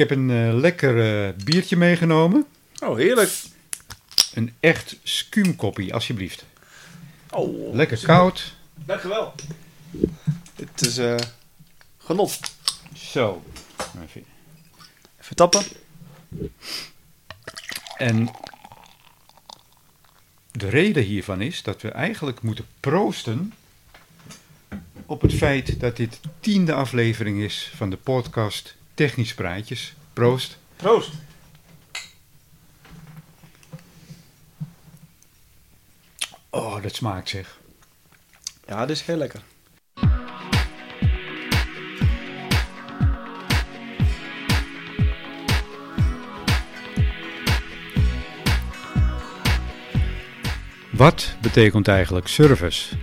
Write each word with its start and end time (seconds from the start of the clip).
heb 0.00 0.10
een 0.10 0.30
eh, 0.30 0.54
lekker 0.54 1.26
eh, 1.26 1.34
biertje 1.44 1.76
meegenomen. 1.76 2.46
Oh, 2.82 2.96
heerlijk. 2.96 3.30
Een 4.34 4.54
echt 4.60 4.96
skumkoppie, 5.02 5.94
alsjeblieft. 5.94 6.44
Oh, 7.30 7.74
Lekker 7.74 8.00
koud. 8.02 8.54
dankjewel. 8.74 9.34
Het 10.54 10.86
is 10.86 10.98
eh 10.98 11.16
genot. 11.98 12.38
Zo. 12.94 13.42
Even. 14.02 14.24
Even 15.20 15.36
tappen. 15.36 15.62
En 17.96 18.30
de 20.50 20.68
reden 20.68 21.02
hiervan 21.02 21.40
is 21.40 21.62
dat 21.62 21.82
we 21.82 21.90
eigenlijk 21.90 22.42
moeten 22.42 22.66
proosten 22.80 23.52
op 25.06 25.20
het 25.20 25.34
feit 25.34 25.80
dat 25.80 25.96
dit 25.96 26.20
tiende 26.40 26.72
aflevering 26.72 27.40
is 27.40 27.72
van 27.76 27.90
de 27.90 27.96
podcast 27.96 28.76
Technisch 29.00 29.34
Praatjes. 29.34 29.94
Proost. 30.12 30.58
Proost. 30.76 31.10
Oh, 36.50 36.82
dat 36.82 36.94
smaakt 36.94 37.28
zeg. 37.28 37.58
Ja, 38.66 38.86
dit 38.86 38.96
is 38.96 39.02
heel 39.02 39.16
lekker. 39.16 39.40
Wat 50.90 51.34
betekent 51.40 51.88
eigenlijk 51.88 52.28
service? 52.28 52.96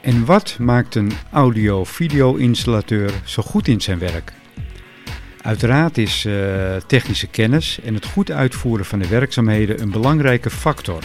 En 0.00 0.24
wat 0.24 0.58
maakt 0.58 0.94
een 0.94 1.12
audio-video-installateur 1.32 3.12
zo 3.24 3.42
goed 3.42 3.68
in 3.68 3.80
zijn 3.80 3.98
werk? 3.98 4.38
Uiteraard 5.42 5.98
is 5.98 6.24
eh, 6.24 6.76
technische 6.76 7.26
kennis 7.26 7.80
en 7.80 7.94
het 7.94 8.06
goed 8.06 8.30
uitvoeren 8.30 8.86
van 8.86 8.98
de 8.98 9.08
werkzaamheden 9.08 9.80
een 9.80 9.90
belangrijke 9.90 10.50
factor. 10.50 11.02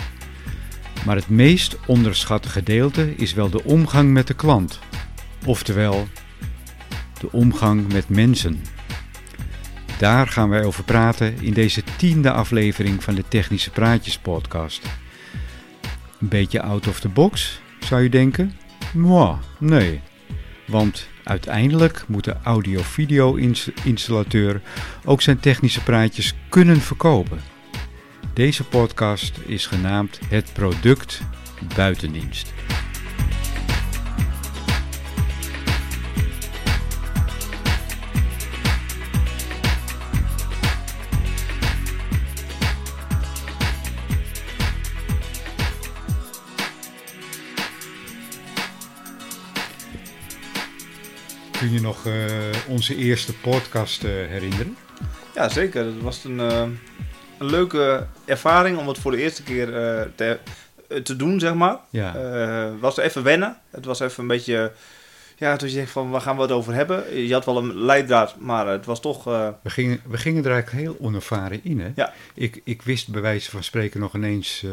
Maar 1.06 1.16
het 1.16 1.30
meest 1.30 1.78
onderschatte 1.88 2.50
gedeelte 2.50 3.16
is 3.16 3.34
wel 3.34 3.50
de 3.50 3.64
omgang 3.64 4.12
met 4.12 4.28
de 4.28 4.34
klant, 4.34 4.80
oftewel 5.46 6.08
de 7.20 7.32
omgang 7.32 7.94
met 7.94 8.10
mensen. 8.10 8.62
Daar 9.98 10.28
gaan 10.28 10.50
wij 10.50 10.64
over 10.64 10.84
praten 10.84 11.42
in 11.42 11.54
deze 11.54 11.84
tiende 11.98 12.32
aflevering 12.32 13.04
van 13.04 13.16
de 13.16 13.24
Technische 13.28 13.70
Praatjes 13.70 14.18
podcast. 14.18 14.86
Een 16.20 16.28
beetje 16.28 16.62
out 16.62 16.88
of 16.88 17.00
the 17.00 17.10
box, 17.10 17.60
zou 17.80 18.04
je 18.04 18.10
denken? 18.10 18.54
Moi, 18.94 19.36
nee. 19.60 20.02
Want 20.66 21.08
uiteindelijk 21.24 22.04
moet 22.08 22.24
de 22.24 22.36
audio-video-installateur 22.44 24.62
ook 25.06 25.22
zijn 25.22 25.40
technische 25.40 25.84
praatjes 25.84 26.34
kunnen 26.50 26.82
verkopen. 26.82 27.40
Deze 28.34 28.64
podcast 28.64 29.38
is 29.46 29.66
genaamd 29.66 30.20
Het 30.28 30.50
Product 30.54 31.22
Buitendienst. 31.76 32.54
Nog 51.86 52.06
eh, 52.06 52.14
onze 52.68 52.96
eerste 52.96 53.34
podcast 53.34 54.04
eh, 54.04 54.12
herinneren? 54.12 54.78
Ja, 55.36 55.50
zeker. 55.50 55.86
Het 55.86 56.02
was 56.02 56.24
een, 56.24 56.40
eh, 56.40 56.62
een 57.38 57.50
leuke 57.50 58.08
ervaring 58.26 58.78
om 58.78 58.88
het 58.88 58.98
voor 58.98 59.12
de 59.12 59.22
eerste 59.22 59.44
keer 59.44 59.68
te, 60.16 60.40
te 61.04 61.16
doen, 61.16 61.40
zeg 61.40 61.54
maar. 61.54 61.78
Ja. 61.90 62.14
Was 62.80 62.98
even 62.98 63.24
wennen. 63.24 63.58
Het 63.70 63.86
was 63.86 64.00
even 64.00 64.22
een 64.22 64.28
beetje... 64.28 64.72
Ja, 65.38 65.56
toen 65.56 65.70
je 65.70 65.76
denkt 65.76 65.92
van, 65.92 66.10
waar 66.10 66.22
gaan 66.22 66.36
we 66.36 66.42
het 66.42 66.52
over 66.52 66.74
hebben? 66.74 67.18
Je 67.26 67.34
had 67.34 67.46
wel 67.46 67.58
een 67.58 67.76
leidraad, 67.76 68.36
maar 68.40 68.68
het 68.68 68.86
was 68.86 69.02
toch... 69.02 69.24
We 69.24 69.70
gingen, 69.70 70.02
we 70.08 70.18
gingen 70.18 70.46
er 70.46 70.52
eigenlijk 70.52 70.84
heel 70.84 70.98
onervaren 71.00 71.60
in. 71.64 71.80
Hè? 71.80 71.92
Ja. 71.96 72.14
Ik, 72.34 72.62
ik 72.64 72.82
wist 72.82 73.10
bij 73.10 73.22
wijze 73.22 73.52
van 73.52 73.64
spreken 73.64 74.00
nog 74.00 74.16
ineens 74.16 74.66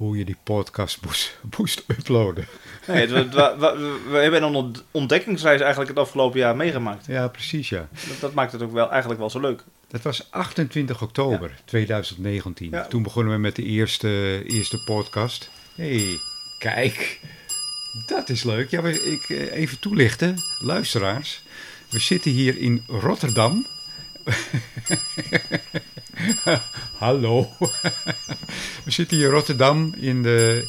hoe 0.00 0.16
je 0.18 0.24
die 0.24 0.36
podcast 0.42 0.98
moest, 1.04 1.38
moest 1.58 1.84
uploaden. 1.86 2.46
nee, 2.86 3.06
het, 3.06 3.34
we 3.34 4.18
hebben 4.22 4.42
een 4.42 4.54
ont- 4.54 4.84
ontdekkingsreis 4.90 5.60
eigenlijk 5.60 5.90
het 5.90 5.98
afgelopen 5.98 6.38
jaar 6.38 6.56
meegemaakt. 6.56 7.06
Ja, 7.06 7.28
precies 7.28 7.68
ja. 7.68 7.88
Dat, 8.08 8.20
dat 8.20 8.34
maakt 8.34 8.52
het 8.52 8.62
ook 8.62 8.72
wel, 8.72 8.90
eigenlijk 8.90 9.20
wel 9.20 9.30
zo 9.30 9.40
leuk. 9.40 9.64
Dat 9.88 10.02
was 10.02 10.30
28 10.30 11.02
oktober 11.02 11.52
2019. 11.64 12.70
Ja. 12.70 12.86
Toen 12.86 13.02
begonnen 13.02 13.32
we 13.32 13.38
met 13.38 13.56
de 13.56 13.62
eerste, 13.64 14.42
eerste 14.46 14.82
podcast. 14.84 15.50
hey, 15.74 16.18
kijk. 16.58 17.20
Dat 18.06 18.28
is 18.28 18.42
leuk. 18.42 18.70
Ja, 18.70 18.82
ik, 18.86 19.24
eh, 19.28 19.52
even 19.52 19.78
toelichten. 19.78 20.36
Luisteraars. 20.58 21.42
We 21.88 21.98
zitten 22.00 22.30
hier 22.30 22.58
in 22.58 22.84
Rotterdam. 22.86 23.66
Hallo. 26.98 27.48
we 28.84 28.90
zitten 28.90 29.16
hier 29.16 29.26
in 29.26 29.32
Rotterdam 29.32 29.94
in 29.94 30.22
de, 30.22 30.68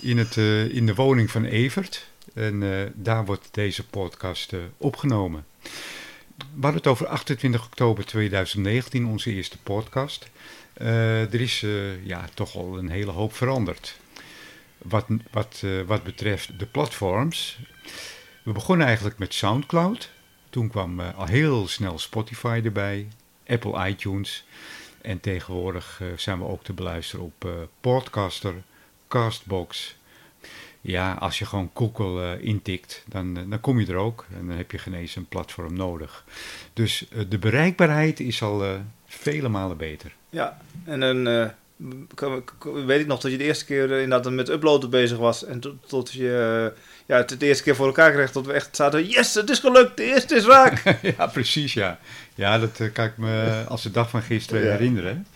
in 0.00 0.18
het, 0.18 0.36
eh, 0.36 0.68
in 0.68 0.86
de 0.86 0.94
woning 0.94 1.30
van 1.30 1.44
Evert. 1.44 2.06
En 2.34 2.62
eh, 2.62 2.90
daar 2.94 3.24
wordt 3.24 3.48
deze 3.50 3.86
podcast 3.86 4.52
eh, 4.52 4.60
opgenomen. 4.76 5.44
We 6.36 6.60
hadden 6.60 6.74
het 6.74 6.86
over 6.86 7.06
28 7.06 7.64
oktober 7.64 8.04
2019, 8.04 9.06
onze 9.06 9.32
eerste 9.32 9.58
podcast. 9.58 10.30
Er 10.74 11.40
is 11.40 11.64
ja, 12.02 12.28
toch 12.34 12.56
al 12.56 12.78
een 12.78 12.88
hele 12.88 13.10
hoop 13.10 13.34
veranderd. 13.34 13.96
Wat, 14.78 15.06
wat, 15.30 15.62
wat 15.86 16.02
betreft 16.02 16.58
de 16.58 16.66
platforms. 16.66 17.58
We 18.42 18.52
begonnen 18.52 18.86
eigenlijk 18.86 19.18
met 19.18 19.34
Soundcloud. 19.34 20.10
Toen 20.50 20.68
kwam 20.68 21.00
al 21.00 21.26
heel 21.26 21.68
snel 21.68 21.98
Spotify 21.98 22.60
erbij, 22.64 23.08
Apple 23.46 23.88
iTunes. 23.88 24.44
En 25.02 25.20
tegenwoordig 25.20 25.98
eh, 26.00 26.06
zijn 26.16 26.38
we 26.38 26.44
ook 26.44 26.64
te 26.64 26.72
beluisteren 26.72 27.24
op 27.24 27.44
eh, 27.44 27.50
Podcaster, 27.80 28.54
Castbox. 29.08 29.96
Ja, 30.80 31.12
als 31.12 31.38
je 31.38 31.46
gewoon 31.46 31.70
Google 31.74 32.32
eh, 32.36 32.44
intikt, 32.44 33.04
dan, 33.08 33.34
dan 33.34 33.60
kom 33.60 33.80
je 33.80 33.86
er 33.86 33.96
ook. 33.96 34.26
En 34.38 34.46
dan 34.46 34.56
heb 34.56 34.70
je 34.70 34.78
geen 34.78 35.08
een 35.14 35.26
platform 35.28 35.74
nodig. 35.74 36.24
Dus 36.72 37.06
de 37.28 37.38
bereikbaarheid 37.38 38.20
is 38.20 38.42
al 38.42 38.64
vele 39.06 39.48
malen 39.48 39.76
beter. 39.76 40.12
Ja, 40.30 40.60
en 40.84 41.00
k- 41.24 41.54
weet 42.86 43.00
ik 43.00 43.06
nog 43.06 43.20
dat 43.20 43.30
je 43.30 43.38
de 43.38 43.44
eerste 43.44 43.64
keer 43.64 43.92
eh, 43.92 44.02
inderdaad 44.02 44.32
met 44.32 44.48
uploaden 44.48 44.90
bezig 44.90 45.18
was. 45.18 45.44
En 45.44 45.60
tot, 45.60 45.74
tot 45.86 46.12
je 46.12 46.72
eh, 46.72 46.80
ja, 47.06 47.16
het 47.16 47.40
de 47.40 47.46
eerste 47.46 47.62
keer 47.62 47.76
voor 47.76 47.86
elkaar 47.86 48.12
kreeg 48.12 48.32
dat 48.32 48.46
we 48.46 48.52
echt 48.52 48.76
zaten... 48.76 49.08
Yes, 49.08 49.34
het 49.34 49.50
is 49.50 49.58
gelukt, 49.58 49.96
de 49.96 50.04
eerste 50.04 50.34
is 50.34 50.44
raak! 50.44 50.96
ja, 51.16 51.26
precies, 51.26 51.72
ja. 51.72 51.98
Ja, 52.34 52.58
dat 52.58 52.80
eh, 52.80 52.92
kan 52.92 53.04
ik 53.04 53.16
me 53.16 53.64
als 53.68 53.82
de 53.82 53.90
dag 53.90 54.10
van 54.10 54.22
gisteren 54.22 54.62
Ja. 54.64 54.70
herinneren. 54.70 55.26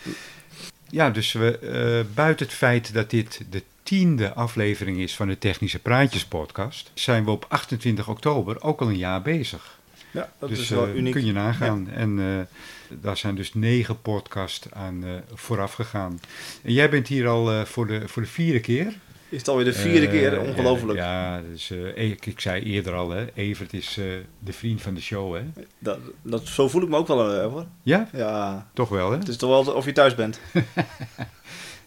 Ja, 0.91 1.11
dus 1.11 1.33
we, 1.33 2.05
buiten 2.15 2.47
het 2.47 2.55
feit 2.55 2.95
dat 2.95 3.11
dit 3.11 3.41
de 3.51 3.63
tiende 3.83 4.33
aflevering 4.35 4.99
is 4.99 5.17
van 5.17 5.29
de 5.29 5.39
Technische 5.39 5.79
Praatjes 5.79 6.25
podcast... 6.25 6.91
zijn 6.95 7.25
we 7.25 7.31
op 7.31 7.47
28 7.49 8.09
oktober 8.09 8.63
ook 8.63 8.81
al 8.81 8.89
een 8.89 8.97
jaar 8.97 9.23
bezig. 9.23 9.76
Ja, 10.17 10.31
dat 10.39 10.49
dus 10.49 10.59
is 10.61 10.69
wel 10.69 10.87
eh, 10.87 10.95
uniek. 10.95 11.13
kun 11.13 11.25
je 11.25 11.33
nagaan. 11.33 11.89
En 11.91 12.19
eh, 12.19 12.97
daar 13.01 13.17
zijn 13.17 13.35
dus 13.35 13.55
negen 13.55 14.01
podcasts 14.03 14.67
aan 14.73 15.05
eh, 15.05 15.11
vooraf 15.35 15.73
gegaan. 15.73 16.21
En 16.63 16.73
jij 16.73 16.91
bent 16.91 17.09
hier 17.09 17.29
al 17.29 17.53
eh, 17.53 17.65
voor, 17.65 17.87
de, 17.87 18.09
voor 18.09 18.23
de 18.23 18.29
vierde 18.29 18.61
keer. 18.61 18.95
Is 19.29 19.39
het 19.39 19.49
alweer 19.49 19.65
de 19.65 19.73
vierde 19.73 20.09
keer, 20.09 20.41
ongelooflijk. 20.41 20.99
Ja, 20.99 21.41
dus, 21.51 21.71
eh, 21.71 22.11
ik, 22.11 22.27
ik 22.27 22.41
zei 22.41 22.63
eerder 22.63 22.95
al, 22.95 23.11
hè, 23.11 23.27
Evert 23.35 23.73
is 23.73 23.97
eh, 23.99 24.05
de 24.39 24.53
vriend 24.53 24.83
van 24.83 24.95
de 24.95 25.01
show, 25.01 25.35
hè? 25.35 25.43
Dat, 25.79 25.99
dat, 26.23 26.47
zo 26.47 26.69
voel 26.69 26.83
ik 26.83 26.89
me 26.89 26.97
ook 26.97 27.07
wel 27.07 27.41
hoor. 27.49 27.67
Ja, 27.83 28.09
Ja, 28.13 28.67
toch 28.75 28.89
wel, 28.89 29.11
hè? 29.11 29.19
het 29.19 29.29
is 29.29 29.37
toch 29.37 29.65
wel 29.65 29.75
of 29.75 29.85
je 29.85 29.93
thuis 29.93 30.15
bent. 30.15 30.41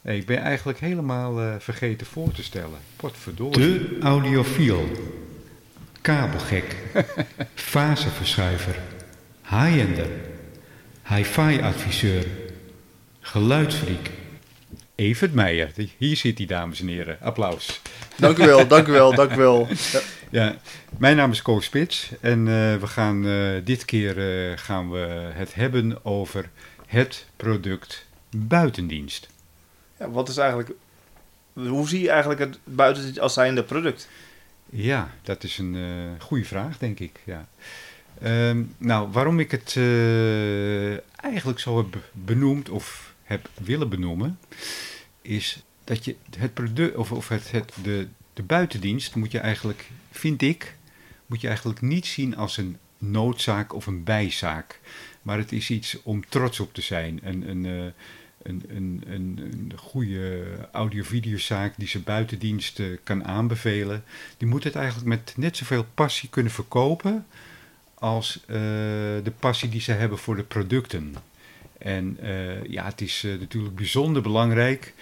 Nee, 0.02 0.18
ik 0.18 0.26
ben 0.26 0.38
eigenlijk 0.38 0.80
helemaal 0.80 1.40
eh, 1.40 1.54
vergeten 1.60 2.08
voor 2.08 2.32
te 2.32 2.44
stellen. 2.44 2.80
Potverdorie. 2.96 3.54
De 3.80 3.98
audiofiel. 4.02 4.86
Kabelgek. 6.02 6.76
Faseverschuiver. 7.54 8.76
High-ender. 9.50 10.08
Hi-fi 11.08 11.62
adviseur. 11.62 12.26
Geluidsfreak. 13.20 14.10
Evert 14.96 15.34
Meijer. 15.34 15.72
Hier 15.98 16.18
zit 16.18 16.38
hij, 16.38 16.48
dames 16.48 16.82
en 16.82 16.88
heren. 16.88 17.18
Applaus. 17.22 17.82
Dank 18.18 18.38
u 18.38 18.46
wel, 18.46 18.68
dank 18.68 18.88
u 18.88 18.92
wel, 18.92 19.16
dank 19.16 19.32
u 19.32 19.38
wel. 19.38 19.68
Ja. 19.92 20.00
Ja, 20.32 20.56
mijn 20.98 21.16
naam 21.16 21.32
is 21.32 21.42
Koos 21.42 21.66
Spits 21.66 22.12
en 22.22 22.40
eh, 22.40 22.76
we 22.76 22.88
gaan 22.88 23.28
eh, 23.28 23.52
dit 23.64 23.86
keer 23.86 24.18
eh, 24.18 24.58
gaan 24.58 24.92
we 24.92 25.30
het 25.34 25.56
hebben 25.56 26.06
over 26.06 26.50
het 26.86 27.26
product 27.36 28.06
buitendienst. 28.30 29.28
Ja, 30.00 30.10
wat 30.10 30.30
is 30.30 30.38
eigenlijk... 30.38 30.72
Hoe 31.54 31.88
zie 31.88 32.02
je 32.02 32.10
eigenlijk 32.10 32.40
het 32.40 32.60
buiten 32.64 33.22
als 33.22 33.34
zijnde 33.34 33.64
product? 33.64 34.08
Ja, 34.70 35.16
dat 35.22 35.44
is 35.44 35.58
een 35.58 35.76
eh 35.76 36.24
goede 36.24 36.46
vraag, 36.46 36.78
denk 36.78 37.00
ik. 37.00 37.20
Ja. 37.26 37.48
Ehm, 38.22 38.64
nou, 38.78 39.12
waarom 39.12 39.40
ik 39.40 39.52
het 39.52 39.76
eh, 39.78 41.24
eigenlijk 41.24 41.60
zo 41.60 41.78
heb 41.78 41.98
benoemd 42.12 42.70
of 42.70 43.14
heb 43.24 43.50
willen 43.64 43.90
benoemen, 43.90 44.40
is 45.22 45.64
dat 45.84 46.06
je 46.06 46.16
het 46.38 46.54
product 46.54 46.96
of, 46.96 47.12
of 47.12 47.28
het, 47.28 47.52
het, 47.52 47.74
de, 47.84 48.08
de 48.34 48.44
buitendienst 48.44 49.16
moet 49.16 49.32
je 49.32 49.40
eigenlijk, 49.40 49.90
vind 50.12 50.42
ik, 50.42 50.76
moet 51.26 51.42
je 51.42 51.48
eigenlijk 51.48 51.82
niet 51.82 52.06
zien 52.06 52.38
als 52.38 52.58
een 52.58 52.78
noodzaak 52.98 53.74
of 53.74 53.88
een 53.88 54.04
bijzaak. 54.04 54.80
Maar 55.22 55.38
het 55.38 55.52
is 55.52 55.70
iets 55.70 56.04
om 56.04 56.26
trots 56.30 56.60
op 56.60 56.74
te 56.74 56.82
zijn. 56.82 57.20
Een, 57.24 57.50
een, 57.50 57.66
eh, 57.66 57.92
een, 58.44 58.64
een, 58.68 59.04
een, 59.08 59.74
goede 59.76 60.44
audio-videozaak 60.72 61.74
die 61.78 61.88
ze 61.88 62.00
buitendienst 62.00 62.82
kan 63.04 63.26
aanbevelen. 63.26 64.04
Die 64.38 64.48
moet 64.48 64.64
het 64.64 64.76
eigenlijk 64.76 65.08
met 65.08 65.34
net 65.38 65.58
zoveel 65.58 65.86
passie 65.94 66.30
kunnen 66.30 66.52
verkopen 66.52 67.26
als 67.94 68.40
eh, 68.48 68.56
de 69.24 69.34
passie 69.40 69.70
die 69.70 69.82
ze 69.82 69.92
hebben 69.92 70.18
voor 70.18 70.36
de 70.36 70.44
producten. 70.44 71.16
En 71.78 72.18
eh, 72.22 72.64
ja, 72.64 72.86
het 72.86 73.02
is 73.02 73.26
natuurlijk 73.40 73.76
bijzonder 73.76 74.22
belangrijk 74.22 74.94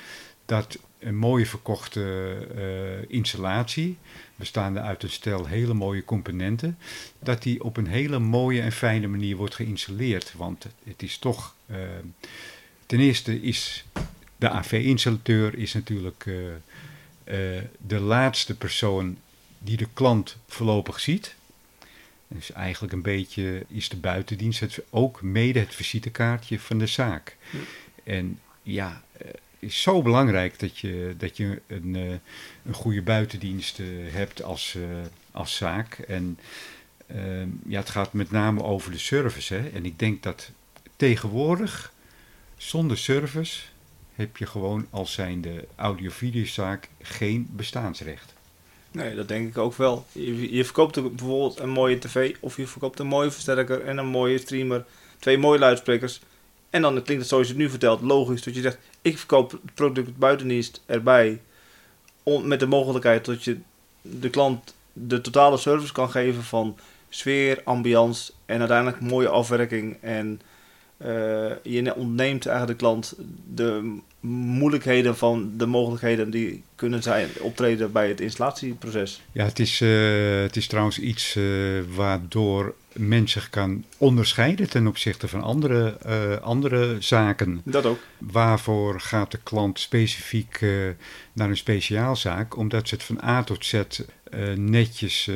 dat 0.45 0.77
een 0.99 1.17
mooie 1.17 1.45
verkochte 1.45 3.05
installatie 3.07 3.97
bestaande 4.37 4.79
uit 4.79 5.03
een 5.03 5.09
stel 5.09 5.45
hele 5.45 5.73
mooie 5.73 6.05
componenten, 6.05 6.77
dat 7.19 7.43
die 7.43 7.63
op 7.63 7.77
een 7.77 7.87
hele 7.87 8.19
mooie 8.19 8.61
en 8.61 8.71
fijne 8.71 9.07
manier 9.07 9.35
wordt 9.35 9.55
geïnstalleerd. 9.55 10.33
Want 10.35 10.65
het 10.83 11.03
is 11.03 11.17
toch, 11.17 11.55
ten 12.87 12.99
eerste 12.99 13.41
is 13.41 13.85
de 14.37 14.49
AV-installateur 14.49 15.57
is 15.57 15.73
natuurlijk 15.73 16.25
uh, 16.25 16.35
uh, 16.45 17.61
de 17.77 17.99
laatste 17.99 18.55
persoon 18.55 19.17
die 19.59 19.77
de 19.77 19.87
klant 19.93 20.37
voorlopig 20.47 20.99
ziet. 20.99 21.35
Dus 22.27 22.51
eigenlijk 22.51 22.93
een 22.93 23.01
beetje 23.01 23.65
is 23.67 23.89
de 23.89 23.97
buitendienst 23.97 24.59
het, 24.59 24.79
ook 24.89 25.21
mede 25.21 25.59
het 25.59 25.75
visitekaartje 25.75 26.59
van 26.59 26.77
de 26.77 26.87
zaak. 26.87 27.35
En 28.03 28.39
ja, 28.63 29.03
is 29.59 29.81
zo 29.81 30.01
belangrijk 30.01 30.59
dat 30.59 30.77
je, 30.77 31.15
dat 31.17 31.37
je 31.37 31.61
een, 31.67 31.93
een 32.65 32.73
goede 32.73 33.01
buitendienst 33.01 33.79
hebt 34.11 34.43
als, 34.43 34.77
als 35.31 35.55
zaak. 35.55 35.93
En 35.93 36.39
ehm, 37.07 37.49
ja, 37.67 37.79
het 37.79 37.89
gaat 37.89 38.13
met 38.13 38.31
name 38.31 38.63
over 38.63 38.91
de 38.91 38.97
service. 38.97 39.53
Hè? 39.53 39.69
En 39.69 39.85
ik 39.85 39.99
denk 39.99 40.23
dat 40.23 40.51
tegenwoordig 40.95 41.93
zonder 42.57 42.97
service 42.97 43.61
heb 44.15 44.37
je 44.37 44.45
gewoon 44.45 44.87
als 44.89 45.13
zijnde 45.13 45.67
audio-videozaak 45.75 46.89
geen 47.01 47.47
bestaansrecht. 47.51 48.33
Nee, 48.91 49.15
dat 49.15 49.27
denk 49.27 49.49
ik 49.49 49.57
ook 49.57 49.73
wel. 49.73 50.05
Je, 50.11 50.65
verkoopt 50.65 51.01
bijvoorbeeld 51.01 51.59
een 51.59 51.69
mooie 51.69 51.99
tv 51.99 52.35
of 52.39 52.57
je 52.57 52.67
verkoopt 52.67 52.99
een 52.99 53.07
mooie 53.07 53.31
versterker 53.31 53.83
en 53.83 53.97
een 53.97 54.07
mooie 54.07 54.37
streamer, 54.37 54.85
twee 55.19 55.37
mooie 55.37 55.59
luidsprekers. 55.59 56.21
En 56.69 56.81
dan 56.81 56.93
klinkt 56.93 57.21
het 57.21 57.27
zoals 57.27 57.47
je 57.47 57.53
het 57.53 57.61
nu 57.61 57.69
vertelt 57.69 58.01
logisch 58.01 58.43
dat 58.43 58.55
je 58.55 58.61
zegt: 58.61 58.77
ik 59.01 59.17
verkoop 59.17 59.51
het 59.51 59.73
product 59.73 60.17
buitendienst 60.17 60.81
erbij. 60.85 61.41
Om, 62.23 62.47
met 62.47 62.59
de 62.59 62.65
mogelijkheid 62.65 63.25
dat 63.25 63.43
je 63.43 63.57
de 64.01 64.29
klant 64.29 64.73
de 64.93 65.21
totale 65.21 65.57
service 65.57 65.93
kan 65.93 66.09
geven 66.09 66.43
van 66.43 66.77
sfeer, 67.09 67.61
ambiance 67.63 68.31
en 68.45 68.59
uiteindelijk 68.59 69.01
mooie 69.01 69.29
afwerking. 69.29 69.97
En 70.01 70.41
je 71.63 71.93
ontneemt 71.95 72.45
eigenlijk 72.45 72.79
de 72.79 72.85
klant 72.85 73.15
de 73.53 73.99
moeilijkheden 74.19 75.17
van 75.17 75.51
de 75.57 75.65
mogelijkheden 75.65 76.29
die 76.29 76.63
kunnen 76.75 77.03
zijn 77.03 77.29
optreden 77.39 77.91
bij 77.91 78.07
het 78.07 78.21
installatieproces. 78.21 79.21
Ja, 79.31 79.45
het 79.45 79.59
is, 79.59 79.81
uh, 79.81 80.41
het 80.41 80.55
is 80.55 80.67
trouwens 80.67 80.99
iets 80.99 81.35
uh, 81.35 81.81
waardoor 81.95 82.75
men 82.93 83.27
zich 83.27 83.49
kan 83.49 83.83
onderscheiden 83.97 84.69
ten 84.69 84.87
opzichte 84.87 85.27
van 85.27 85.41
andere, 85.41 85.97
uh, 86.07 86.37
andere 86.37 86.95
zaken. 86.99 87.61
Dat 87.63 87.85
ook. 87.85 87.99
Waarvoor 88.17 88.99
gaat 88.99 89.31
de 89.31 89.39
klant 89.43 89.79
specifiek 89.79 90.65
naar 91.33 91.49
een 91.49 91.57
speciaalzaak? 91.57 92.57
Omdat 92.57 92.87
ze 92.87 92.95
het 92.95 93.03
van 93.03 93.23
A 93.23 93.43
tot 93.43 93.65
Z 93.65 93.81
netjes, 94.55 95.29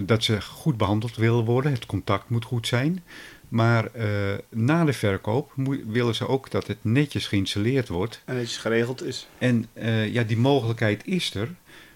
dat 0.00 0.24
ze 0.24 0.40
goed 0.40 0.76
behandeld 0.76 1.16
willen 1.16 1.44
worden. 1.44 1.72
Het 1.72 1.86
contact 1.86 2.28
moet 2.28 2.44
goed 2.44 2.66
zijn. 2.66 3.02
Maar 3.50 3.88
uh, 3.96 4.34
na 4.48 4.84
de 4.84 4.92
verkoop 4.92 5.52
willen 5.86 6.14
ze 6.14 6.28
ook 6.28 6.50
dat 6.50 6.66
het 6.66 6.78
netjes 6.80 7.26
geïnstalleerd 7.26 7.88
wordt. 7.88 8.22
En 8.24 8.34
netjes 8.34 8.56
geregeld 8.56 9.02
is. 9.04 9.28
En 9.38 9.66
uh, 9.74 10.12
ja, 10.12 10.22
die 10.22 10.36
mogelijkheid 10.36 11.06
is 11.06 11.34
er. 11.34 11.48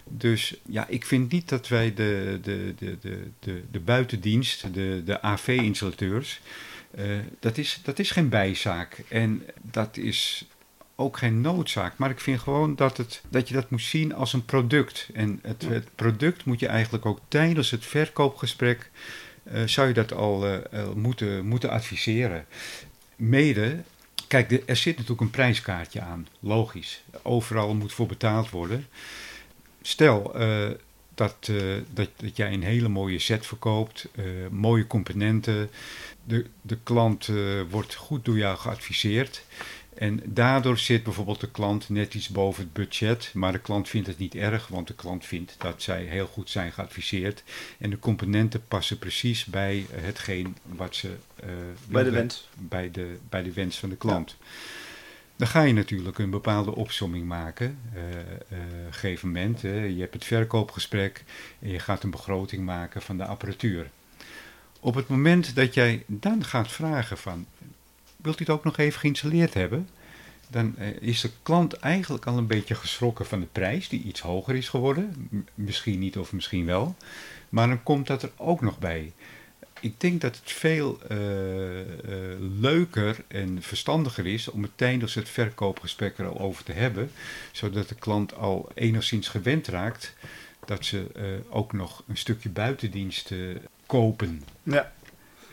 Dus 0.08 0.54
ja, 0.66 0.86
ik 0.88 1.04
vind 1.04 1.32
niet 1.32 1.48
dat 1.48 1.68
wij 1.68 1.94
de, 1.94 2.38
de, 2.42 2.74
de, 2.78 2.96
de, 3.00 3.18
de, 3.38 3.62
de 3.70 3.80
buitendienst, 3.80 4.74
de, 4.74 5.02
de 5.04 5.22
AV-installateurs, 5.22 6.40
uh, 6.98 7.18
dat, 7.40 7.58
is, 7.58 7.80
dat 7.82 7.98
is 7.98 8.10
geen 8.10 8.28
bijzaak. 8.28 9.02
En 9.08 9.42
dat 9.62 9.96
is 9.96 10.46
ook 10.96 11.16
geen 11.16 11.40
noodzaak. 11.40 11.96
Maar 11.96 12.10
ik 12.10 12.20
vind 12.20 12.40
gewoon 12.40 12.76
dat, 12.76 12.96
het, 12.96 13.22
dat 13.28 13.48
je 13.48 13.54
dat 13.54 13.70
moet 13.70 13.82
zien 13.82 14.14
als 14.14 14.32
een 14.32 14.44
product. 14.44 15.08
En 15.12 15.38
het, 15.42 15.62
het 15.68 15.88
product 15.94 16.44
moet 16.44 16.60
je 16.60 16.66
eigenlijk 16.66 17.06
ook 17.06 17.20
tijdens 17.28 17.70
het 17.70 17.86
verkoopgesprek 17.86 18.90
zou 19.64 19.88
je 19.88 19.94
dat 19.94 20.12
al 20.12 20.46
uh, 20.46 20.58
moeten, 20.94 21.46
moeten 21.46 21.70
adviseren. 21.70 22.46
Mede, 23.16 23.82
kijk, 24.28 24.62
er 24.66 24.76
zit 24.76 24.94
natuurlijk 24.94 25.20
een 25.20 25.30
prijskaartje 25.30 26.00
aan, 26.00 26.28
logisch. 26.40 27.02
Overal 27.22 27.74
moet 27.74 27.92
voor 27.92 28.06
betaald 28.06 28.50
worden. 28.50 28.86
Stel 29.82 30.32
dat, 31.14 31.50
dat, 31.92 32.10
dat 32.16 32.36
jij 32.36 32.52
een 32.52 32.62
hele 32.62 32.88
mooie 32.88 33.18
set 33.18 33.46
verkoopt, 33.46 34.08
mooie 34.50 34.86
componenten. 34.86 35.70
De, 36.24 36.46
de 36.62 36.78
klant 36.82 37.30
wordt 37.70 37.94
goed 37.94 38.24
door 38.24 38.38
jou 38.38 38.58
geadviseerd. 38.58 39.44
En 39.94 40.20
daardoor 40.24 40.78
zit 40.78 41.02
bijvoorbeeld 41.02 41.40
de 41.40 41.50
klant 41.50 41.88
net 41.88 42.14
iets 42.14 42.28
boven 42.28 42.62
het 42.62 42.72
budget, 42.72 43.30
maar 43.34 43.52
de 43.52 43.58
klant 43.58 43.88
vindt 43.88 44.06
het 44.06 44.18
niet 44.18 44.34
erg, 44.34 44.68
want 44.68 44.86
de 44.86 44.94
klant 44.94 45.24
vindt 45.24 45.54
dat 45.58 45.82
zij 45.82 46.02
heel 46.02 46.26
goed 46.26 46.50
zijn 46.50 46.72
geadviseerd. 46.72 47.42
En 47.78 47.90
de 47.90 47.98
componenten 47.98 48.66
passen 48.68 48.98
precies 48.98 49.44
bij 49.44 49.86
hetgeen 49.92 50.56
wat 50.62 50.94
ze. 50.94 51.16
Uh, 51.44 51.50
bij 51.88 52.02
de 52.02 52.10
wens. 52.10 52.48
Bij 52.58 52.90
de, 52.90 53.18
bij 53.28 53.42
de 53.42 53.52
wens 53.52 53.78
van 53.78 53.88
de 53.88 53.96
klant. 53.96 54.36
Ja. 54.38 54.46
Dan 55.36 55.48
ga 55.48 55.62
je 55.62 55.72
natuurlijk 55.72 56.18
een 56.18 56.30
bepaalde 56.30 56.74
opsomming 56.74 57.26
maken. 57.26 57.78
Uh, 57.94 58.02
uh, 58.02 58.58
gegeven 58.90 59.28
moment, 59.28 59.60
je 59.60 59.96
hebt 59.98 60.14
het 60.14 60.24
verkoopgesprek 60.24 61.24
en 61.60 61.70
je 61.70 61.78
gaat 61.78 62.02
een 62.02 62.10
begroting 62.10 62.64
maken 62.64 63.02
van 63.02 63.16
de 63.16 63.24
apparatuur. 63.24 63.90
Op 64.80 64.94
het 64.94 65.08
moment 65.08 65.54
dat 65.54 65.74
jij 65.74 66.04
dan 66.06 66.44
gaat 66.44 66.72
vragen 66.72 67.18
van 67.18 67.46
wilt 68.24 68.40
u 68.40 68.44
het 68.44 68.54
ook 68.54 68.64
nog 68.64 68.78
even 68.78 69.00
geïnstalleerd 69.00 69.54
hebben? 69.54 69.88
Dan 70.48 70.74
uh, 70.78 70.86
is 71.00 71.20
de 71.20 71.30
klant 71.42 71.72
eigenlijk 71.72 72.26
al 72.26 72.38
een 72.38 72.46
beetje 72.46 72.74
geschrokken 72.74 73.26
van 73.26 73.40
de 73.40 73.46
prijs, 73.52 73.88
die 73.88 74.02
iets 74.02 74.20
hoger 74.20 74.54
is 74.54 74.68
geworden. 74.68 75.28
Misschien 75.54 75.98
niet 75.98 76.18
of 76.18 76.32
misschien 76.32 76.66
wel. 76.66 76.96
Maar 77.48 77.68
dan 77.68 77.82
komt 77.82 78.06
dat 78.06 78.22
er 78.22 78.30
ook 78.36 78.60
nog 78.60 78.78
bij. 78.78 79.12
Ik 79.80 80.00
denk 80.00 80.20
dat 80.20 80.36
het 80.36 80.52
veel 80.52 80.98
uh, 81.10 81.78
uh, 81.78 81.84
leuker 82.38 83.24
en 83.28 83.62
verstandiger 83.62 84.26
is 84.26 84.48
om 84.50 84.62
het 84.62 84.70
tijdens 84.74 85.14
het 85.14 85.28
verkoopgesprek 85.28 86.18
er 86.18 86.26
al 86.26 86.38
over 86.40 86.64
te 86.64 86.72
hebben, 86.72 87.10
zodat 87.52 87.88
de 87.88 87.94
klant 87.94 88.34
al 88.34 88.70
enigszins 88.74 89.28
gewend 89.28 89.66
raakt 89.66 90.14
dat 90.64 90.84
ze 90.84 91.06
ook 91.50 91.72
nog 91.72 92.02
een 92.06 92.16
stukje 92.16 92.48
buitendienst 92.48 93.30
kopen. 93.86 94.42
Ja. 94.62 94.92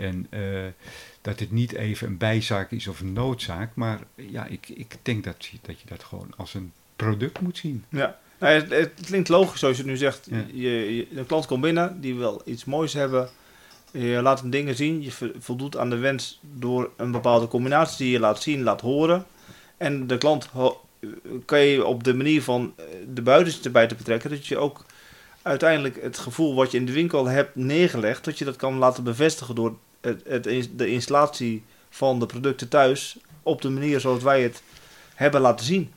En 0.01 0.27
dat 1.21 1.39
het 1.39 1.51
niet 1.51 1.73
even 1.73 2.07
een 2.07 2.17
bijzaak 2.17 2.71
is 2.71 2.87
of 2.87 2.99
een 2.99 3.13
noodzaak. 3.13 3.75
Maar 3.75 3.99
ja, 4.15 4.45
ik, 4.45 4.69
ik 4.69 4.95
denk 5.01 5.23
dat, 5.23 5.49
dat 5.61 5.79
je 5.79 5.87
dat 5.87 6.03
gewoon 6.03 6.29
als 6.37 6.53
een 6.53 6.71
product 6.95 7.39
moet 7.39 7.57
zien. 7.57 7.83
Ja, 7.89 8.19
nou, 8.39 8.53
het, 8.53 8.69
het, 8.69 8.91
klinkt 9.05 9.29
logisch 9.29 9.59
zoals 9.59 9.77
je 9.77 9.85
nu 9.85 9.97
zegt. 9.97 10.27
Ja. 10.31 10.45
Je, 10.53 10.95
je, 10.95 11.07
een 11.15 11.25
klant 11.25 11.45
komt 11.45 11.61
binnen, 11.61 12.01
die 12.01 12.15
wil 12.15 12.41
iets 12.45 12.65
moois 12.65 12.93
hebben. 12.93 13.29
Je 13.91 14.21
laat 14.21 14.39
hem 14.39 14.49
dingen 14.49 14.75
zien. 14.75 15.03
Je 15.03 15.33
voldoet 15.39 15.77
aan 15.77 15.89
de 15.89 15.97
wens 15.97 16.39
door 16.41 16.91
een 16.97 17.11
bepaalde 17.11 17.47
combinatie 17.47 17.97
die 17.97 18.13
je 18.13 18.19
laat 18.19 18.41
zien, 18.41 18.63
laat 18.63 18.81
horen. 18.81 19.25
En 19.77 20.07
de 20.07 20.17
klant 20.17 20.49
kan 21.45 21.59
je 21.59 21.85
op 21.85 22.03
de 22.03 22.13
manier 22.13 22.43
van 22.43 22.73
de 23.13 23.21
buitens 23.21 23.61
erbij 23.61 23.87
te 23.87 23.95
betrekken, 23.95 24.29
dat 24.29 24.47
je 24.47 24.57
ook 24.57 24.85
uiteindelijk 25.41 26.01
het 26.01 26.17
gevoel 26.17 26.55
wat 26.55 26.71
je 26.71 26.77
in 26.77 26.85
de 26.85 26.91
winkel 26.91 27.25
hebt 27.25 27.55
neergelegd, 27.55 28.25
dat 28.25 28.37
je 28.37 28.45
dat 28.45 28.55
kan 28.55 28.77
laten 28.77 29.03
bevestigen 29.03 29.55
door 29.55 29.77
het, 30.01 30.21
het, 30.27 30.69
de 30.75 30.87
installatie 30.87 31.63
van 31.89 32.19
de 32.19 32.25
producten 32.25 32.67
thuis 32.67 33.17
op 33.43 33.61
de 33.61 33.69
manier 33.69 33.99
zoals 33.99 34.23
wij 34.23 34.43
het 34.43 34.61
hebben 35.15 35.41
laten 35.41 35.65
zien. 35.65 35.91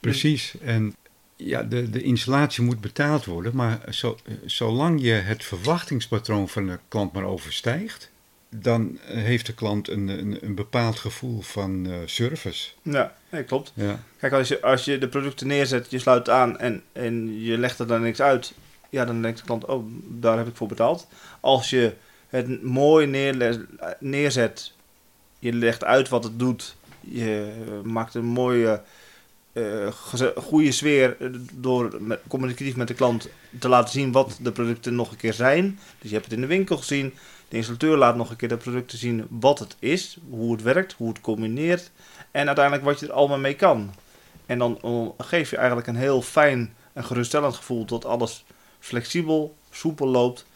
Precies. 0.00 0.54
En 0.60 0.94
ja, 1.36 1.62
de, 1.62 1.90
de 1.90 2.02
installatie 2.02 2.64
moet 2.64 2.80
betaald 2.80 3.24
worden, 3.24 3.56
maar 3.56 3.80
zo, 3.90 4.18
zolang 4.44 5.02
je 5.02 5.12
het 5.12 5.44
verwachtingspatroon 5.44 6.48
van 6.48 6.66
de 6.66 6.78
klant 6.88 7.12
maar 7.12 7.24
overstijgt, 7.24 8.10
dan 8.48 8.98
heeft 9.02 9.46
de 9.46 9.54
klant 9.54 9.88
een, 9.88 10.08
een, 10.08 10.38
een 10.40 10.54
bepaald 10.54 10.98
gevoel 10.98 11.40
van 11.40 11.86
uh, 11.86 11.96
service. 12.04 12.70
Ja, 12.82 13.14
nee, 13.30 13.44
klopt. 13.44 13.72
Ja. 13.74 14.02
Kijk, 14.18 14.32
als 14.32 14.48
je, 14.48 14.62
als 14.62 14.84
je 14.84 14.98
de 14.98 15.08
producten 15.08 15.46
neerzet, 15.46 15.90
je 15.90 15.98
sluit 15.98 16.28
aan 16.28 16.58
en, 16.58 16.82
en 16.92 17.40
je 17.40 17.58
legt 17.58 17.78
er 17.78 17.86
dan 17.86 18.02
niks 18.02 18.20
uit, 18.20 18.52
ja, 18.90 19.04
dan 19.04 19.22
denkt 19.22 19.38
de 19.38 19.44
klant, 19.44 19.64
oh, 19.64 19.86
daar 20.08 20.36
heb 20.36 20.46
ik 20.46 20.56
voor 20.56 20.68
betaald. 20.68 21.06
Als 21.40 21.70
je 21.70 21.94
het 22.34 22.62
mooi 22.62 23.06
neerzet. 23.98 24.72
Je 25.38 25.52
legt 25.52 25.84
uit 25.84 26.08
wat 26.08 26.24
het 26.24 26.38
doet. 26.38 26.76
Je 27.00 27.52
maakt 27.84 28.14
een 28.14 28.24
mooie, 28.24 28.82
eh, 29.52 29.86
goede 30.36 30.72
sfeer 30.72 31.16
eh, 31.20 31.28
door 31.52 31.98
communicatief 32.28 32.76
met 32.76 32.88
de 32.88 32.94
klant 32.94 33.28
te 33.58 33.68
laten 33.68 33.92
zien 33.92 34.12
wat 34.12 34.38
de 34.40 34.52
producten 34.52 34.94
nog 34.94 35.10
een 35.10 35.16
keer 35.16 35.32
zijn. 35.32 35.78
Dus 35.98 36.10
je 36.10 36.16
hebt 36.16 36.24
het 36.24 36.34
in 36.34 36.40
de 36.40 36.46
winkel 36.46 36.76
gezien. 36.76 37.14
De 37.48 37.56
installateur 37.56 37.96
laat 37.96 38.16
nog 38.16 38.30
een 38.30 38.36
keer 38.36 38.48
de 38.48 38.56
producten 38.56 38.98
zien 38.98 39.26
wat 39.28 39.58
het 39.58 39.76
is, 39.78 40.18
hoe 40.30 40.52
het 40.52 40.62
werkt, 40.62 40.92
hoe 40.92 41.08
het 41.08 41.20
combineert. 41.20 41.90
En 42.30 42.46
uiteindelijk 42.46 42.84
wat 42.84 43.00
je 43.00 43.06
er 43.06 43.12
allemaal 43.12 43.38
mee 43.38 43.56
kan. 43.56 43.94
En 44.46 44.58
dan 44.58 44.78
eh, 44.82 45.26
geef 45.26 45.50
je 45.50 45.56
eigenlijk 45.56 45.86
een 45.86 45.96
heel 45.96 46.22
fijn 46.22 46.74
en 46.92 47.04
geruststellend 47.04 47.54
gevoel 47.54 47.84
dat 47.84 48.04
alles 48.04 48.44
flexibel, 48.78 49.56
soepel 49.70 50.06
loopt. 50.06 50.46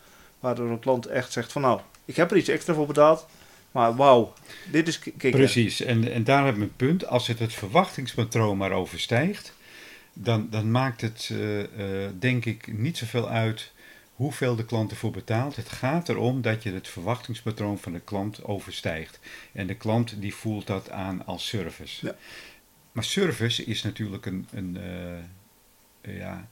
Waardoor 0.40 0.70
een 0.70 0.78
klant 0.78 1.06
echt 1.06 1.32
zegt 1.32 1.52
van 1.52 1.62
nou, 1.62 1.80
ik 2.04 2.16
heb 2.16 2.30
er 2.30 2.36
iets 2.36 2.48
extra 2.48 2.74
voor 2.74 2.86
betaald. 2.86 3.26
Maar 3.72 3.96
wauw, 3.96 4.32
dit 4.70 4.88
is 4.88 4.98
kicken. 4.98 5.30
Precies, 5.30 5.80
en, 5.80 6.12
en 6.12 6.24
daar 6.24 6.44
heb 6.44 6.52
ik 6.52 6.58
mijn 6.58 6.76
punt. 6.76 7.06
Als 7.06 7.26
het 7.26 7.38
het 7.38 7.52
verwachtingspatroon 7.52 8.56
maar 8.56 8.72
overstijgt, 8.72 9.54
dan, 10.12 10.46
dan 10.50 10.70
maakt 10.70 11.00
het 11.00 11.28
eh, 11.32 11.60
eh, 11.62 12.10
denk 12.18 12.44
ik 12.44 12.78
niet 12.78 12.96
zoveel 12.96 13.28
uit 13.28 13.72
hoeveel 14.14 14.56
de 14.56 14.64
klant 14.64 14.90
ervoor 14.90 15.10
betaalt. 15.10 15.56
Het 15.56 15.68
gaat 15.68 16.08
erom 16.08 16.42
dat 16.42 16.62
je 16.62 16.72
het 16.72 16.88
verwachtingspatroon 16.88 17.78
van 17.78 17.92
de 17.92 18.00
klant 18.00 18.44
overstijgt. 18.44 19.18
En 19.52 19.66
de 19.66 19.74
klant 19.74 20.20
die 20.20 20.34
voelt 20.34 20.66
dat 20.66 20.90
aan 20.90 21.26
als 21.26 21.46
service. 21.46 22.06
Ja. 22.06 22.16
Maar 22.92 23.04
service 23.04 23.64
is 23.64 23.82
natuurlijk 23.82 24.26
een, 24.26 24.46
een, 24.52 24.78
eh, 26.00 26.16
ja, 26.16 26.48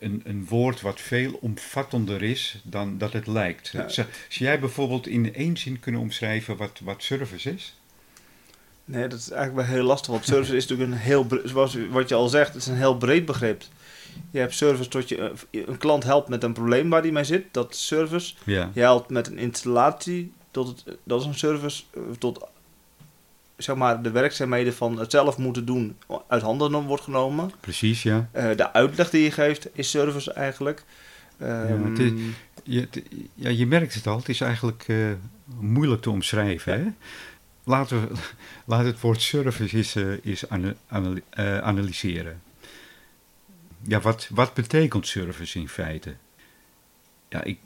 een, 0.00 0.22
een 0.24 0.46
woord 0.48 0.80
wat 0.80 1.00
veel 1.00 1.38
omvattender 1.40 2.22
is 2.22 2.60
dan 2.64 2.98
dat 2.98 3.12
het 3.12 3.26
lijkt. 3.26 3.68
Ja. 3.68 3.88
Zou 3.88 4.06
zou 4.28 4.44
jij 4.50 4.60
bijvoorbeeld 4.60 5.06
in 5.06 5.34
één 5.34 5.56
zin 5.56 5.80
kunnen 5.80 6.00
omschrijven 6.00 6.56
wat, 6.56 6.80
wat 6.82 7.02
service 7.02 7.50
is? 7.54 7.76
Nee, 8.84 9.06
dat 9.08 9.18
is 9.18 9.30
eigenlijk 9.30 9.66
wel 9.66 9.76
heel 9.76 9.86
lastig. 9.86 10.10
Want 10.12 10.24
service 10.24 10.56
is 10.56 10.66
natuurlijk 10.66 10.90
een 10.90 10.98
heel, 11.04 11.26
zoals 11.44 11.76
wat 11.90 12.08
je 12.08 12.14
al 12.14 12.28
zegt, 12.28 12.52
het 12.52 12.62
is 12.62 12.66
een 12.68 12.76
heel 12.76 12.96
breed 12.96 13.24
begrip. 13.24 13.62
Je 14.30 14.38
hebt 14.38 14.54
service 14.54 14.88
tot 14.88 15.08
je 15.08 15.34
eh, 15.50 15.62
een 15.66 15.78
klant 15.78 16.04
helpt 16.04 16.28
met 16.28 16.42
een 16.42 16.52
probleem 16.52 16.90
waar 16.90 17.02
die 17.02 17.12
mee 17.12 17.24
zit. 17.24 17.44
Dat 17.50 17.72
is 17.72 17.86
service. 17.86 18.34
Ja. 18.44 18.70
Je 18.74 18.80
helpt 18.80 19.10
met 19.10 19.26
een 19.26 19.38
installatie. 19.38 20.32
Tot 20.50 20.66
het, 20.84 20.96
dat 21.04 21.20
is 21.20 21.26
een 21.26 21.34
service. 21.34 21.82
eh, 21.94 22.00
Tot 22.18 22.46
zeg 23.58 23.76
maar, 23.76 24.02
de 24.02 24.10
werkzaamheden 24.10 24.74
van 24.74 24.98
het 24.98 25.10
zelf 25.10 25.38
moeten 25.38 25.64
doen 25.64 25.96
uit 26.28 26.42
handen 26.42 26.72
wordt 26.86 27.02
genomen. 27.02 27.50
Precies, 27.60 28.02
ja. 28.02 28.28
Eh, 28.32 28.56
de 28.56 28.72
uitleg 28.72 29.10
die 29.10 29.22
je 29.22 29.30
geeft 29.30 29.68
is 29.72 29.90
service 29.90 30.32
eigenlijk. 30.32 30.84
Ehm, 31.38 31.84
het 31.84 31.98
is- 31.98 32.12
Je, 32.62 32.80
het- 32.80 33.02
ja, 33.34 33.48
je 33.50 33.66
merkt 33.66 33.94
het 33.94 34.06
al, 34.06 34.16
het 34.16 34.28
is 34.28 34.40
eigenlijk 34.40 34.84
eh, 34.86 34.96
moeilijk 35.60 36.02
te 36.02 36.10
omschrijven. 36.10 36.72
Hè? 36.72 36.86
Laten 37.64 38.00
we 38.08 38.14
we 38.66 38.86
het 38.86 39.00
woord 39.00 39.22
service 39.22 39.76
eens, 39.76 39.94
ana- 40.48 40.74
anali- 40.88 41.22
eh, 41.30 41.58
analyseren. 41.58 42.40
Ja, 43.82 44.00
wat, 44.00 44.28
wat 44.30 44.54
betekent 44.54 45.06
service 45.06 45.58
in 45.58 45.68
feite? 45.68 46.14
Ja, 47.28 47.42
ik, 47.44 47.58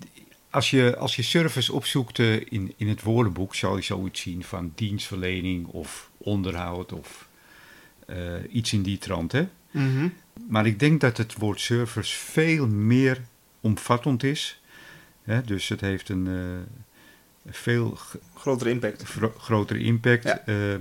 als, 0.53 0.71
je, 0.71 0.97
als 0.97 1.17
je 1.17 1.23
service 1.23 1.73
opzoekt 1.73 2.19
eh, 2.19 2.35
in, 2.35 2.73
in 2.77 2.89
het 2.89 3.03
woordenboek, 3.03 3.55
zal 3.55 3.77
je 3.77 3.83
zoiets 3.83 4.21
zien 4.21 4.45
van 4.45 4.73
dienstverlening 4.75 5.67
of 5.67 6.11
onderhoud 6.19 6.93
of 6.93 7.29
eh, 8.07 8.17
iets 8.51 8.73
in 8.73 8.83
die 8.83 8.99
trant. 8.99 9.33
Hè? 9.33 9.49
mhm. 9.71 10.09
Maar 10.49 10.67
ik 10.67 10.79
denk 10.79 11.01
dat 11.01 11.17
het 11.17 11.35
woord 11.35 11.61
service 11.61 12.17
veel 12.17 12.67
meer 12.69 13.21
omvattend 13.61 14.23
is. 14.23 14.61
Hè, 15.23 15.43
dus 15.43 15.69
het 15.69 15.81
heeft 15.81 16.09
een 16.09 16.27
eh, 16.27 17.53
veel 17.53 17.99
Grotere 18.35 18.71
impact. 18.71 19.03
gro- 19.03 19.35
grotere 19.39 19.79
impact. 19.81 20.25
Ja. 20.47 20.79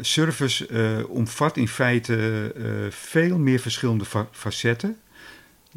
Service 0.00 1.06
omvat 1.08 1.56
in 1.56 1.68
feite 1.68 2.52
veel 2.90 3.38
meer 3.38 3.58
verschillende 3.60 4.04
fa- 4.04 4.28
facetten. 4.32 4.98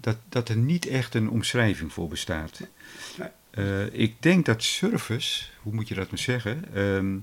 Dat, 0.02 0.18
dat 0.30 0.50
er 0.50 0.56
niet 0.58 0.86
echt 0.88 1.16
een 1.16 1.30
omschrijving 1.30 1.94
voor 1.94 2.08
bestaat. 2.08 2.60
Eh, 3.50 3.94
ik 3.94 4.16
denk 4.22 4.46
dat 4.46 4.64
service, 4.64 5.46
hoe 5.62 5.74
moet 5.74 5.88
je 5.88 5.96
dat 5.96 6.10
maar 6.10 6.20
zeggen, 6.20 6.66
ehm, 6.74 7.18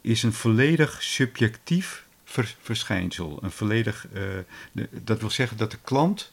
is 0.00 0.22
een 0.22 0.32
volledig 0.32 1.02
subjectief 1.02 2.04
ver- 2.24 2.54
verschijnsel. 2.62 3.38
Een 3.42 3.50
volledig, 3.50 4.06
eh, 4.12 4.22
de- 4.72 4.88
dat 5.04 5.20
wil 5.20 5.30
zeggen 5.30 5.56
dat 5.56 5.70
de 5.70 5.78
klant, 5.84 6.32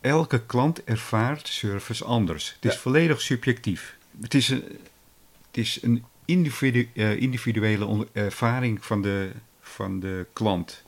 elke 0.00 0.46
klant 0.46 0.84
ervaart 0.84 1.48
service 1.48 2.04
anders. 2.04 2.56
Het 2.60 2.72
is 2.72 2.78
volledig 2.78 3.20
subjectief. 3.20 3.96
Het 4.20 4.34
is 4.34 4.48
een, 4.48 4.62
het 5.46 5.56
is 5.56 5.82
een 5.82 6.04
individu- 6.24 6.90
eh, 6.94 7.20
individuele 7.20 8.06
ervaring 8.12 8.84
van 8.84 9.02
de, 9.02 9.30
van 9.60 10.00
de 10.00 10.26
klant. 10.32 10.82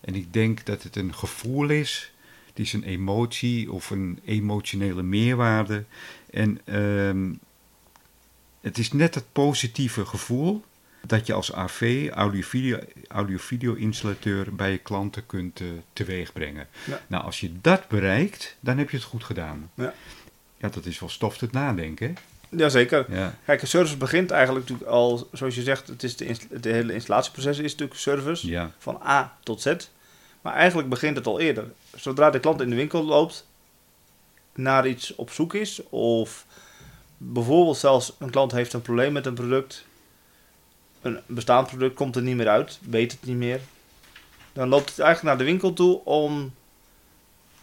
En 0.00 0.14
ik 0.14 0.32
denk 0.32 0.66
dat 0.66 0.82
het 0.82 0.96
een 0.96 1.14
gevoel 1.14 1.68
is. 1.70 2.12
Is 2.60 2.72
een 2.72 2.82
emotie 2.82 3.72
of 3.72 3.90
een 3.90 4.20
emotionele 4.24 5.02
meerwaarde. 5.02 5.84
En 6.30 6.60
ehm, 6.64 7.32
het 8.60 8.78
is 8.78 8.92
net 8.92 9.14
het 9.14 9.32
positieve 9.32 10.06
gevoel 10.06 10.64
dat 11.06 11.26
je 11.26 11.32
als 11.32 11.52
AV, 11.52 12.08
audio-video 12.12 12.78
audio 13.08 13.74
installateur 13.74 14.54
bij 14.54 14.70
je 14.70 14.78
klanten 14.78 15.26
kunt 15.26 15.60
eh, 15.60 15.66
teweegbrengen. 15.92 16.66
Ja. 16.84 17.00
Nou, 17.06 17.24
als 17.24 17.40
je 17.40 17.60
dat 17.60 17.88
bereikt, 17.88 18.56
dan 18.60 18.78
heb 18.78 18.90
je 18.90 18.96
het 18.96 19.06
goed 19.06 19.24
gedaan. 19.24 19.70
Ja. 19.74 19.94
Ja, 20.56 20.68
dat 20.68 20.86
is 20.86 20.98
wel 20.98 21.08
stof 21.08 21.38
tot 21.38 21.52
nadenken. 21.52 22.16
Jazeker. 22.48 23.06
Ja. 23.08 23.38
Kijk, 23.44 23.62
een 23.62 23.68
service 23.68 23.96
begint 23.96 24.30
eigenlijk 24.30 24.68
natuurlijk 24.68 24.90
al, 24.90 25.28
zoals 25.32 25.54
je 25.54 25.62
zegt, 25.62 25.88
het, 25.88 26.02
is 26.02 26.16
de, 26.16 26.36
het 26.50 26.64
hele 26.64 26.92
installatieproces 26.92 27.58
is 27.58 27.70
natuurlijk 27.70 28.00
service. 28.00 28.48
Ja. 28.48 28.72
van 28.78 29.00
A 29.06 29.36
tot 29.42 29.60
Z. 29.60 29.74
Maar 30.40 30.54
eigenlijk 30.54 30.88
begint 30.88 31.16
het 31.16 31.26
al 31.26 31.40
eerder. 31.40 31.72
Zodra 31.96 32.30
de 32.30 32.40
klant 32.40 32.60
in 32.60 32.70
de 32.70 32.76
winkel 32.76 33.04
loopt, 33.04 33.46
naar 34.54 34.86
iets 34.86 35.14
op 35.14 35.30
zoek 35.30 35.54
is, 35.54 35.82
of 35.88 36.46
bijvoorbeeld 37.16 37.76
zelfs 37.76 38.12
een 38.18 38.30
klant 38.30 38.52
heeft 38.52 38.72
een 38.72 38.82
probleem 38.82 39.12
met 39.12 39.26
een 39.26 39.34
product, 39.34 39.84
een 41.02 41.20
bestaand 41.26 41.66
product 41.66 41.94
komt 41.94 42.16
er 42.16 42.22
niet 42.22 42.36
meer 42.36 42.48
uit, 42.48 42.78
weet 42.88 43.12
het 43.12 43.24
niet 43.24 43.36
meer, 43.36 43.60
dan 44.52 44.68
loopt 44.68 44.88
het 44.88 44.98
eigenlijk 44.98 45.28
naar 45.36 45.46
de 45.46 45.50
winkel 45.50 45.72
toe 45.72 46.04
om 46.04 46.54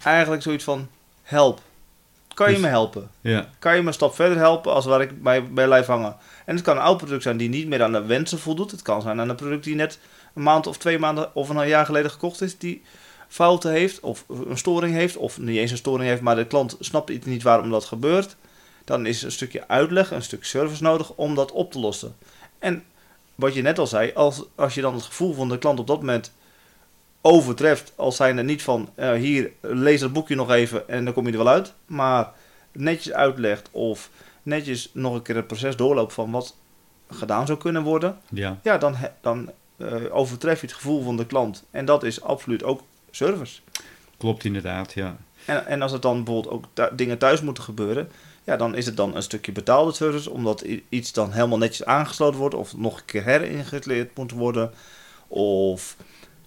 eigenlijk 0.04 0.42
zoiets 0.44 0.64
van 0.64 0.88
help. 1.24 1.62
Kan 2.34 2.48
je 2.48 2.54
Dus- 2.54 2.64
me 2.64 2.70
helpen? 2.70 3.10
Ja. 3.22 3.50
kan 3.60 3.76
je 3.76 3.82
me 3.82 3.88
een 3.88 3.94
stap 3.94 4.16
verder 4.16 4.38
helpen 4.38 4.74
als 4.74 4.86
waar 4.86 5.02
ik 5.02 5.24
bij, 5.24 5.48
bij 5.48 5.66
blijf 5.66 5.86
hangen. 5.86 6.16
En 6.46 6.56
het 6.56 6.64
kan 6.64 6.76
een 6.76 6.82
oud 6.84 6.98
product 6.98 7.24
zijn 7.24 7.38
die 7.38 7.50
niet 7.50 7.68
meer 7.68 7.84
aan 7.84 7.92
de 7.92 8.06
wensen 8.06 8.40
voldoet. 8.40 8.72
Het 8.72 8.82
kan 8.82 9.02
zijn 9.02 9.20
aan 9.20 9.30
een 9.30 9.36
product 9.36 9.64
die 9.64 9.76
net 9.76 10.00
een 10.34 10.44
maand 10.44 10.68
of 10.68 10.78
twee 10.78 11.00
maanden 11.00 11.36
of 11.36 11.50
een 11.50 11.68
jaar 11.68 11.86
geleden 11.86 12.12
gekocht 12.12 12.42
is, 12.42 12.58
die 12.58 12.82
fouten 13.28 13.72
heeft 13.72 14.00
of 14.00 14.26
een 14.50 14.58
storing 14.58 14.94
heeft, 14.94 15.18
of 15.18 15.40
niet 15.40 15.58
eens 15.58 15.72
een 15.72 15.78
storing 15.78 16.10
heeft, 16.10 16.22
maar 16.22 16.36
de 16.36 16.48
klant 16.48 16.76
snapt 16.80 17.10
iets 17.10 17.26
niet 17.26 17.44
waarom 17.44 17.70
dat 17.70 17.86
gebeurt. 17.86 18.36
Dan 18.84 19.06
is 19.06 19.22
een 19.22 19.32
stukje 19.32 19.68
uitleg, 19.68 20.12
een 20.12 20.22
stuk 20.22 20.46
service 20.46 20.84
nodig 20.84 21.12
om 21.14 21.36
dat 21.36 21.52
op 21.52 21.72
te 21.72 21.80
lossen. 21.80 22.16
En 22.60 22.84
wat 23.36 23.54
je 23.54 23.62
net 23.62 23.80
al 23.80 23.88
zei, 23.88 24.12
als, 24.14 24.44
als 24.56 24.74
je 24.76 24.82
dan 24.82 24.94
het 24.94 25.04
gevoel 25.04 25.34
van 25.34 25.50
de 25.50 25.58
klant 25.58 25.80
op 25.80 25.88
dat 25.88 26.00
moment 26.00 26.32
overtreft, 27.22 27.94
als 27.96 28.16
zijn 28.16 28.38
er 28.38 28.44
niet 28.44 28.62
van 28.64 28.90
eh, 28.96 29.12
hier, 29.12 29.52
lees 29.62 30.00
dat 30.00 30.14
boekje 30.14 30.36
nog 30.36 30.52
even 30.52 30.90
en 30.90 31.06
dan 31.06 31.14
kom 31.14 31.26
je 31.26 31.32
er 31.32 31.38
wel 31.38 31.48
uit, 31.48 31.74
maar 31.86 32.32
netjes 32.72 33.14
uitlegt 33.14 33.70
of 33.72 34.10
netjes 34.44 34.90
nog 34.94 35.14
een 35.14 35.22
keer 35.22 35.36
het 35.36 35.48
proces 35.48 35.76
doorloopt 35.76 36.14
van 36.14 36.32
wat 36.32 36.56
gedaan 37.10 37.46
zou 37.46 37.58
kunnen 37.58 37.84
worden, 37.84 38.18
Ja. 38.30 38.58
ja, 38.64 38.78
dan, 38.78 38.96
dan 39.22 39.52
eh, 39.78 39.96
overtref 40.10 40.62
je 40.62 40.68
het 40.68 40.76
gevoel 40.76 41.04
van 41.04 41.18
de 41.18 41.26
klant. 41.26 41.64
En 41.72 41.86
dat 41.86 42.04
is 42.04 42.22
absoluut 42.22 42.64
ook 42.64 42.82
service. 43.12 43.62
Klopt 44.18 44.44
inderdaad, 44.44 44.94
ja. 44.94 45.18
En, 45.46 45.66
en 45.66 45.82
als 45.82 45.92
het 45.92 46.02
dan 46.02 46.24
bijvoorbeeld 46.24 46.54
ook 46.54 46.98
dingen 46.98 47.18
thuis 47.18 47.42
moeten 47.42 47.64
gebeuren, 47.64 48.12
ja, 48.44 48.58
dan 48.58 48.76
is 48.76 48.86
het 48.86 48.98
dan 48.98 49.16
een 49.16 49.24
stukje 49.24 49.52
betaalde 49.52 49.92
service, 49.94 50.30
omdat 50.30 50.66
iets 50.90 51.14
dan 51.14 51.32
helemaal 51.32 51.58
netjes 51.58 51.86
aangesloten 51.86 52.40
wordt, 52.40 52.56
of 52.56 52.78
nog 52.78 52.98
een 52.98 53.06
keer 53.06 53.24
herinstalleerd 53.24 54.18
moet 54.18 54.32
worden, 54.32 54.72
of 55.28 55.96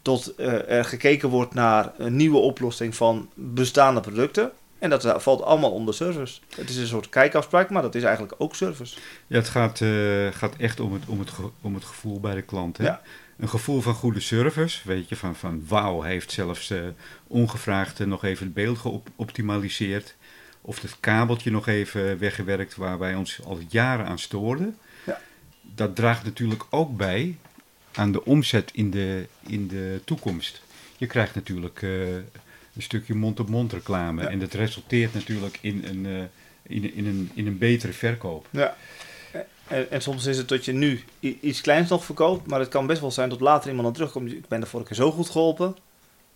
tot 0.03 0.35
eh, 0.35 0.71
er 0.71 0.85
gekeken 0.85 1.29
wordt 1.29 1.55
naar 1.55 1.93
een 1.97 2.17
nieuwe 2.17 2.39
oplossing 2.39 2.95
van 2.97 3.31
bestaande 3.35 4.01
producten. 4.01 4.53
En 4.81 4.91
dat 4.91 5.23
valt 5.23 5.43
allemaal 5.43 5.71
onder 5.71 5.95
service. 5.95 6.41
Het 6.57 6.69
is 6.69 6.77
een 6.77 6.87
soort 6.87 7.09
kijkafspraak, 7.09 7.71
maar 7.71 7.83
dat 7.83 7.95
is 7.95 8.03
eigenlijk 8.03 8.35
ook 8.39 8.55
service. 8.55 8.99
Ja, 9.27 9.37
het 9.37 9.49
gaat, 9.49 9.81
eh, 9.81 10.27
gaat 10.31 10.57
echt 10.57 10.81
om 10.81 10.93
het, 10.93 11.03
om, 11.07 11.19
het 11.19 11.31
om 11.61 11.75
het 11.75 11.85
gevoel 11.85 12.21
bij 12.21 12.35
de 12.35 12.43
klant. 12.43 12.77
Hè? 12.77 12.85
Ja. 12.85 13.03
Een 13.39 13.49
gevoel 13.49 13.81
van 13.81 13.95
goede 13.95 14.21
service, 14.21 14.81
weet 14.85 15.09
je, 15.09 15.17
van, 15.17 15.37
van 15.37 15.65
wauw, 15.69 16.03
heeft 16.03 16.33
zelfs 16.33 16.71
eh, 16.71 16.81
ongevraagd 17.27 18.01
eh, 18.01 18.07
nog 18.07 18.25
even 18.25 18.45
het 18.45 18.55
beeld 18.55 18.79
geoptimaliseerd. 18.79 20.15
Of 20.61 20.83
het 20.83 20.97
kabeltje 21.01 21.51
nog 21.51 21.67
even 21.67 22.19
weggewerkt 22.19 22.77
waar 22.77 22.99
wij 22.99 23.15
ons 23.15 23.41
al 23.45 23.59
jaren 23.69 24.07
aan 24.07 24.19
stoorden. 24.19 24.79
Ja. 25.07 25.21
Dat 25.63 25.97
draagt 25.97 26.25
natuurlijk 26.25 26.65
ook 26.71 26.97
bij 26.97 27.39
aan 27.93 28.13
de 28.13 28.25
omzet 28.25 28.71
in 28.73 28.91
de, 28.91 29.27
in 29.47 29.69
de 29.69 30.01
toekomst. 30.05 30.63
Je 30.97 31.07
krijgt 31.07 31.35
natuurlijk 31.35 31.83
een 32.81 32.87
stukje 32.87 33.15
mond-op-mond 33.15 33.73
reclame. 33.73 34.23
Ja. 34.23 34.29
En 34.29 34.39
dat 34.39 34.53
resulteert 34.53 35.15
natuurlijk 35.15 35.59
in 35.61 35.85
een, 35.85 36.07
eh, 36.07 36.77
in, 36.77 36.95
in, 36.95 37.07
een, 37.07 37.31
in 37.35 37.47
een 37.47 37.59
betere 37.59 37.93
verkoop. 37.93 38.47
Ja. 38.51 38.77
En, 39.69 39.91
en, 39.91 40.03
soms 40.03 40.27
is 40.27 40.37
het 40.37 40.49
dat 40.49 40.65
je 40.65 40.73
nu 40.73 41.05
iets 41.21 41.61
kleins 41.61 41.89
nog 41.89 42.05
verkoopt, 42.05 42.47
maar 42.47 42.61
het 42.61 42.69
kan 42.69 42.87
best 42.87 43.01
wel 43.01 43.11
zijn 43.11 43.29
dat 43.29 43.41
later 43.41 43.69
iemand 43.69 43.85
dan 43.85 43.95
terugkomt. 43.95 44.33
Ik 44.33 44.49
ben 44.49 44.61
de 44.61 44.67
vorige 44.67 44.89
keer 44.89 44.97
zo 44.97 45.11
goed 45.11 45.31
geholpen. 45.31 45.77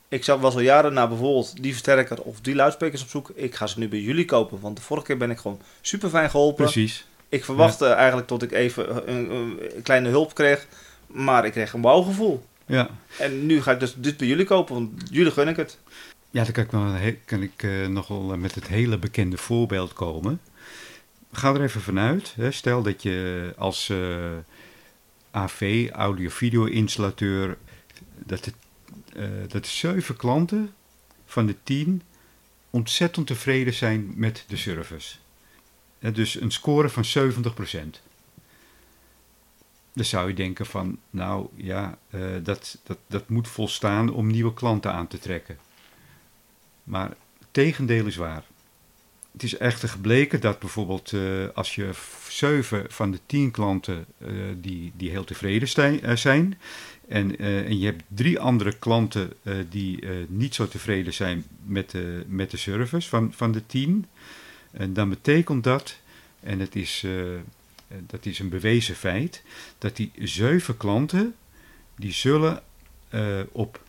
Ik 0.08 0.24
was 0.24 0.54
al 0.54 0.60
jaren 0.60 0.92
naar 0.92 1.08
bijvoorbeeld 1.08 1.62
die 1.62 1.72
versterker 1.72 2.22
of 2.22 2.40
die 2.40 2.54
luidsprekers 2.54 3.02
op 3.02 3.08
zoek. 3.08 3.30
Ik 3.34 3.54
ga 3.54 3.66
ze 3.66 3.78
nu 3.78 3.88
bij 3.88 4.00
jullie 4.00 4.24
kopen, 4.24 4.60
want 4.60 4.76
de 4.76 4.82
vorige 4.82 5.06
keer 5.06 5.16
ben 5.16 5.30
ik 5.30 5.38
gewoon 5.38 5.60
super 5.80 6.08
fijn 6.08 6.30
geholpen. 6.30 6.64
Precies. 6.64 7.06
Ik 7.28 7.44
verwachtte 7.44 7.86
eigenlijk 7.86 8.26
tot 8.26 8.42
ik 8.42 8.52
even 8.52 9.10
een, 9.10 9.30
een, 9.30 9.82
kleine 9.82 10.08
hulp 10.08 10.34
kreeg, 10.34 10.66
maar 11.06 11.44
ik 11.44 11.52
kreeg 11.52 11.72
een 11.72 11.80
bouwgevoel. 11.80 12.44
Ja. 12.66 12.90
En 13.18 13.46
nu 13.46 13.62
ga 13.62 13.72
ik 13.72 13.80
dus 13.80 13.94
dit 13.96 14.16
bij 14.16 14.26
jullie 14.26 14.44
kopen, 14.44 14.74
want 14.74 14.90
jullie 15.10 15.32
gun 15.32 15.48
ik 15.48 15.56
het. 15.56 15.78
Ja, 16.34 16.44
dan 16.44 16.66
kan 16.66 16.96
ik, 16.96 17.18
kan 17.24 17.42
ik 17.42 17.62
uh, 17.62 17.86
nog 17.86 18.08
wel 18.08 18.36
met 18.36 18.54
het 18.54 18.66
hele 18.66 18.98
bekende 18.98 19.36
voorbeeld 19.36 19.92
komen. 19.92 20.40
Ga 21.32 21.54
er 21.54 21.62
even 21.62 21.80
vanuit. 21.80 22.34
Hè. 22.36 22.50
Stel 22.50 22.82
dat 22.82 23.02
je 23.02 23.52
als 23.56 23.88
uh, 23.88 24.30
AV, 25.30 25.88
audio-video-installateur, 25.92 27.58
dat, 28.18 28.44
het, 28.44 28.54
uh, 29.16 29.22
de 29.48 29.60
zeven 29.62 30.16
klanten 30.16 30.74
van 31.26 31.46
de 31.46 31.56
tien 31.62 32.02
ontzettend 32.70 33.26
tevreden 33.26 33.74
zijn 33.74 34.12
met 34.16 34.44
de 34.48 34.56
service. 34.56 35.16
dus 35.98 36.40
een 36.40 36.52
score 36.52 36.88
van 36.88 37.04
70%. 37.04 38.00
Dan 39.92 40.04
zou 40.04 40.28
je 40.28 40.34
denken 40.34 40.66
van, 40.66 40.98
nou 41.10 41.48
ja, 41.56 41.98
dat, 42.42 42.78
dat, 42.84 42.98
dat 43.06 43.28
moet 43.28 43.48
volstaan 43.48 44.12
om 44.12 44.26
nieuwe 44.26 44.54
klanten 44.54 44.92
aan 44.92 45.06
te 45.06 45.18
trekken. 45.18 45.58
Maar 46.84 47.08
het 47.08 47.48
tegendeel 47.50 48.06
is 48.06 48.16
waar. 48.16 48.44
Het 49.34 49.42
is 49.42 49.56
echter 49.56 49.88
gebleken 49.88 50.40
dat 50.40 50.58
bijvoorbeeld 50.58 51.12
uh, 51.12 51.48
als 51.54 51.74
je 51.74 51.90
zeven 52.28 52.84
van 52.88 53.10
de 53.10 53.20
tien 53.26 53.50
klanten 53.50 54.06
uh, 54.18 54.28
die, 54.56 54.92
die 54.96 55.10
heel 55.10 55.24
tevreden 55.24 55.68
uh, 56.02 56.16
zijn. 56.16 56.58
En, 57.08 57.38
en, 57.38 57.78
je 57.78 57.86
hebt 57.86 58.02
drie 58.08 58.40
andere 58.40 58.78
klanten 58.78 59.32
die 59.68 60.04
niet 60.28 60.54
zo 60.54 60.68
tevreden 60.68 61.14
zijn 61.14 61.44
met 61.64 61.90
de, 61.90 62.24
met 62.26 62.50
de 62.50 62.56
service 62.56 63.08
van, 63.08 63.32
van 63.32 63.52
de 63.52 63.66
tien. 63.66 64.06
En 64.70 64.92
dan 64.92 65.08
betekent 65.08 65.64
dat, 65.64 65.98
en 66.40 66.60
het 66.60 66.76
is, 66.76 67.06
dat 68.06 68.26
is 68.26 68.38
een 68.38 68.48
bewezen 68.48 68.94
feit, 68.94 69.42
dat 69.78 69.96
die 69.96 70.12
zeven 70.18 70.76
klanten, 70.76 71.34
die 71.96 72.12
zullen 72.12 72.62
op 73.52 73.80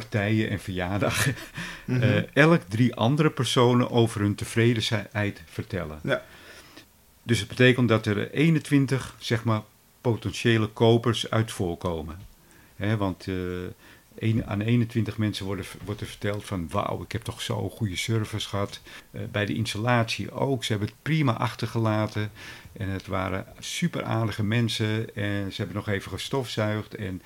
partijen 0.00 0.50
en 0.50 0.60
verjaardagen 0.60 1.34
mm 1.84 2.02
elk 2.32 2.62
drie 2.68 2.94
andere 2.94 3.30
personen 3.30 3.90
over 3.90 4.20
hun 4.20 4.34
tevredenheid 4.34 5.42
vertellen. 5.46 6.00
Ja. 6.02 6.24
Dus 7.22 7.38
het 7.38 7.48
betekent 7.48 7.88
dat 7.88 8.06
er 8.06 8.30
21 8.30 9.14
zeg 9.18 9.44
maar, 9.44 9.62
potentiële 10.00 10.66
kopers 10.66 11.30
uit 11.30 11.52
voorkomen. 11.52 12.18
He, 12.76 12.96
want 12.96 13.26
uh, 13.26 13.36
een, 14.18 14.46
aan 14.46 14.60
21 14.60 15.18
mensen 15.18 15.46
worden, 15.46 15.64
wordt 15.84 16.00
er 16.00 16.06
verteld 16.06 16.44
van 16.44 16.68
wauw, 16.68 17.02
ik 17.02 17.12
heb 17.12 17.22
toch 17.22 17.42
zo'n 17.42 17.70
goede 17.70 17.96
service 17.96 18.48
gehad. 18.48 18.80
Uh, 19.10 19.22
bij 19.32 19.46
de 19.46 19.54
installatie 19.54 20.32
ook, 20.32 20.64
ze 20.64 20.70
hebben 20.70 20.88
het 20.88 21.02
prima 21.02 21.32
achtergelaten. 21.32 22.30
En 22.72 22.88
het 22.88 23.06
waren 23.06 23.46
super 23.58 24.02
aardige 24.02 24.44
mensen 24.44 25.14
en 25.14 25.52
ze 25.52 25.56
hebben 25.56 25.76
nog 25.76 25.88
even 25.88 26.10
gestofzuigd. 26.10 26.94
En 26.94 27.22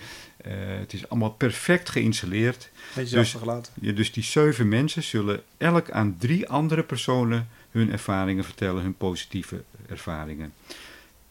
uh, 0.47 0.53
het 0.79 0.93
is 0.93 1.09
allemaal 1.09 1.31
perfect 1.31 1.89
geïnstalleerd. 1.89 2.71
Beetje 2.95 3.17
dus. 3.17 3.37
Ja, 3.81 3.93
dus 3.93 4.13
die 4.13 4.23
zeven 4.23 4.69
mensen 4.69 5.03
zullen 5.03 5.43
elk 5.57 5.91
aan 5.91 6.17
drie 6.19 6.49
andere 6.49 6.83
personen 6.83 7.49
hun 7.71 7.93
ervaringen 7.93 8.45
vertellen, 8.45 8.83
hun 8.83 8.97
positieve 8.97 9.65
ervaringen. 9.89 10.53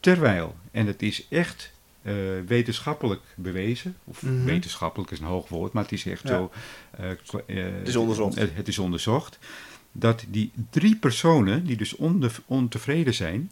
Terwijl, 0.00 0.56
en 0.70 0.86
het 0.86 1.02
is 1.02 1.26
echt 1.28 1.72
uh, 2.02 2.14
wetenschappelijk 2.46 3.22
bewezen, 3.34 3.96
of 4.04 4.22
mm 4.22 4.28
-hmm. 4.28 4.44
wetenschappelijk 4.44 5.10
is 5.10 5.18
een 5.18 5.24
hoog 5.24 5.48
woord, 5.48 5.72
maar 5.72 5.82
het 5.82 5.92
is 5.92 6.06
echt 6.06 6.22
ja. 6.22 6.28
zo. 6.28 6.50
Uh, 7.00 7.08
het 7.08 7.88
is 7.88 7.96
onderzocht. 7.96 8.34
Het, 8.38 8.50
het, 8.54 8.68
is 8.68 8.78
onderzocht. 8.78 9.38
Dat 9.92 10.24
die 10.28 10.52
drie 10.70 10.96
personen, 10.96 11.64
die 11.64 11.76
dus 11.76 11.96
ontevreden 12.46 13.14
zijn, 13.14 13.50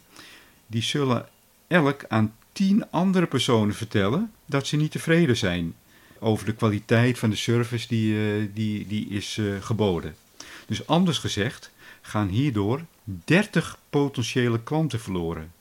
die 0.66 0.82
zullen 0.82 1.28
elk 1.66 2.04
aan 2.08 2.34
tien 2.56 2.90
andere 2.90 3.26
personen 3.26 3.74
vertellen 3.74 4.32
dat 4.46 4.66
ze 4.66 4.76
niet 4.76 4.90
tevreden 4.90 5.36
zijn 5.36 5.74
over 6.18 6.46
de 6.46 6.54
kwaliteit 6.54 7.18
van 7.18 7.30
de 7.30 7.36
service 7.36 7.88
die, 7.88 8.12
uh, 8.14 8.48
die, 8.54 8.86
die 8.86 9.08
is 9.08 9.36
uh, 9.36 9.62
geboden. 9.62 10.14
Dus 10.66 10.86
anders 10.86 11.18
gezegd 11.18 11.70
gaan 12.00 12.28
hierdoor 12.28 12.84
30 13.04 13.78
potentiële 13.90 14.62
klanten 14.62 15.00
verloren. 15.00 15.52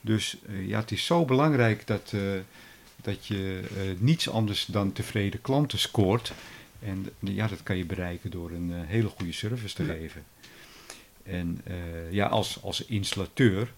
Dus 0.00 0.36
uh, 0.48 0.68
ja, 0.68 0.80
het 0.80 0.90
is 0.90 1.04
zo 1.04 1.24
belangrijk 1.24 1.86
dat, 1.86 2.14
dat 3.02 3.26
je 3.26 3.62
niets 3.98 4.28
anders 4.28 4.64
dan 4.64 4.92
tevreden 4.92 5.40
klanten 5.40 5.78
scoort. 5.78 6.32
En 6.78 7.06
ja, 7.18 7.46
dat 7.46 7.62
kan 7.62 7.76
je 7.76 7.84
bereiken 7.84 8.30
door 8.30 8.50
een 8.50 8.72
hele 8.72 9.08
goede 9.08 9.32
service 9.32 9.74
te 9.74 9.84
geven. 9.84 10.24
En 11.22 11.64
ja, 12.10 12.26
als, 12.26 12.62
als 12.62 12.84
installateur 12.84 13.72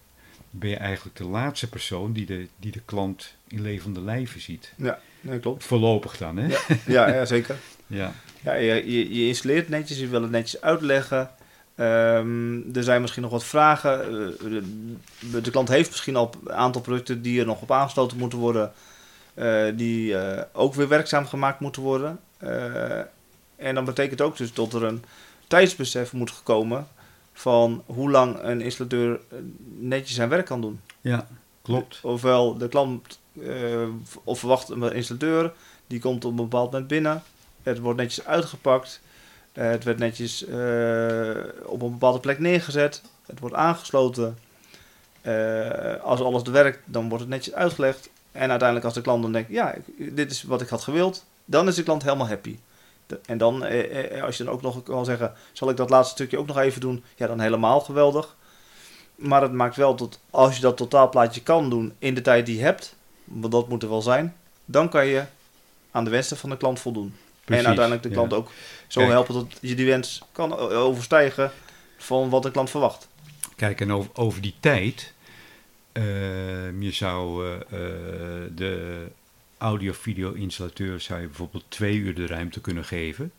ben 0.55 0.69
je 0.69 0.75
eigenlijk 0.75 1.17
de 1.17 1.25
laatste 1.25 1.69
persoon 1.69 2.13
die 2.13 2.25
de, 2.25 2.47
die 2.57 2.71
de 2.71 2.81
klant 2.85 3.33
in 3.47 3.61
levende 3.61 4.01
lijven 4.01 4.41
ziet. 4.41 4.73
Ja, 4.75 4.99
nee, 5.21 5.39
klopt. 5.39 5.63
Voorlopig 5.63 6.17
dan, 6.17 6.37
hè? 6.37 6.47
Ja, 6.47 6.59
ja, 6.85 7.07
ja 7.07 7.25
zeker. 7.25 7.55
ja. 7.87 8.13
Ja, 8.41 8.53
je, 8.53 9.13
je, 9.13 9.27
installeert 9.27 9.69
netjes, 9.69 9.99
je 9.99 10.07
wil 10.07 10.21
het 10.21 10.31
netjes 10.31 10.61
uitleggen. 10.61 11.29
Um, 11.75 12.75
er 12.75 12.83
zijn 12.83 13.01
misschien 13.01 13.21
nog 13.21 13.31
wat 13.31 13.43
vragen. 13.43 13.99
De, 14.39 15.41
de, 15.41 15.51
klant 15.51 15.67
heeft 15.67 15.89
misschien 15.89 16.15
al 16.15 16.31
een 16.45 16.53
aantal 16.53 16.81
producten 16.81 17.21
die 17.21 17.39
er 17.39 17.45
nog 17.45 17.61
op 17.61 17.71
aangesloten 17.71 18.17
moeten 18.17 18.39
worden. 18.39 18.71
Uh, 19.35 19.65
die 19.75 20.11
uh, 20.11 20.41
ook 20.51 20.73
weer 20.73 20.87
werkzaam 20.87 21.25
gemaakt 21.25 21.59
moeten 21.59 21.81
worden. 21.81 22.19
En 23.55 23.75
dan 23.75 23.85
betekent 23.85 24.21
ook 24.21 24.37
dus 24.37 24.53
dat 24.53 24.73
er 24.73 24.83
een 24.83 25.03
tijdsbesef 25.47 26.13
moet 26.13 26.43
komen 26.43 26.87
van 27.33 27.83
hoe 27.85 28.11
lang 28.11 28.39
een 28.41 28.61
installateur 28.61 29.19
netjes 29.79 30.15
zijn 30.15 30.29
werk 30.29 30.45
kan 30.45 30.61
doen. 30.61 30.79
Ja, 31.01 31.27
klopt. 31.61 31.99
Ofwel 32.01 32.57
de 32.57 32.67
klant 32.67 33.19
uh, 33.33 33.87
of 34.23 34.39
verwacht 34.39 34.69
een 34.69 34.93
installateur, 34.93 35.53
die 35.87 35.99
komt 35.99 36.25
op 36.25 36.31
een 36.31 36.35
bepaald 36.35 36.71
moment 36.71 36.89
binnen. 36.89 37.23
Het 37.63 37.79
wordt 37.79 37.99
netjes 37.99 38.25
uitgepakt. 38.25 39.01
Uh, 39.53 39.69
het 39.69 39.83
werd 39.83 39.97
netjes 39.97 40.47
uh, 40.47 41.29
op 41.65 41.81
een 41.81 41.91
bepaalde 41.91 42.19
plek 42.19 42.39
neergezet. 42.39 43.01
Het 43.25 43.39
wordt 43.39 43.55
aangesloten. 43.55 44.37
als 46.01 46.21
alles 46.21 46.41
werkt, 46.41 46.79
dan 46.85 47.09
wordt 47.09 47.23
het 47.23 47.33
netjes 47.33 47.53
uitgelegd. 47.53 48.09
En 48.31 48.49
uiteindelijk 48.49 48.85
als 48.85 48.93
de 48.93 49.01
klant 49.01 49.21
dan 49.21 49.31
denkt, 49.31 49.49
ja, 49.49 49.75
dit 49.97 50.31
is 50.31 50.43
wat 50.43 50.61
ik 50.61 50.69
had 50.69 50.81
gewild, 50.81 51.25
dan 51.45 51.67
is 51.67 51.75
de 51.75 51.83
klant 51.83 52.03
helemaal 52.03 52.27
happy. 52.27 52.57
En 53.25 53.37
dan, 53.37 53.65
eh, 53.65 54.15
eh, 54.17 54.23
als 54.23 54.37
je 54.37 54.43
dan 54.43 54.53
ook 54.53 54.61
nog 54.61 54.83
kan 54.83 55.05
zeggen, 55.05 55.33
zal 55.51 55.69
ik 55.69 55.77
dat 55.77 55.89
laatste 55.89 56.13
stukje 56.13 56.37
ook 56.37 56.47
nog 56.47 56.57
even 56.57 56.81
doen? 56.81 57.03
Ja, 57.15 57.27
dan 57.27 57.39
helemaal 57.39 57.79
geweldig. 57.79 58.35
Maar 59.15 59.41
het 59.41 59.51
maakt 59.51 59.75
wel 59.75 59.95
dat 59.95 60.19
als 60.29 60.55
je 60.55 60.61
dat 60.61 60.77
totaalplaatje 60.77 61.41
kan 61.41 61.69
doen 61.69 61.93
in 61.99 62.13
de 62.13 62.21
tijd 62.21 62.45
die 62.45 62.57
je 62.57 62.63
hebt, 62.63 62.95
want 63.23 63.51
dat 63.51 63.69
moet 63.69 63.83
er 63.83 63.89
wel 63.89 64.01
zijn, 64.01 64.35
dan 64.65 64.89
kan 64.89 65.05
je 65.05 65.23
aan 65.91 66.03
de 66.03 66.09
wensen 66.09 66.37
van 66.37 66.49
de 66.49 66.57
klant 66.57 66.79
voldoen. 66.79 67.15
Precies, 67.43 67.63
en 67.63 67.67
uiteindelijk 67.67 68.07
de 68.07 68.13
klant 68.13 68.31
ja. 68.31 68.37
ook 68.37 68.51
zo 68.87 68.99
Kijk, 68.99 69.11
helpen 69.11 69.33
dat 69.33 69.47
je 69.61 69.75
die 69.75 69.85
wens 69.85 70.21
kan 70.31 70.57
overstijgen 70.57 71.51
van 71.97 72.29
wat 72.29 72.43
de 72.43 72.51
klant 72.51 72.69
verwacht. 72.69 73.07
Kijk, 73.55 73.81
en 73.81 73.91
over, 73.91 74.11
over 74.13 74.41
die 74.41 74.53
tijd, 74.59 75.13
uh, 75.93 76.81
je 76.81 76.91
zou 76.91 77.47
uh, 77.47 77.59
de 78.55 79.05
audio-video-installateur 79.63 80.99
zou 80.99 81.21
je 81.21 81.27
bijvoorbeeld 81.27 81.65
twee 81.67 81.97
uur 81.97 82.15
de 82.15 82.25
ruimte 82.25 82.61
kunnen 82.61 82.85
geven. 82.85 83.31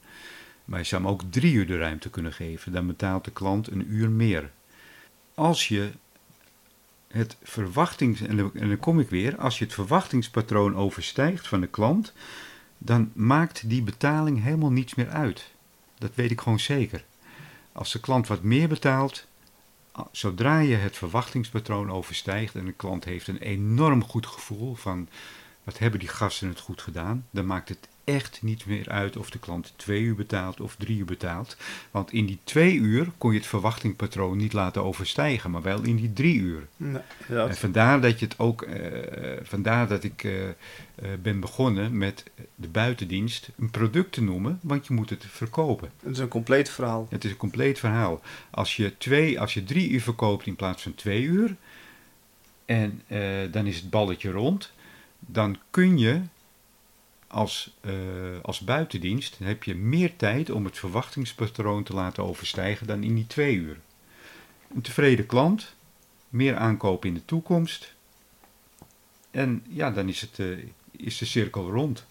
Maar 0.65 0.79
je 0.79 0.85
zou 0.85 1.03
hem 1.03 1.11
ook 1.11 1.23
drie 1.31 1.53
uur 1.53 1.67
de 1.67 1.79
ruimte 1.79 2.11
kunnen 2.11 2.33
geven. 2.33 2.73
Dan 2.73 2.87
betaalt 2.87 3.25
de 3.25 3.31
klant 3.31 3.71
een 3.71 3.93
uur 3.93 4.11
meer. 4.11 4.51
Als 5.35 5.69
je 5.69 5.91
het 7.09 7.37
verwachtings... 7.43 8.21
En 8.21 8.37
dan 8.53 8.79
kom 8.79 9.01
ik 9.01 9.09
weer. 9.09 9.37
Als 9.37 9.59
je 9.59 9.65
het 9.65 9.75
verwachtingspatroon 9.75 10.77
overstijgt 10.77 11.49
van 11.49 11.61
de 11.61 11.67
klant... 11.67 12.13
dan 12.79 13.11
maakt 13.15 13.69
die 13.69 13.83
betaling 13.83 14.43
helemaal 14.43 14.73
niets 14.73 14.95
meer 14.95 15.09
uit. 15.09 15.51
Dat 15.99 16.15
weet 16.15 16.31
ik 16.31 16.41
gewoon 16.41 16.61
zeker. 16.61 17.05
Als 17.73 17.93
de 17.93 18.01
klant 18.01 18.27
wat 18.27 18.43
meer 18.43 18.69
betaalt... 18.69 19.27
Zodra 20.11 20.59
je 20.59 20.75
het 20.75 20.97
verwachtingspatroon 20.97 21.91
overstijgt 21.91 22.55
en 22.55 22.65
de 22.65 22.73
klant 22.73 23.05
heeft 23.05 23.29
een 23.29 23.39
enorm 23.39 24.05
goed 24.05 24.27
gevoel 24.27 24.75
van 24.75 25.09
wat 25.65 25.79
hebben 25.79 26.01
die 26.01 26.09
gasten 26.09 26.49
het 26.49 26.61
goed 26.61 26.83
gedaan, 26.83 27.27
dan 27.31 27.47
maakt 27.47 27.69
het 27.69 27.89
echt 28.05 28.43
niet 28.43 28.67
meer 28.67 28.89
uit 28.89 29.17
of 29.17 29.31
de 29.31 29.39
klant 29.39 29.73
twee 29.77 30.03
uur 30.03 30.15
betaalt 30.15 30.61
of 30.61 30.77
drie 30.77 30.99
uur 30.99 31.05
betaalt. 31.05 31.57
Want 31.91 32.13
in 32.13 32.27
die 32.27 32.39
twee 32.45 32.75
uur 32.75 33.11
kon 33.19 33.33
je 33.33 33.39
het 33.39 33.47
verwachtingpatroon 33.47 34.37
niet 34.37 34.53
laten 34.53 34.85
overstijgen, 34.85 35.51
maar 35.51 35.63
wel 35.63 35.83
in 35.83 35.97
die 35.97 36.13
drie 36.13 36.39
uur. 36.39 36.67
En 37.29 37.57
vandaar 37.57 38.01
dat 38.01 38.19
je 38.19 38.25
het 38.25 38.39
ook, 38.39 38.63
eh, 38.63 39.37
vandaar 39.43 39.89
dat 39.89 40.05
ik 40.05 40.25
eh, 40.25 40.49
eh, 40.49 40.55
ben 41.23 41.41
begonnen 41.41 41.99
met 41.99 42.25
de 42.55 42.69
buitendienst 42.69 43.49
een 43.59 43.71
product 43.71 44.13
te 44.13 44.23
noemen, 44.23 44.59
want 44.63 44.87
je 44.87 44.95
moet 44.95 45.11
het 45.11 45.25
verkopen. 45.29 45.91
Het 46.03 46.13
is 46.13 46.19
een 46.19 46.29
compleet 46.29 46.69
verhaal. 46.69 47.07
Het 47.11 47.25
is 47.25 47.31
een 47.31 47.37
compleet 47.37 47.79
verhaal. 47.79 48.21
Als 48.51 48.77
je, 48.77 48.99
twee, 48.99 49.41
als 49.41 49.55
je 49.55 49.65
drie 49.65 49.91
uur 49.91 50.01
verkoopt 50.01 50.47
in 50.47 50.57
plaats 50.57 50.83
van 50.83 50.95
twee 50.95 51.23
uur, 51.23 51.57
en 52.65 53.03
dan 53.51 53.67
is 53.67 53.77
het 53.77 53.91
balletje 53.91 54.31
rond, 54.31 54.73
dan 55.27 55.59
kun 55.71 55.99
je 55.99 56.21
als, 57.27 57.77
eh, 57.81 57.93
als 58.43 58.61
buitendienst, 58.61 59.39
heb 59.39 59.63
je 59.65 59.75
meer 59.75 60.17
tijd 60.17 60.51
om 60.51 60.65
het 60.65 60.79
verwachtingspatroon 60.79 61.83
te 61.83 61.95
laten 61.95 62.25
overstijgen 62.25 62.87
dan 62.87 63.03
in 63.03 63.15
die 63.15 63.27
twee 63.27 63.55
uur. 63.55 63.81
Een 64.75 64.81
tevreden 64.81 65.27
klant, 65.27 65.75
meer 66.29 66.57
aankopen 66.57 67.09
in 67.09 67.15
de 67.15 67.25
toekomst. 67.25 67.95
En 69.31 69.65
ja, 69.69 69.91
dan 69.91 70.09
is, 70.09 70.21
het, 70.21 70.39
eh, 70.39 70.59
is 70.91 71.19
de 71.19 71.25
cirkel 71.25 71.71
rond. 71.71 72.07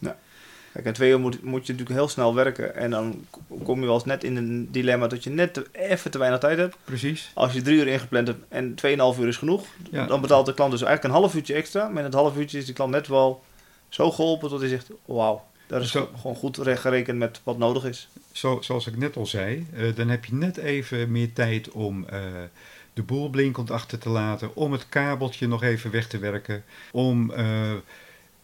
Kijk, 0.73 0.85
in 0.85 0.93
twee 0.93 1.09
uur 1.11 1.19
moet, 1.19 1.43
moet 1.43 1.65
je 1.67 1.71
natuurlijk 1.71 1.99
heel 1.99 2.07
snel 2.09 2.35
werken. 2.35 2.75
En 2.75 2.89
dan 2.89 3.25
kom 3.63 3.79
je 3.79 3.85
wel 3.85 3.93
eens 3.95 4.05
net 4.05 4.23
in 4.23 4.35
een 4.35 4.67
dilemma 4.71 5.07
dat 5.07 5.23
je 5.23 5.29
net 5.29 5.53
te- 5.53 5.65
even 5.71 6.11
te 6.11 6.17
weinig 6.17 6.39
tijd 6.39 6.57
hebt. 6.57 6.75
Precies. 6.83 7.31
Als 7.33 7.53
je 7.53 7.61
drie 7.61 7.77
uur 7.77 7.87
ingepland 7.87 8.27
hebt 8.27 8.43
en 8.49 8.75
2,5 8.75 9.19
uur 9.19 9.27
is 9.27 9.37
genoeg, 9.37 9.65
Ja. 9.91 10.05
dan 10.05 10.21
betaalt 10.21 10.45
de 10.45 10.53
klant 10.53 10.71
dus 10.71 10.81
eigenlijk 10.81 11.13
een 11.15 11.21
half 11.21 11.35
uurtje 11.35 11.53
extra. 11.53 11.87
Met 11.87 12.03
het 12.03 12.13
half 12.13 12.37
uurtje 12.37 12.57
is 12.57 12.65
de 12.65 12.73
klant 12.73 12.91
net 12.91 13.07
wel 13.07 13.43
zo 13.89 14.11
geholpen 14.11 14.49
dat 14.49 14.59
hij 14.59 14.69
zegt, 14.69 14.89
wauw, 15.05 15.43
daar 15.67 15.81
is 15.81 15.91
Zo. 15.91 16.09
gewoon 16.19 16.35
goed 16.35 16.59
gerekend 16.63 17.17
met 17.17 17.41
wat 17.43 17.57
nodig 17.57 17.85
is. 17.85 18.07
Zo, 18.31 18.57
zoals 18.61 18.87
ik 18.87 18.97
net 18.97 19.15
al 19.15 19.25
zei, 19.25 19.67
eh, 19.75 19.95
dan 19.95 20.09
heb 20.09 20.25
je 20.25 20.33
net 20.33 20.57
even 20.57 21.11
meer 21.11 21.33
tijd 21.33 21.71
om 21.71 22.05
eh, 22.09 22.19
de 22.93 23.03
boel 23.03 23.29
blinkend 23.29 23.71
achter 23.71 23.97
te 23.97 24.09
laten, 24.09 24.55
om 24.55 24.71
het 24.71 24.89
kabeltje 24.89 25.47
nog 25.47 25.63
even 25.63 25.91
weg 25.91 26.07
te 26.07 26.17
werken, 26.17 26.63
om, 26.91 27.31
eh, 27.31 27.71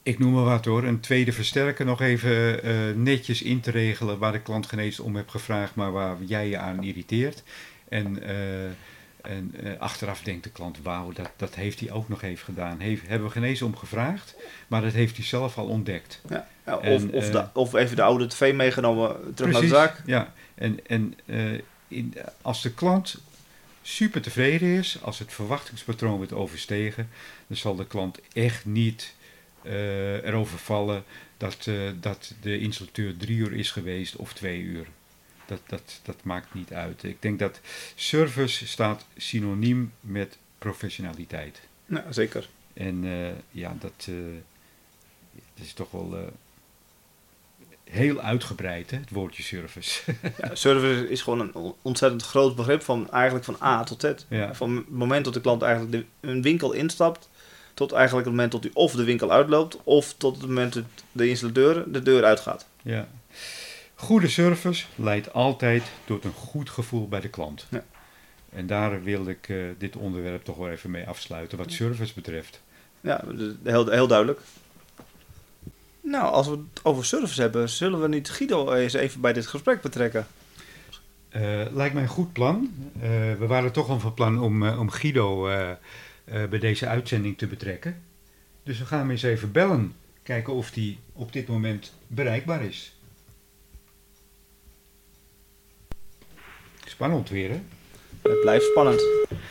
ik 0.04 0.20
noem 0.20 0.34
maar 0.34 0.44
wat 0.44 0.66
hoor, 0.66 0.84
een 0.84 1.00
tweede 1.00 1.32
versterker 1.32 1.86
nog 1.86 2.02
even 2.02 2.64
eh, 2.64 2.74
netjes 2.96 3.42
in 3.42 3.60
te 3.60 3.72
regelen 3.72 4.18
waar 4.18 4.32
de 4.32 4.42
klant 4.42 4.66
geen 4.66 4.80
eens 4.80 5.00
om 5.00 5.16
hebt 5.16 5.32
gevraagd, 5.32 5.76
maar 5.76 5.92
waar 5.92 6.16
jij 6.26 6.50
je 6.50 6.58
aan 6.58 6.84
irriteert. 6.84 7.44
En, 7.90 8.24
eh, 8.24 8.64
en 9.22 9.54
eh, 9.64 9.80
achteraf 9.80 10.22
denkt 10.22 10.44
de 10.44 10.50
klant, 10.50 10.78
wauw, 10.84 11.12
dat, 11.12 11.32
dat 11.38 11.56
heeft 11.56 11.80
hij 11.80 11.92
ook 11.92 12.10
nog 12.10 12.22
even 12.22 12.46
gedaan. 12.46 12.80
Heeft, 12.80 13.08
hebben 13.08 13.28
we 13.28 13.34
geen 13.34 13.44
eens 13.44 13.62
om 13.62 13.76
gevraagd, 13.76 14.36
maar 14.68 14.82
dat 14.82 14.94
heeft 14.94 15.16
hij 15.16 15.26
zelf 15.26 15.58
al 15.58 15.66
ontdekt. 15.68 16.22
Ja, 16.30 16.48
ja, 16.66 16.76
of, 16.76 16.84
En, 16.84 17.12
of, 17.12 17.30
de- 17.30 17.48
of 17.54 17.74
even 17.74 17.96
de 17.96 18.02
oude 18.02 18.28
tv 18.28 18.54
meegenomen 18.54 19.34
terug 19.36 19.52
naar 19.52 19.62
de 19.62 19.68
zaak. 19.68 20.02
Ja, 20.06 20.34
en, 20.56 20.80
en 20.88 21.16
in, 21.88 22.14
als 22.42 22.62
de 22.62 22.74
klant 22.74 23.18
super 23.82 24.22
tevreden 24.22 24.68
is, 24.68 24.98
als 25.02 25.20
het 25.20 25.34
verwachtingspatroon 25.34 26.18
wordt 26.18 26.34
overstegen, 26.34 27.10
dan 27.48 27.58
zal 27.58 27.76
de 27.76 27.88
klant 27.88 28.20
echt 28.34 28.66
niet 28.66 29.14
erover 29.63 30.58
vallen 30.58 31.04
dat, 31.38 31.67
eh, 31.67 31.76
dat 32.00 32.34
de 32.41 32.60
installateur 32.60 33.17
drie 33.17 33.38
uur 33.38 33.54
is 33.54 33.72
geweest 33.72 34.15
of 34.15 34.34
twee 34.34 34.62
uur. 34.62 34.88
Dat, 35.45 35.60
dat, 35.67 36.00
dat 36.04 36.24
maakt 36.24 36.54
niet 36.54 36.74
uit. 36.74 37.04
Ik 37.04 37.22
denk 37.22 37.39
dat 37.39 37.60
service 37.95 38.67
staat 38.67 39.06
synoniem 39.17 39.91
met 40.02 40.38
professionaliteit. 40.58 41.60
Ja, 41.86 42.06
zeker. 42.12 42.50
En 42.74 43.04
eh, 43.04 43.30
ja, 43.52 43.76
dat, 43.80 44.06
eh, 44.10 44.15
dat 45.56 45.65
is 45.65 45.74
toch 45.74 45.91
wel 45.91 46.17
eh, 46.17 46.24
heel 47.84 48.19
uitgebreid, 48.22 48.91
hè, 48.91 48.98
het 48.98 49.10
woordje 49.10 49.43
service. 49.43 50.15
Ja, 50.41 50.56
service 50.56 51.10
is 51.10 51.22
gewoon 51.22 51.39
een 51.39 51.54
on- 51.56 51.76
ontzettend 51.82 52.24
groot 52.24 52.56
begrip 52.56 52.82
van 52.82 53.12
eigenlijk 53.12 53.45
van 53.45 53.58
A 53.62 53.84
tot 53.84 54.02
Z. 54.02 54.13
ja, 54.30 54.54
Van 54.56 54.76
het 54.76 54.89
moment 54.89 55.26
dat 55.26 55.34
de 55.34 55.41
klant 55.41 55.62
eigenlijk 55.62 55.91
de, 55.91 56.28
een 56.28 56.41
winkel 56.41 56.72
instapt, 56.74 57.29
tot 57.80 57.92
eigenlijk 57.92 58.26
het 58.28 58.36
moment 58.36 58.52
dat 58.52 58.63
hij 58.63 58.72
of 58.74 58.92
de 58.92 59.04
winkel 59.04 59.32
uitloopt, 59.32 59.78
of 59.84 60.13
tot 60.18 60.36
het 60.38 60.46
moment 60.46 60.74
dat 60.74 60.84
de 61.12 61.30
installateur 61.30 61.92
de 61.92 62.02
deur 62.02 62.24
uitgaat. 62.24 62.65
ja. 62.82 63.08
Goede 63.96 64.28
service 64.28 64.86
leidt 64.96 65.34
altijd 65.34 65.84
tot 66.06 66.24
een 66.24 66.34
goed 66.34 66.70
gevoel 66.70 67.08
bij 67.08 67.20
de 67.20 67.28
klant. 67.30 67.65
Ja. 67.70 67.84
En 68.50 68.68
daar 68.68 69.04
wil 69.04 69.28
ik 69.28 69.50
eh, 69.50 69.58
dit 69.78 69.96
onderwerp 69.96 70.44
toch 70.44 70.58
wel 70.58 70.70
even 70.70 70.92
mee 70.92 71.08
afsluiten, 71.08 71.58
wat 71.58 71.72
service 71.72 72.13
betreft. 72.13 72.62
Ja, 73.02 73.24
de- 73.36 73.56
heel, 73.63 73.89
heel 73.89 74.08
duidelijk. 74.08 74.39
Nou, 76.02 76.32
als 76.32 76.48
we 76.48 76.52
het 76.52 76.84
over 76.84 77.06
service 77.06 77.42
hebben, 77.42 77.70
zullen 77.70 78.02
we 78.02 78.08
niet 78.08 78.30
Guido 78.30 78.72
eens 78.74 78.94
even 78.94 79.22
bij 79.22 79.34
dit 79.34 79.48
gesprek 79.48 79.82
betrekken? 79.82 80.28
Eh, 81.30 81.42
lijkt 81.72 81.94
mij 81.94 82.04
een 82.04 82.10
goed 82.10 82.34
plan. 82.34 82.70
Eh, 83.02 83.10
we 83.39 83.46
waren 83.48 83.72
toch 83.72 83.89
al 83.89 84.00
van 84.00 84.13
plan 84.13 84.39
om, 84.39 84.68
om 84.68 84.89
Guido 84.89 85.50
eh, 86.30 86.46
bij 86.46 86.60
deze 86.60 86.88
uitzending 86.88 87.38
te 87.38 87.48
betrekken. 87.48 88.04
Dus 88.63 88.80
we 88.80 88.86
gaan 88.86 89.00
hem 89.00 89.12
eens 89.12 89.24
even 89.24 89.52
bellen. 89.52 89.96
Kijken 90.24 90.54
of 90.54 90.72
die 90.72 91.00
op 91.13 91.34
dit 91.34 91.48
moment 91.48 91.94
bereikbaar 92.08 92.63
is. 92.63 92.98
Spannend 96.86 97.30
weer, 97.30 97.50
hè? 97.50 97.62
Het 98.22 98.42
blijft 98.42 98.65
spannend. 98.65 99.06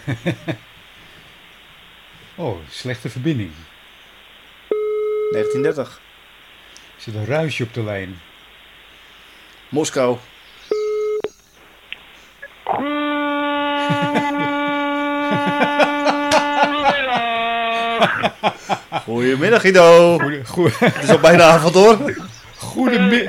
Oh, 2.39 2.57
slechte 2.71 3.09
verbinding. 3.09 3.51
1930. 5.31 6.01
Er 6.97 7.03
zit 7.03 7.15
een 7.15 7.25
ruisje 7.25 7.63
op 7.63 7.75
de 7.75 7.83
lijn. 7.83 8.19
Moskou. 9.69 10.19
Goedemiddag 19.05 19.61
Guido. 19.61 20.19
Goede, 20.19 20.41
goede, 20.47 20.73
Het 20.79 21.03
is 21.03 21.09
al 21.09 21.19
bijna 21.19 21.43
avond 21.45 21.75
hoor. 21.75 22.15
goedemi- 22.57 23.25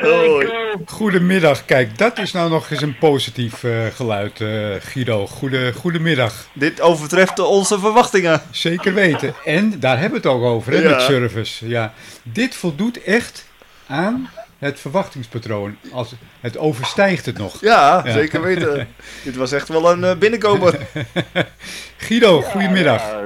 Hoi. 0.00 0.48
goedemiddag. 0.86 1.64
Kijk, 1.64 1.98
dat 1.98 2.18
is 2.18 2.32
nou 2.32 2.50
nog 2.50 2.70
eens 2.70 2.82
een 2.82 2.98
positief 2.98 3.64
eh, 3.64 3.72
geluid, 3.94 4.40
eh, 4.40 4.48
Guido. 4.80 5.26
Goede, 5.26 5.72
goedemiddag. 5.72 6.34
Dit 6.52 6.80
overtreft 6.80 7.38
onze 7.38 7.78
verwachtingen. 7.78 8.42
Zeker 8.50 8.94
weten. 8.94 9.34
En 9.44 9.80
daar 9.80 9.98
hebben 9.98 10.22
we 10.22 10.28
het 10.28 10.36
ook 10.36 10.42
over, 10.44 10.72
hè, 10.72 10.78
Ja. 10.78 10.88
met 10.90 11.00
service. 11.02 11.68
Ja. 11.68 11.92
Dit 12.22 12.54
voldoet 12.54 13.02
echt 13.02 13.44
aan 13.86 14.30
het 14.58 14.80
verwachtingspatroon. 14.80 15.76
Als 15.92 16.12
het 16.40 16.58
overstijgt 16.58 17.26
het 17.26 17.38
nog. 17.38 17.60
Ja, 17.60 18.00
Ja. 18.04 18.12
zeker 18.12 18.42
weten. 18.42 18.88
Dit 19.24 19.36
was 19.36 19.52
echt 19.52 19.68
wel 19.68 19.90
een 19.90 20.04
eh, 20.04 20.16
binnenkomer. 20.16 20.78
Guido, 21.96 22.40
goedemiddag. 22.42 23.02
Ja, 23.02 23.20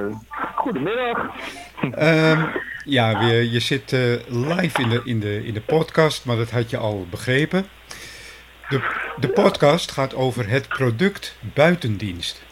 goedemiddag. 0.65 1.29
Ehm, 1.91 2.41
ja, 2.85 3.21
je, 3.21 3.51
je 3.51 3.59
zit 3.59 3.93
eh, 3.93 3.99
live 4.27 4.81
in 4.81 4.89
de, 4.89 5.01
in, 5.03 5.19
de, 5.19 5.45
in 5.45 5.53
de 5.53 5.61
podcast, 5.61 6.25
maar 6.25 6.35
dat 6.35 6.51
had 6.51 6.69
je 6.69 6.77
al 6.77 7.07
begrepen. 7.09 7.65
De, 8.69 8.81
de 9.19 9.27
podcast 9.27 9.91
gaat 9.91 10.15
over 10.15 10.49
het 10.49 10.67
product 10.67 11.37
buitendienst. 11.53 12.43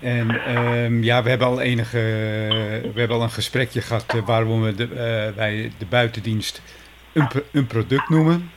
En 0.00 0.44
ehm, 0.44 1.02
ja, 1.02 1.22
we 1.22 1.28
hebben 1.28 1.46
al 1.46 1.60
enige, 1.60 1.98
we 2.94 2.98
hebben 3.00 3.16
al 3.16 3.22
een 3.22 3.30
gesprekje 3.30 3.82
gehad 3.82 4.14
eh, 4.14 4.26
waarom 4.26 4.62
we 4.62 4.74
de, 4.74 4.84
eh, 4.84 5.36
wij 5.36 5.72
de 5.78 5.86
buitendienst 5.86 6.62
een, 7.12 7.28
een 7.52 7.66
product 7.66 8.08
noemen. 8.08 8.50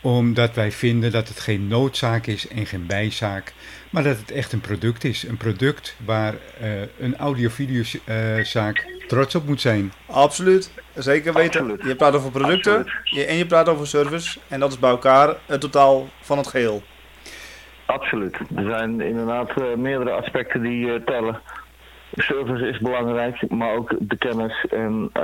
Omdat 0.00 0.54
wij 0.54 0.72
vinden 0.72 1.10
dat 1.10 1.28
het 1.28 1.40
geen 1.40 1.68
noodzaak 1.68 2.26
is 2.26 2.48
en 2.48 2.66
geen 2.66 2.86
bijzaak, 2.86 3.52
maar 3.90 4.02
dat 4.02 4.18
het 4.18 4.30
echt 4.30 4.52
een 4.52 4.60
product 4.60 5.04
is. 5.04 5.22
Een 5.22 5.36
product 5.36 5.96
waar 6.04 6.34
eh, 6.60 6.70
een 6.98 7.16
audio-videozaak 7.16 8.86
trots 9.08 9.34
op 9.34 9.46
moet 9.46 9.60
zijn. 9.60 9.92
Absoluut. 10.06 10.70
Zeker 10.94 11.32
weten. 11.32 11.60
Absoluut. 11.60 11.84
Je 11.84 11.96
praat 11.96 12.14
over 12.14 12.30
producten 12.30 12.86
je, 13.04 13.24
en 13.24 13.36
je 13.36 13.46
praat 13.46 13.68
over 13.68 13.86
service. 13.86 14.38
En 14.48 14.60
dat 14.60 14.70
is 14.70 14.78
bij 14.78 14.90
elkaar 14.90 15.36
het 15.46 15.60
totaal 15.60 16.08
van 16.20 16.38
het 16.38 16.46
geheel. 16.46 16.82
Absoluut. 17.86 18.38
Er 18.56 18.64
zijn 18.64 19.00
inderdaad 19.00 19.50
eh, 19.50 19.74
meerdere 19.76 20.10
aspecten 20.10 20.62
die 20.62 20.92
eh, 20.92 21.00
tellen. 21.04 21.40
Service 22.14 22.68
is 22.68 22.78
belangrijk, 22.78 23.50
maar 23.50 23.74
ook 23.74 23.94
de 23.98 24.16
kennis 24.16 24.66
en 24.70 25.10
eh, 25.12 25.22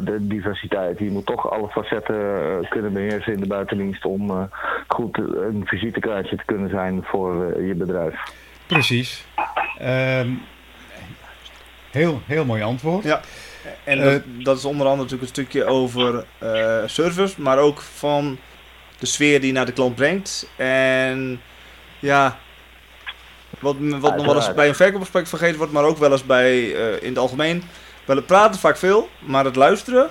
de 0.00 0.26
diversiteit. 0.26 0.98
Je 0.98 1.10
moet 1.10 1.26
toch 1.26 1.50
alle 1.50 1.68
facetten 1.68 2.16
eh, 2.16 2.70
kunnen 2.70 2.92
beheersen 2.92 3.32
in 3.32 3.40
de 3.40 3.46
buitendienst 3.46 4.04
om 4.04 4.30
eh, 4.30 4.42
goed 4.86 5.18
een 5.18 5.62
visitekaartje 5.64 6.36
te 6.36 6.44
kunnen 6.44 6.70
zijn 6.70 7.02
voor 7.04 7.62
je 7.62 7.74
bedrijf. 7.74 8.14
Precies. 8.66 9.24
Ehm, 9.78 10.28
heel, 11.90 12.20
heel 12.26 12.44
mooi 12.44 12.62
antwoord. 12.62 13.04
Ja. 13.04 13.20
En 13.84 14.00
dat, 14.00 14.22
dat 14.42 14.56
is 14.56 14.64
onder 14.64 14.86
andere 14.86 15.02
natuurlijk 15.02 15.22
een 15.22 15.44
stukje 15.44 15.64
over 15.64 16.24
eh, 16.38 16.82
service, 16.86 17.40
maar 17.40 17.58
ook 17.58 17.80
van 17.80 18.38
de 18.98 19.06
sfeer 19.06 19.38
die 19.38 19.48
je 19.48 19.54
naar 19.54 19.66
de 19.66 19.72
klant 19.72 19.94
brengt. 19.94 20.50
En 20.56 21.40
ja, 21.98 22.38
wat, 23.58 23.76
wat 24.00 24.16
nog 24.16 24.26
wel 24.26 24.36
eens 24.36 24.54
bij 24.54 24.68
een 24.68 24.74
verkoopgesprek 24.74 25.26
vergeten 25.26 25.56
wordt, 25.56 25.72
maar 25.72 25.84
ook 25.84 25.98
wel 25.98 26.12
eens 26.12 26.26
bij, 26.26 26.74
eh, 26.74 27.02
in 27.02 27.08
het 27.08 27.18
algemeen, 27.18 27.62
Wel, 28.06 28.16
het 28.16 28.26
praten 28.26 28.60
vaak 28.60 28.76
veel, 28.76 29.08
maar 29.20 29.44
het 29.44 29.56
luisteren 29.56 30.10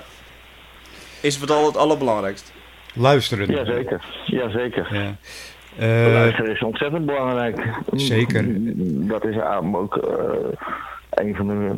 is 1.20 1.38
wat 1.38 1.50
al 1.50 1.66
het 1.66 1.76
allerbelangrijkst. 1.76 2.52
Luisteren. 2.94 3.50
Jazeker, 3.50 4.04
jazeker. 4.24 4.94
Ja. 4.94 5.16
Eh, 5.78 6.12
Luisteren 6.12 6.50
is 6.50 6.62
ontzettend 6.62 7.06
belangrijk. 7.06 7.68
Zeker. 7.92 8.44
Dat 9.08 9.24
is 9.24 9.36
ook 9.72 9.96
eh, 9.96 10.34
een 11.16 11.34
van 11.34 11.46
de 11.46 11.72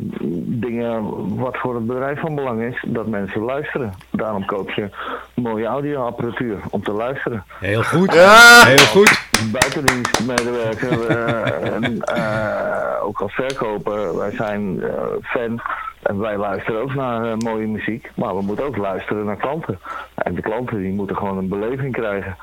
dingen 0.59 1.03
wat 1.37 1.57
voor 1.57 1.75
het 1.75 1.87
bedrijf 1.87 2.19
van 2.19 2.35
belang 2.35 2.61
is, 2.61 2.83
dat 2.87 3.07
mensen 3.07 3.41
luisteren. 3.41 3.93
Daarom 4.11 4.45
koop 4.45 4.69
je 4.69 4.89
mooie 5.33 5.65
audioapparatuur 5.65 6.57
om 6.69 6.83
te 6.83 6.91
luisteren. 6.91 7.43
heel 7.59 7.83
goed. 7.83 8.13
Ja! 8.13 8.63
Heel 8.65 8.77
goed. 8.77 9.27
Buitendienstmedewerker, 9.51 11.07
eh, 11.07 11.73
en, 11.73 12.01
eh, 12.01 13.03
ook 13.03 13.21
als 13.21 13.33
verkoper, 13.33 14.17
wij 14.17 14.31
zijn 14.31 14.81
eh, 14.81 15.03
fan 15.23 15.61
en 16.01 16.19
wij 16.19 16.37
luisteren 16.37 16.81
ook 16.81 16.93
naar 16.93 17.31
eh, 17.31 17.37
mooie 17.37 17.67
muziek, 17.67 18.11
maar 18.15 18.35
we 18.35 18.41
moeten 18.41 18.65
ook 18.65 18.77
luisteren 18.77 19.25
naar 19.25 19.37
klanten. 19.37 19.79
En 20.15 20.35
de 20.35 20.41
klanten 20.41 20.77
die 20.77 20.93
moeten 20.93 21.15
gewoon 21.15 21.37
een 21.37 21.47
beleving 21.47 21.93
krijgen. 21.93 22.37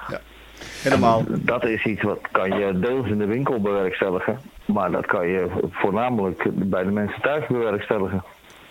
Helemaal. 0.83 1.25
Dat 1.29 1.65
is 1.65 1.85
iets 1.85 2.03
wat 2.03 2.19
kan 2.33 2.59
je 2.59 2.79
deels 2.79 3.07
in 3.09 3.19
de 3.19 3.27
winkel 3.27 3.61
bewerkstelligen, 3.61 4.41
maar 4.65 4.91
dat 4.91 5.07
kan 5.07 5.29
je 5.29 5.47
voornamelijk 5.71 6.43
bij 6.53 6.85
de 6.85 6.91
mensen 6.91 7.21
thuis 7.21 7.47
bewerkstelligen. 7.47 8.23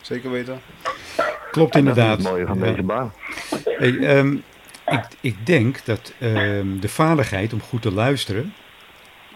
Zeker 0.01 0.31
weten. 0.31 0.59
Klopt 1.51 1.75
En 1.75 1.85
dat 1.85 1.97
is 1.97 2.03
inderdaad. 2.03 2.17
het 2.17 2.27
mooie 2.31 2.45
van 2.45 2.57
Ja. 2.57 2.63
deze 2.63 2.83
baan. 2.83 3.13
Hey, 3.77 3.97
ehm, 3.97 4.33
ik, 4.87 5.03
ik 5.21 5.45
denk 5.45 5.85
dat 5.85 6.13
ehm, 6.19 6.79
de 6.79 6.89
vaardigheid 6.89 7.53
om 7.53 7.61
goed 7.61 7.81
te 7.81 7.91
luisteren 7.93 8.53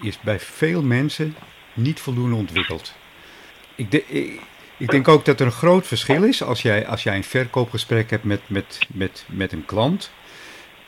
is 0.01 0.19
bij 0.19 0.39
veel 0.39 0.81
mensen 0.83 1.35
niet 1.73 1.99
voldoende 1.99 2.35
ontwikkeld. 2.35 2.93
Ik, 3.75 3.91
de- 3.91 4.05
ik, 4.07 4.41
ik 4.77 4.89
denk 4.91 5.07
ook 5.07 5.25
dat 5.25 5.39
er 5.39 5.45
een 5.45 5.51
groot 5.51 5.87
verschil 5.87 6.23
is 6.23 6.43
als 6.43 6.61
jij, 6.61 6.87
als 6.87 7.03
jij 7.03 7.15
een 7.15 7.23
verkoopgesprek 7.23 8.09
hebt 8.09 8.23
met, 8.23 8.41
met, 8.47 8.79
met, 8.93 9.25
met 9.27 9.51
een 9.51 9.65
klant. 9.65 10.11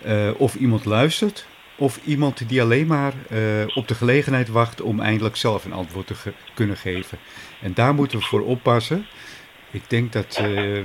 eh, 0.01 0.29
of 0.37 0.55
iemand 0.55 0.85
luistert. 0.85 1.45
Of 1.81 1.99
iemand 2.05 2.49
die 2.49 2.61
alleen 2.61 2.87
maar 2.87 3.13
eh, 3.29 3.39
op 3.75 3.87
de 3.87 3.95
gelegenheid 3.95 4.47
wacht 4.49 4.81
om 4.81 4.99
eindelijk 4.99 5.35
zelf 5.35 5.65
een 5.65 5.73
antwoord 5.73 6.07
te 6.07 6.15
ge- 6.15 6.33
kunnen 6.53 6.77
geven. 6.77 7.17
En 7.61 7.73
daar 7.73 7.93
moeten 7.93 8.17
we 8.17 8.23
voor 8.25 8.41
oppassen. 8.41 9.05
Ik 9.71 9.81
denk 9.87 10.11
dat 10.11 10.35
eh, 10.43 10.79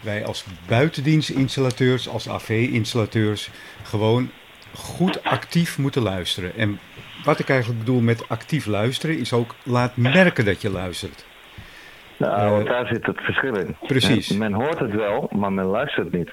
wij 0.00 0.24
als 0.24 0.44
buitendienstinstallateurs, 0.66 2.08
als 2.08 2.28
AV-installateurs, 2.28 3.50
gewoon 3.82 4.30
goed 4.74 5.24
actief 5.24 5.78
moeten 5.78 6.02
luisteren. 6.02 6.56
En 6.56 6.78
wat 7.24 7.38
ik 7.38 7.48
eigenlijk 7.48 7.78
bedoel 7.80 8.00
met 8.00 8.28
actief 8.28 8.66
luisteren, 8.66 9.18
is 9.18 9.32
ook 9.32 9.54
laat 9.62 9.96
merken 9.96 10.44
dat 10.44 10.60
je 10.62 10.70
luistert. 10.70 11.24
Nou, 12.16 12.40
Eh, 12.44 12.50
want 12.50 12.66
daar 12.66 12.86
zit 12.86 13.06
het 13.06 13.20
verschil 13.20 13.54
in. 13.56 13.76
precies. 13.86 14.28
Men, 14.28 14.38
men 14.38 14.52
hoort 14.52 14.78
het 14.78 14.92
wel, 14.94 15.30
maar 15.36 15.52
men 15.52 15.64
luistert 15.64 16.12
niet. 16.12 16.30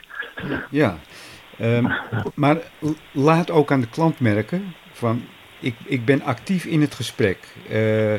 Ja, 0.70 0.98
Ehm, 1.60 1.86
maar 2.34 2.58
laat 3.12 3.52
ook 3.52 3.72
aan 3.72 3.82
de 3.82 3.90
klant 3.90 4.20
merken 4.20 4.74
van 4.92 5.24
ik, 5.60 5.76
ik 5.86 6.06
ben 6.06 6.22
actief 6.22 6.66
in 6.66 6.82
het 6.82 6.94
gesprek. 6.96 7.38
Eh, 7.70 8.14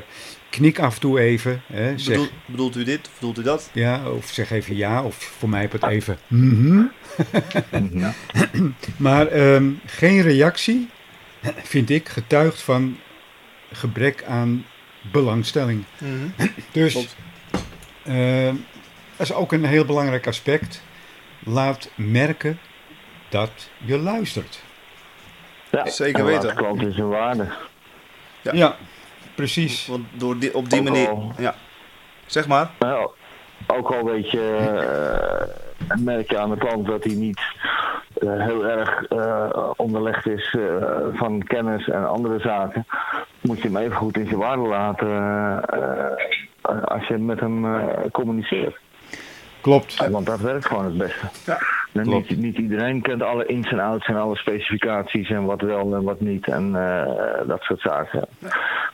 knik 0.50 0.78
af 0.78 0.94
en 0.94 1.00
toe 1.00 1.20
even. 1.20 1.62
Hè, 1.66 1.98
zeg, 1.98 2.14
Bedoel, 2.16 2.28
bedoelt 2.46 2.76
u 2.76 2.84
dit? 2.84 3.10
Bedoelt 3.14 3.38
u 3.38 3.42
dat? 3.42 3.70
ja, 3.72 4.10
of 4.10 4.26
zeg 4.30 4.50
even 4.50 4.76
ja, 4.76 5.02
of 5.04 5.16
voor 5.16 5.48
mij 5.48 5.64
op 5.64 5.72
het 5.72 5.84
even. 5.84 6.18
mhm. 6.26 6.82
Mhm. 7.70 8.10
Maar 8.96 9.26
ehm, 9.26 9.70
geen 9.86 10.20
reactie, 10.22 10.88
vind 11.62 11.90
ik, 11.90 12.08
getuigt 12.08 12.60
van 12.62 12.96
gebrek 13.72 14.24
aan 14.24 14.64
belangstelling. 15.12 15.84
Dus 16.72 16.92
Klopt. 16.92 17.16
ehm, 18.04 18.54
dat 19.16 19.26
is 19.26 19.32
ook 19.32 19.52
een 19.52 19.64
heel 19.64 19.84
belangrijk 19.84 20.26
aspect. 20.26 20.82
Laat 21.44 21.90
merken 21.94 22.58
dat 23.30 23.50
je 23.84 23.98
luistert. 23.98 24.62
Ja, 25.70 25.86
Zeker 25.88 26.24
weten. 26.24 26.48
de 26.48 26.54
klant 26.54 26.82
in 26.82 26.92
zijn 26.92 27.08
waarde. 27.08 27.46
Ja. 28.42 28.52
Ja, 28.54 28.74
precies. 29.34 29.86
Want 29.86 30.04
door 30.12 30.38
die, 30.38 30.54
op 30.54 30.70
die 30.70 30.78
Ook 30.78 30.84
manier... 30.84 31.08
al- 31.08 31.32
Ja. 31.38 31.54
Zeg 32.26 32.46
maar. 32.48 32.70
Nou, 32.78 33.10
ook 33.66 33.90
al 33.94 34.04
weet 34.04 34.30
je, 34.30 34.56
eh, 34.56 35.96
merk 35.98 36.30
je 36.30 36.38
aan 36.38 36.50
de 36.50 36.56
klant 36.56 36.86
dat 36.86 37.04
hij 37.04 37.14
niet 37.14 37.40
eh, 38.20 38.44
heel 38.46 38.64
erg 38.64 39.02
eh, 39.04 39.70
onderlegd 39.76 40.26
is 40.26 40.56
eh, 40.58 40.86
van 41.12 41.42
kennis 41.42 41.88
en 41.88 42.08
andere 42.08 42.38
zaken, 42.40 42.86
moet 43.40 43.60
je 43.62 43.68
hem 43.68 43.76
even 43.76 43.96
goed 43.96 44.16
in 44.16 44.26
zijn 44.26 44.38
waarde 44.38 44.62
laten 44.62 45.08
eh, 45.68 46.82
als 46.84 47.06
je 47.06 47.16
met 47.18 47.40
hem 47.40 47.74
eh, 47.78 47.88
communiceert. 48.12 48.76
Klopt. 49.60 50.08
Want 50.10 50.26
dat 50.26 50.40
werkt 50.40 50.66
gewoon 50.66 50.84
het 50.84 50.98
beste. 50.98 51.26
Ja. 51.46 51.58
En 51.92 52.08
niet, 52.08 52.36
niet 52.38 52.56
iedereen 52.56 53.02
kent 53.02 53.22
alle 53.22 53.46
ins 53.46 53.70
en 53.70 53.80
outs 53.80 54.06
en 54.06 54.16
alle 54.16 54.36
specificaties 54.36 55.30
en 55.30 55.44
wat 55.44 55.60
wel 55.60 55.94
en 55.94 56.02
wat 56.02 56.20
niet 56.20 56.46
en 56.48 56.74
eh, 56.76 57.48
dat 57.48 57.62
soort 57.62 57.80
zaken. 57.80 58.24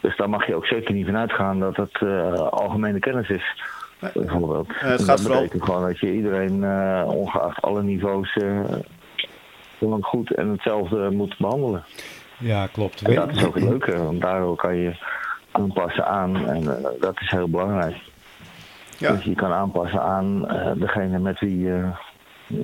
Dus 0.01 0.17
daar 0.17 0.29
mag 0.31 0.47
je 0.47 0.55
ook 0.55 0.67
zeker 0.67 0.95
niet 0.95 1.07
van 1.07 1.17
uitgaan 1.17 1.61
dat 1.61 1.77
het 1.77 1.99
eh, 2.01 2.33
algemene 2.33 2.99
kennis 2.99 3.29
is. 3.29 3.63
Nee. 4.01 4.11
Bijvoorbeeld. 4.15 4.69
Eh, 4.69 4.75
het 4.81 4.83
En 4.83 4.97
gaat 4.99 5.07
dat 5.07 5.21
vooral- 5.21 5.41
betekent 5.41 5.65
gewoon 5.65 5.87
dat 5.87 5.99
je 5.99 6.13
iedereen, 6.13 6.65
eh, 6.65 7.03
ongeacht 7.07 7.63
alle 7.63 7.83
niveaus, 7.83 8.37
eh, 8.37 8.61
gewoon 9.79 10.03
goed 10.03 10.31
en 10.35 10.49
hetzelfde 10.49 11.11
moet 11.11 11.39
behandelen. 11.39 11.85
Ja, 12.39 12.67
klopt. 12.67 13.03
En 13.03 13.15
dat 13.15 13.31
is 13.31 13.45
ook 13.45 13.55
het 13.55 13.65
leuke, 13.65 13.99
want 14.03 14.21
daardoor 14.21 14.57
kan 14.57 14.77
je 14.77 14.93
aanpassen 15.51 16.07
aan 16.07 16.47
en 16.49 16.65
dat 17.01 17.21
is 17.21 17.31
heel 17.31 17.49
belangrijk. 17.49 17.97
Ja. 18.99 19.13
Dus 19.13 19.25
je 19.25 19.35
kan 19.35 19.53
aanpassen 19.53 20.03
aan 20.03 20.49
eh, 20.49 20.73
degene 20.77 21.19
met 21.19 21.41
wie 21.41 21.59
je 21.59 21.89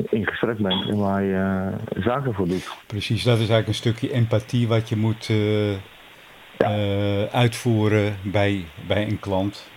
in 0.09 0.27
gesprek 0.27 0.59
bent 0.59 0.89
en 0.89 0.97
waar 0.99 1.23
je 1.23 1.69
eh, 1.95 2.03
zaken 2.03 2.35
voor 2.35 2.49
doet. 2.49 2.69
Precies, 2.87 3.23
dat 3.23 3.35
is 3.35 3.39
eigenlijk 3.49 3.69
een 3.69 3.75
stukje 3.75 4.13
empathie 4.13 4.69
wat 4.69 4.89
je 4.89 4.97
moet 4.97 5.29
eh, 5.31 5.73
eh, 5.73 7.25
uitvoeren 7.33 8.17
bij, 8.23 8.65
bij 8.87 9.07
een 9.09 9.21
klant. 9.21 9.71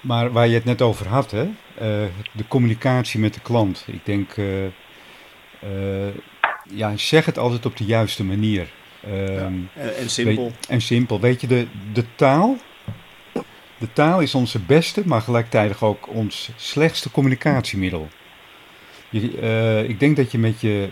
Maar 0.00 0.32
waar 0.32 0.46
je 0.48 0.54
het 0.54 0.64
net 0.64 0.82
over 0.82 1.08
had, 1.08 1.30
hè? 1.30 1.42
eh, 1.42 2.08
de 2.32 2.48
communicatie 2.48 3.20
met 3.20 3.34
de 3.34 3.40
klant. 3.40 3.84
Ik 3.86 4.04
denk, 4.04 4.32
eh, 4.36 4.64
eh, 4.66 6.14
ja, 6.70 6.96
zeg 6.96 7.24
het 7.24 7.38
altijd 7.38 7.66
op 7.66 7.76
de 7.76 7.84
juiste 7.84 8.24
manier. 8.24 8.68
Ehm, 9.04 9.42
En, 9.74 9.96
en 9.98 10.10
simpel. 10.10 10.42
Weet- 10.44 10.66
en 10.68 10.80
simpel. 10.80 11.20
Weet 11.20 11.40
je, 11.40 11.46
de, 11.46 11.66
de 11.92 12.04
taal. 12.14 12.56
De 13.80 13.92
taal 13.92 14.20
is 14.20 14.34
onze 14.34 14.58
beste, 14.58 15.02
maar 15.06 15.20
gelijktijdig 15.20 15.82
ook 15.82 16.08
ons 16.08 16.50
slechtste 16.56 17.10
communicatiemiddel. 17.10 18.08
Je, 19.08 19.38
eh, 19.40 19.88
ik 19.88 20.00
denk 20.00 20.16
dat 20.16 20.32
je 20.32 20.38
met 20.38 20.60
je, 20.60 20.88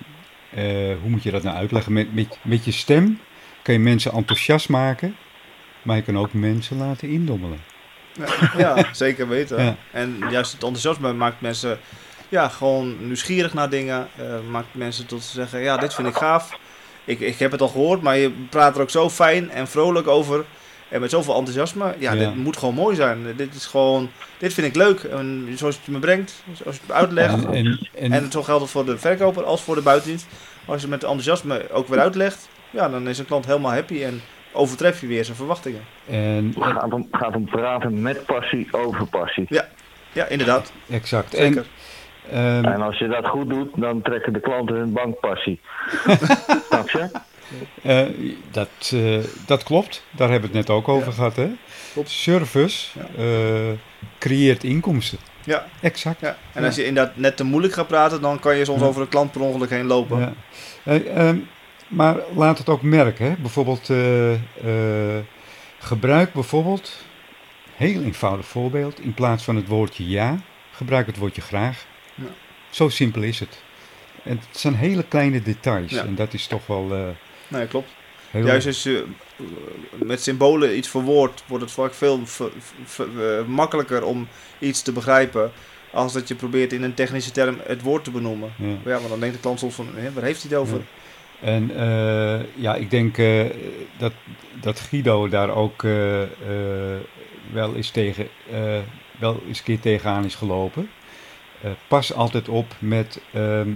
eh, 0.55 0.64
hoe 1.01 1.11
moet 1.11 1.22
je 1.22 1.31
dat 1.31 1.42
nou 1.42 1.57
uitleggen? 1.57 1.92
Met, 1.92 2.14
met, 2.14 2.38
met 2.42 2.64
je 2.64 2.72
stem 2.72 3.20
kan 3.62 3.74
je 3.74 3.81
mensen 3.81 4.12
enthousiast 4.12 4.68
maken, 4.68 5.16
maar 5.83 5.96
je 5.96 6.03
kan 6.03 6.18
ook 6.18 6.33
mensen 6.33 6.77
laten 6.77 7.09
indommelen. 7.09 7.59
Ja, 8.12 8.27
ja, 8.57 8.88
zeker 8.92 9.29
weten. 9.29 9.64
Ja. 9.64 9.77
En 9.90 10.16
juist 10.31 10.53
het 10.53 10.62
enthousiasme 10.62 11.12
maakt 11.12 11.40
mensen 11.40 11.79
ja, 12.29 12.48
gewoon 12.48 13.07
nieuwsgierig 13.07 13.55
naar 13.55 13.70
dingen. 13.70 14.09
eh, 14.16 14.24
maakt 14.51 14.68
mensen 14.72 15.07
tot 15.07 15.22
ze 15.22 15.33
zeggen, 15.33 15.61
ja, 15.61 15.77
dit 15.77 15.94
vind 15.94 16.09
ik 16.09 16.14
gaaf. 16.14 16.59
Ik, 17.05 17.20
ik 17.20 17.38
heb 17.38 17.51
het 17.51 17.61
al 17.61 17.68
gehoord, 17.68 18.03
maar 18.03 18.16
je 18.16 18.31
praat 18.31 18.77
er 18.77 18.83
ook 18.83 18.90
zo 18.90 19.11
fijn 19.11 19.51
en 19.51 19.68
vrolijk 19.68 20.07
over. 20.07 20.44
En 20.88 21.01
met 21.01 21.11
zoveel 21.11 21.35
enthousiasme. 21.35 21.94
Ja, 21.98 22.12
Ja. 22.12 22.18
dit 22.18 22.37
moet 22.37 22.57
gewoon 22.57 22.74
mooi 22.74 22.96
zijn. 22.96 23.18
Dit 23.37 23.55
is 23.55 23.66
gewoon, 23.66 24.11
dit 24.38 24.55
vind 24.55 24.66
ik 24.66 24.74
leuk. 24.74 25.01
En 25.03 25.48
zoals 25.55 25.74
je 25.74 25.81
het 25.85 25.90
me 25.90 25.98
brengt, 25.98 26.42
zoals 26.53 26.77
je 26.77 26.81
het 26.81 26.88
me 26.88 26.94
uitlegt. 26.94 27.44
En, 27.44 27.53
en, 27.55 27.88
en, 27.94 28.12
En 28.12 28.31
zo 28.33 28.42
geldt 28.42 28.62
het 28.62 28.70
voor 28.70 28.85
de 28.85 28.98
verkoper 28.98 29.44
als 29.44 29.62
voor 29.62 29.74
de 29.74 29.83
buitendienst. 29.83 30.27
Als 30.64 30.83
je 30.83 30.88
met 30.88 31.03
enthousiasme 31.03 31.70
ook 31.72 31.88
weer 31.88 31.98
uitlegt, 32.01 32.48
ja, 32.70 32.88
dan 32.88 33.09
is 33.09 33.18
een 33.18 33.27
klant 33.27 33.46
helemaal 33.46 33.72
happy 33.72 34.03
en 34.03 34.20
overtref 34.53 35.01
je 35.01 35.07
weer 35.07 35.24
zijn 35.24 35.37
verwachtingen. 35.37 35.81
en, 36.09 36.53
Het 36.55 36.64
gaat 36.64 36.92
om, 36.92 37.09
gaat 37.11 37.35
om 37.35 37.44
praten 37.44 38.03
met 38.03 38.27
passie 38.27 38.68
over 38.70 39.07
passie. 39.07 39.46
Ja, 40.12 40.27
inderdaad. 40.27 40.72
exact. 40.90 41.35
Zeker. 41.37 41.66
En, 42.31 42.38
ehm, 42.38 42.64
En 42.64 42.83
als 42.83 42.98
je 42.98 43.09
dat 43.09 43.27
goed 43.27 43.48
doet, 43.48 43.68
dan 43.74 44.03
trekken 44.03 44.33
de 44.33 44.40
klanten 44.40 44.77
hun 44.77 44.92
bankpassie. 44.92 45.61
Snap 46.68 46.90
je? 46.90 47.09
Eh, 47.82 48.02
dat, 48.50 48.68
eh, 48.94 49.18
dat 49.46 49.62
klopt, 49.62 50.04
daar 50.11 50.30
hebben 50.30 50.50
we 50.50 50.56
het 50.56 50.66
net 50.66 50.76
ook 50.76 50.88
over 50.88 51.08
Ja. 51.08 51.12
gehad. 51.14 51.37
Hè? 51.37 51.48
Klopt. 51.92 52.11
Service 52.11 52.87
Ja. 52.98 53.22
eh, 53.24 53.72
creëert 54.18 54.64
inkomsten. 54.64 55.18
Ja, 55.44 55.66
Exact. 55.80 56.20
ja. 56.20 56.37
En 56.52 56.64
als 56.64 56.76
je 56.76 56.84
inderdaad 56.84 57.16
net 57.16 57.37
te 57.37 57.44
moeilijk 57.44 57.74
gaat 57.74 57.87
praten, 57.87 58.20
dan 58.20 58.38
kan 58.40 58.56
je 58.56 58.64
soms 58.64 58.82
over 58.82 59.02
een 59.02 59.08
klant 59.08 59.32
per 59.32 59.40
ongeluk 59.40 59.70
heen 59.70 59.87
lopen. 59.87 60.18
Ja. 60.18 60.32
Eh, 60.84 61.16
ehm, 61.28 61.38
maar 61.88 62.16
laat 62.34 62.58
het 62.58 62.68
ook 62.68 62.82
merken. 62.82 63.26
Hè? 63.26 63.34
Bijvoorbeeld, 63.38 63.90
gebruik 65.78 66.32
bijvoorbeeld, 66.32 66.92
heel 67.76 68.02
eenvoudig 68.02 68.46
voorbeeld, 68.46 69.00
in 69.00 69.14
plaats 69.14 69.44
van 69.44 69.56
het 69.56 69.66
woordje 69.68 70.08
ja, 70.08 70.38
gebruik 70.72 71.06
het 71.06 71.16
woordje 71.16 71.42
graag. 71.42 71.84
Ja. 72.14 72.24
Zo 72.70 72.88
simpel 72.88 73.22
is 73.22 73.40
het. 73.40 73.62
En 74.22 74.40
het 74.48 74.58
zijn 74.58 74.74
hele 74.74 75.04
kleine 75.08 75.42
details. 75.42 75.92
En 75.92 76.14
dat 76.14 76.34
is 76.34 76.46
toch 76.46 76.66
wel 76.66 77.14
Nee, 77.48 77.66
klopt. 77.66 77.88
heel... 78.30 78.46
Juist 78.46 78.66
als 78.66 78.82
je 78.82 79.04
eh, 79.37 79.44
met 80.06 80.22
symbolen 80.22 80.76
iets 80.76 80.88
verwoordt, 80.88 81.44
wordt 81.46 81.64
het 81.64 81.72
vaak 81.72 81.94
veel 81.94 82.22
eh, 82.98 83.44
makkelijker 83.46 84.04
om 84.04 84.28
iets 84.58 84.82
te 84.82 84.92
begrijpen 84.92 85.52
als 85.90 86.12
dat 86.12 86.28
je 86.28 86.34
probeert 86.34 86.72
in 86.72 86.82
een 86.82 86.94
technische 86.94 87.30
term 87.30 87.58
het 87.62 87.82
woord 87.82 88.04
te 88.04 88.11
benoemen. 88.11 88.52
Ja. 88.56 88.66
Ja, 88.66 88.98
want 88.98 89.08
dan 89.08 89.20
denkt 89.20 89.34
de 89.34 89.40
klant 89.40 89.58
soms 89.58 89.74
van, 89.74 89.88
hè, 89.94 90.12
waar 90.12 90.24
heeft 90.24 90.42
hij 90.42 90.50
het 90.50 90.61
over? 90.61 90.78
Ja. 90.78 91.46
En 91.46 91.70
eh, 91.76 92.40
ja, 92.54 92.74
ik 92.74 92.90
denk 92.90 93.16
dat, 93.96 94.12
dat 94.61 94.80
Guido 94.80 95.28
daar 95.28 95.50
ook 95.50 95.82
wel 97.52 97.74
eens 97.74 97.90
tegen, 97.90 98.28
wel 99.18 99.42
eens 99.48 99.58
een 99.58 99.64
keer 99.64 99.80
tegenaan 99.80 100.24
is 100.24 100.34
gelopen. 100.34 100.90
Pas 101.88 102.14
altijd 102.14 102.48
op 102.48 102.74
met 102.78 103.20
ehm, 103.32 103.70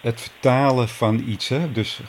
het 0.00 0.20
vertalen 0.20 0.88
van 0.88 1.22
iets. 1.26 1.48
Hè? 1.48 1.72
Dus 1.72 2.00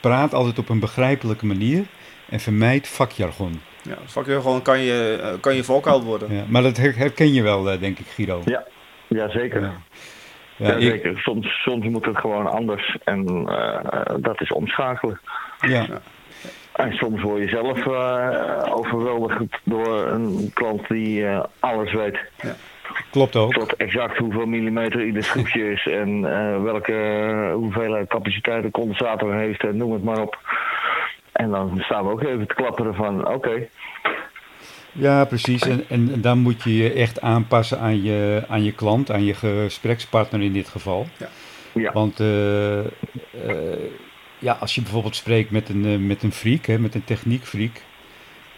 praat 0.00 0.34
altijd 0.34 0.58
op 0.58 0.68
een 0.68 0.80
begrijpelijke 0.80 1.46
manier 1.46 1.84
en 2.28 2.40
vermijd 2.40 2.88
vakjargon. 2.88 3.60
Ja, 3.82 3.96
vakjargon 4.04 4.62
kan 4.62 4.78
je, 4.80 5.20
eh, 5.22 5.40
kan 5.40 5.54
je 5.54 5.64
valkuil 5.64 6.02
worden. 6.04 6.34
Ja, 6.34 6.44
maar 6.48 6.62
dat 6.62 6.76
her- 6.76 6.96
herken 6.96 7.32
je 7.32 7.42
wel, 7.42 7.70
eh, 7.70 7.80
denk 7.80 7.98
ik, 7.98 8.06
Guido. 8.06 8.42
Ja, 9.08 9.28
zeker. 9.30 9.60
Ja. 9.62 9.72
Ja, 10.56 10.68
Ja, 10.68 10.74
ik, 10.74 10.80
zeker. 10.82 11.18
Soms, 11.18 11.62
soms 11.62 11.86
moet 11.86 12.04
het 12.04 12.16
gewoon 12.18 12.46
anders 12.46 12.96
en 13.04 13.26
eh, 13.48 14.14
dat 14.20 14.40
is 14.40 14.52
omschakelen. 14.52 15.20
ja, 15.60 15.86
En 16.72 16.92
soms 16.92 17.22
word 17.22 17.40
je 17.42 17.48
zelf 17.48 17.86
eh, 17.86 18.76
overweldigd 18.76 19.42
door 19.64 20.06
een 20.06 20.50
klant 20.54 20.88
die 20.88 21.26
eh, 21.26 21.44
alles 21.60 21.92
weet. 21.92 22.18
Klopt 23.10 23.36
ook. 23.36 23.52
Tot 23.52 23.76
exact 23.76 24.18
hoeveel 24.18 24.46
millimeter 24.46 25.04
ieder 25.04 25.24
schroefje 25.24 25.72
is 25.72 25.86
en 25.86 26.24
eh, 26.24 26.62
welke 26.62 27.50
hoeveelheid 27.54 28.08
capaciteit 28.08 28.62
de 28.62 28.70
condensator 28.70 29.34
heeft 29.34 29.64
en 29.64 29.76
noem 29.76 29.92
het 29.92 30.04
maar 30.04 30.20
op. 30.20 30.38
En 31.32 31.50
dan 31.50 31.78
staan 31.78 32.04
we 32.04 32.10
ook 32.10 32.22
even 32.22 32.46
te 32.46 32.54
klapperen 32.54 32.94
van 32.94 33.28
oké, 33.28 33.68
Ja, 34.92 35.24
precies. 35.24 35.62
En, 35.62 35.84
en, 35.88 36.12
en 36.12 36.20
dan 36.20 36.38
moet 36.38 36.62
je 36.62 36.76
je 36.76 36.92
echt 36.92 37.20
aanpassen 37.20 37.78
aan 37.78 38.02
je, 38.02 38.44
aan 38.48 38.64
je 38.64 38.72
klant, 38.72 39.10
aan 39.10 39.24
je 39.24 39.34
gesprekspartner 39.34 40.42
in 40.42 40.52
dit 40.52 40.68
geval. 40.68 41.06
ja, 41.72 41.92
Want 41.92 42.20
eh, 42.20 42.78
eh, 42.78 42.86
ja, 44.38 44.56
als 44.60 44.74
je 44.74 44.82
bijvoorbeeld 44.82 45.16
spreekt 45.16 45.50
met 45.50 45.68
een, 45.68 45.84
eh, 45.84 45.98
met 45.98 46.22
een 46.22 46.32
freak, 46.32 46.66
hè, 46.66 46.78
met 46.78 46.94
een 46.94 47.04
techniekfreak, 47.04 47.82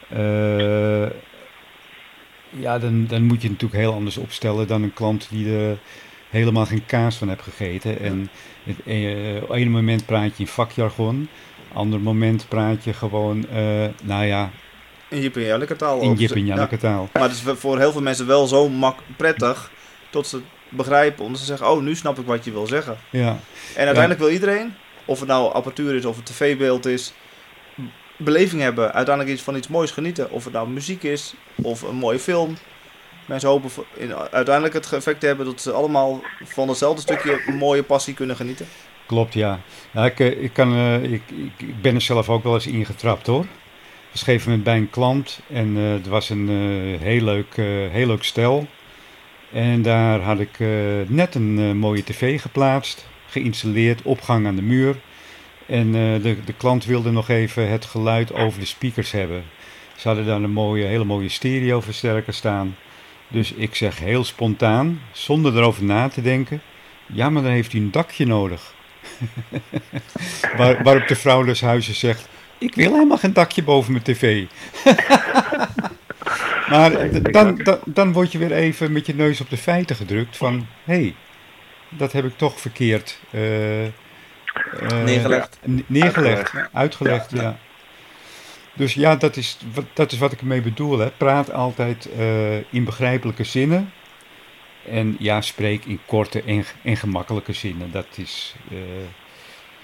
eh, 0.08 1.06
ja, 2.50 2.78
dan, 2.78 3.06
dan 3.06 3.22
moet 3.22 3.42
je 3.42 3.48
het 3.48 3.60
natuurlijk 3.60 3.80
heel 3.80 3.92
anders 3.92 4.16
opstellen 4.16 4.66
dan 4.66 4.82
een 4.82 4.94
klant 4.94 5.26
die 5.30 5.56
er 5.56 5.78
helemaal 6.30 6.66
geen 6.66 6.86
kaas 6.86 7.16
van 7.16 7.28
heeft 7.28 7.42
gegeten. 7.42 8.00
En 8.00 8.30
het, 8.64 8.76
eh, 8.84 9.42
op 9.42 9.50
een 9.50 9.70
moment 9.70 10.06
praat 10.06 10.36
je 10.36 10.42
in 10.42 10.46
vakjargon, 10.46 11.28
ander 11.72 12.00
moment 12.00 12.48
praat 12.48 12.84
je 12.84 12.92
gewoon, 12.92 13.48
eh, 13.48 13.84
nou 14.02 14.24
ja, 14.24 14.50
In 15.08 15.20
Jip 15.20 15.36
en 15.36 15.42
Janneke 15.42 15.76
taal. 15.76 16.00
in. 16.00 16.14
Jip 16.14 16.30
en 16.30 16.46
Ja. 16.46 16.66
Taal. 16.66 17.08
Maar 17.12 17.22
het 17.22 17.32
is 17.32 17.42
voor 17.60 17.78
heel 17.78 17.92
veel 17.92 18.02
mensen 18.02 18.26
wel 18.26 18.46
zo 18.46 18.68
mak 18.68 18.98
prettig 19.16 19.70
tot 20.10 20.26
ze 20.26 20.40
begrijpen. 20.68 21.24
Omdat 21.24 21.40
ze 21.40 21.46
zeggen, 21.46 21.70
oh, 21.70 21.82
nu 21.82 21.94
snap 21.94 22.18
ik 22.18 22.26
wat 22.26 22.44
je 22.44 22.52
wil 22.52 22.66
zeggen. 22.66 22.96
Ja. 23.10 23.38
En 23.74 23.84
uiteindelijk 23.84 24.18
wil 24.20 24.30
iedereen, 24.30 24.74
of 25.04 25.18
het 25.18 25.28
nou 25.28 25.52
apparatuur 25.52 25.94
is 25.94 26.04
of 26.04 26.16
het 26.16 26.26
tv-beeld 26.26 26.86
is, 26.86 27.12
beleving 28.18 28.62
hebben. 28.62 28.92
Uiteindelijk 28.92 29.34
iets 29.34 29.44
van 29.44 29.56
iets 29.56 29.68
moois 29.68 29.90
genieten. 29.90 30.30
Of 30.30 30.44
het 30.44 30.52
nou 30.52 30.68
muziek 30.68 31.02
is 31.02 31.34
of 31.54 31.82
een 31.82 31.96
mooie 31.96 32.18
film. 32.18 32.56
Mensen 33.26 33.48
hopen 33.48 33.70
in, 33.94 34.14
uiteindelijk 34.14 34.74
het 34.74 34.92
effect 34.92 35.20
te 35.20 35.26
hebben 35.26 35.46
dat 35.46 35.60
ze 35.60 35.72
allemaal 35.72 36.22
van 36.44 36.68
hetzelfde 36.68 37.00
stukje 37.00 37.42
mooie 37.52 37.82
passie 37.82 38.14
kunnen 38.14 38.36
genieten. 38.36 38.66
Klopt, 39.06 39.34
ja. 39.34 39.60
ja 39.90 40.04
ik, 40.04 40.20
eh, 40.20 40.42
ik, 40.42 40.52
kan, 40.52 40.72
eh, 40.72 41.02
ik, 41.02 41.22
ik, 41.30 41.66
ik 41.68 41.82
ben 41.82 41.94
er 41.94 42.00
zelf 42.00 42.28
ook 42.28 42.42
wel 42.42 42.54
eens 42.54 42.66
ingetrapt 42.66 43.26
hoor. 43.26 43.40
Op 43.40 43.46
een 44.12 44.18
gegeven 44.18 44.62
bij 44.62 44.76
een 44.76 44.90
klant 44.90 45.40
en 45.52 45.76
eh 45.76 45.92
er 45.92 46.10
was 46.10 46.30
een 46.30 46.48
heel, 47.00 47.24
leuk, 47.24 47.54
heel 47.90 48.06
leuk 48.06 48.24
stel. 48.24 48.66
En 49.52 49.82
daar 49.82 50.20
had 50.20 50.40
ik 50.40 50.58
net 51.06 51.34
een 51.34 51.76
mooie 51.76 52.04
tv 52.04 52.40
geplaatst, 52.40 53.06
geïnstalleerd, 53.26 54.02
opgang 54.02 54.46
aan 54.46 54.56
de 54.56 54.62
muur. 54.62 54.96
En 55.68 55.86
eh, 55.86 56.22
de, 56.22 56.36
de 56.44 56.52
klant 56.56 56.84
wilde 56.84 57.10
nog 57.10 57.28
even 57.28 57.70
het 57.70 57.84
geluid 57.84 58.32
over 58.32 58.60
de 58.60 58.66
speakers 58.66 59.10
hebben. 59.10 59.44
Ze 59.96 60.08
hadden 60.08 60.26
daar 60.26 60.42
een 60.42 60.50
mooie, 60.50 60.84
hele 60.84 61.04
mooie 61.04 61.28
stereoversterker 61.28 62.34
staan. 62.34 62.76
Dus 63.28 63.52
ik 63.52 63.74
zeg 63.74 63.98
heel 63.98 64.24
spontaan, 64.24 65.00
zonder 65.12 65.56
erover 65.56 65.84
na 65.84 66.08
te 66.08 66.22
denken. 66.22 66.60
Ja, 67.06 67.30
maar 67.30 67.42
dan 67.42 67.52
heeft 67.52 67.72
hij 67.72 67.80
een 67.80 67.90
dakje 67.90 68.26
nodig. 68.26 68.74
Waar, 70.56 70.82
waarop 70.82 71.08
de 71.08 71.16
vrouw 71.16 71.42
des 71.42 71.60
huizes 71.60 71.98
zegt: 71.98 72.28
Ik 72.58 72.74
wil 72.74 72.92
helemaal 72.92 73.18
geen 73.18 73.32
dakje 73.32 73.62
boven 73.62 73.92
mijn 73.92 74.04
tv. 74.04 74.44
maar 76.70 77.22
dan, 77.32 77.56
dan, 77.56 77.78
dan 77.84 78.12
word 78.12 78.32
je 78.32 78.38
weer 78.38 78.52
even 78.52 78.92
met 78.92 79.06
je 79.06 79.14
neus 79.14 79.40
op 79.40 79.50
de 79.50 79.56
feiten 79.56 79.96
gedrukt: 79.96 80.36
van 80.36 80.66
hé, 80.84 80.94
hey, 80.94 81.14
dat 81.88 82.12
heb 82.12 82.24
ik 82.24 82.36
toch 82.36 82.60
verkeerd 82.60 83.18
eh, 83.30 83.40
Neergelegd. 85.04 85.58
n- 85.68 85.84
neergelegd, 85.86 86.38
Uitgelegd. 86.38 86.70
uitgelegd, 86.72 87.30
ja. 87.30 87.56
Dus 88.74 88.94
ja, 88.94 89.16
dat 89.16 89.36
is, 89.36 89.58
wat- 89.74 89.84
dat 89.92 90.12
is 90.12 90.18
wat 90.18 90.32
ik 90.32 90.40
ermee 90.40 90.60
bedoel. 90.60 90.98
Hè. 90.98 91.10
Praat 91.10 91.52
altijd 91.52 92.08
eh, 92.18 92.56
in 92.72 92.84
begrijpelijke 92.84 93.44
zinnen. 93.44 93.92
En 94.88 95.16
ja, 95.18 95.40
spreek 95.40 95.84
in 95.84 96.00
korte 96.06 96.42
en, 96.42 96.64
en 96.82 96.96
gemakkelijke 96.96 97.52
zinnen. 97.52 97.90
Dat 97.90 98.06
is 98.14 98.54
eh, 98.70 98.76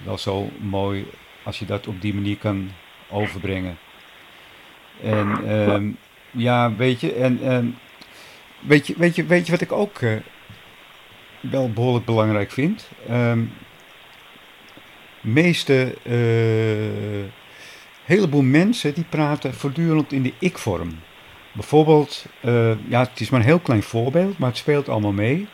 wel 0.03 0.17
zo 0.17 0.49
mooi 0.59 1.05
als 1.43 1.59
je 1.59 1.65
dat 1.65 1.87
op 1.87 2.01
die 2.01 2.13
manier 2.13 2.37
kan 2.37 2.71
overbrengen. 3.09 3.77
En 5.03 5.39
ehm, 5.47 5.89
ja, 6.31 6.75
weet 6.75 6.99
je, 6.99 7.13
en 7.13 7.39
ehm, 7.43 7.65
weet, 8.59 8.87
je, 8.87 8.93
weet, 8.97 9.15
je, 9.15 9.25
weet 9.25 9.45
je 9.45 9.51
wat 9.51 9.61
ik 9.61 9.71
ook 9.71 9.99
eh, 10.01 10.11
wel 11.39 11.71
behoorlijk 11.71 12.05
belangrijk 12.05 12.51
vind? 12.51 12.89
Meeste, 15.25 15.95
eh 16.03 17.31
heleboel 18.05 18.41
mensen 18.41 18.93
die 18.93 19.03
praten 19.09 19.53
voortdurend 19.53 20.11
in 20.11 20.21
de 20.23 20.33
ik-vorm. 20.39 20.99
Bijvoorbeeld, 21.51 22.25
eh, 22.41 22.71
ja, 22.87 22.99
het 22.99 23.19
is 23.19 23.29
maar 23.29 23.39
een 23.39 23.45
heel 23.45 23.59
klein 23.59 23.83
voorbeeld, 23.83 24.37
maar 24.37 24.49
het 24.49 24.57
speelt 24.57 24.89
allemaal 24.89 25.11
mee. 25.11 25.47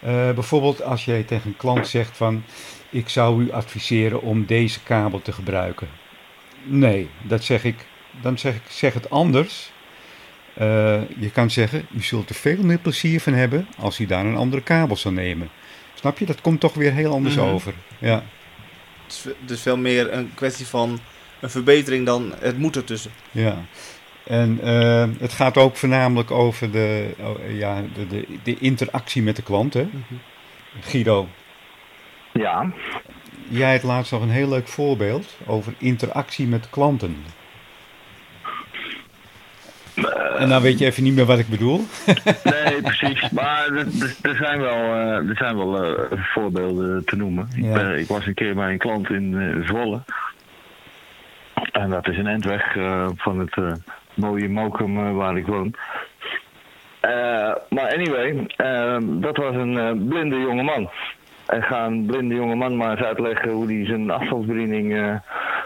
Eh, 0.00 0.30
bijvoorbeeld 0.30 0.82
als 0.82 1.04
jij 1.04 1.22
tegen 1.22 1.46
een 1.50 1.56
klant 1.56 1.88
zegt 1.88 2.16
van, 2.16 2.44
ik 2.90 3.08
zou 3.08 3.42
u 3.42 3.52
adviseren 3.52 4.22
om 4.22 4.46
deze 4.46 4.80
kabel 4.82 5.22
te 5.22 5.32
gebruiken. 5.32 5.88
Nee, 6.64 7.08
dat 7.22 7.44
zeg 7.44 7.64
ik, 7.64 7.86
dan 8.20 8.38
zeg 8.38 8.54
ik, 8.54 8.62
zeg 8.68 8.94
het 8.94 9.10
anders. 9.10 9.70
Je 11.18 11.30
kan 11.32 11.50
zeggen, 11.50 11.86
u 11.96 12.02
zult 12.02 12.28
er 12.28 12.34
veel 12.34 12.62
meer 12.62 12.78
plezier 12.78 13.20
van 13.20 13.32
hebben 13.32 13.66
als 13.78 13.98
u 13.98 14.06
daar 14.06 14.24
een 14.26 14.36
andere 14.36 14.62
kabel 14.62 14.96
zou 14.96 15.14
nemen. 15.14 15.50
Snap 15.94 16.18
je? 16.18 16.26
Dat 16.26 16.40
komt 16.40 16.60
toch 16.60 16.74
weer 16.74 16.92
heel 16.92 17.12
anders 17.12 17.36
Mhm. 17.36 17.44
over. 17.44 17.74
Ja. 17.98 18.22
Het 19.22 19.50
is, 19.50 19.56
is 19.56 19.62
veel 19.62 19.76
meer 19.76 20.12
een 20.12 20.34
kwestie 20.34 20.66
van 20.66 20.98
een 21.40 21.50
verbetering 21.50 22.06
dan 22.06 22.34
het 22.38 22.58
moet 22.58 22.76
ertussen. 22.76 23.10
Ja, 23.30 23.56
en 24.24 24.58
eh, 24.62 25.08
het 25.18 25.32
gaat 25.32 25.56
ook 25.56 25.76
voornamelijk 25.76 26.30
over 26.30 26.70
de, 26.70 27.14
oh, 27.20 27.58
ja, 27.58 27.82
de, 27.94 28.06
de, 28.06 28.26
de 28.42 28.58
interactie 28.58 29.22
met 29.22 29.36
de 29.36 29.42
klant. 29.42 29.74
Hè? 29.74 29.88
Guido, 30.80 31.28
ja. 32.32 32.72
jij 33.48 33.72
had 33.72 33.82
laatst 33.82 34.12
nog 34.12 34.22
een 34.22 34.30
heel 34.30 34.48
leuk 34.48 34.68
voorbeeld 34.68 35.36
over 35.46 35.74
interactie 35.78 36.46
met 36.46 36.70
klanten. 36.70 37.24
En 40.38 40.48
nou 40.48 40.62
weet 40.62 40.78
je 40.78 40.84
even 40.86 41.02
niet 41.02 41.14
meer 41.14 41.24
wat 41.24 41.38
ik 41.38 41.48
bedoel. 41.48 41.80
Nee, 42.44 42.80
precies. 42.82 43.30
Maar 43.30 43.66
er, 44.22 44.36
zijn 44.36 44.60
wel, 44.60 44.74
eh, 44.94 45.28
er 45.28 45.36
zijn 45.36 45.56
wel 45.56 45.84
eh, 45.84 46.18
voorbeelden 46.34 47.04
te 47.04 47.16
noemen. 47.16 47.48
Ik, 47.56 47.72
ben- 47.72 47.98
ik 47.98 48.06
was 48.08 48.26
een 48.26 48.34
keer 48.34 48.54
bij 48.54 48.70
een 48.72 48.78
klant 48.78 49.10
in 49.10 49.34
eh, 49.40 49.66
Zwolle. 49.68 50.00
En 51.72 51.90
dat 51.90 52.08
is 52.08 52.18
een 52.18 52.26
endweg 52.26 52.76
eh, 52.76 53.08
van 53.16 53.38
het 53.38 53.54
eh, 53.56 53.72
mooie 54.14 54.48
Mokum 54.48 54.98
eh, 55.06 55.14
waar 55.14 55.36
ik 55.36 55.46
woon. 55.46 55.74
Eh, 57.00 57.10
maar 57.68 57.92
anyway, 57.94 58.46
eh, 58.56 58.96
dat 59.00 59.36
was 59.36 59.54
een 59.54 59.78
eh, 59.78 60.08
blinde 60.08 60.36
jongeman. 60.40 60.90
En 61.46 61.62
ga 61.62 61.84
een 61.86 62.06
blinde 62.06 62.34
jongeman 62.34 62.76
maar 62.76 62.90
eens 62.90 63.06
uitleggen 63.06 63.50
hoe 63.50 63.66
hij 63.66 63.86
zijn 63.86 64.10
afstandsbediening 64.10 64.94
eh, 64.96 65.14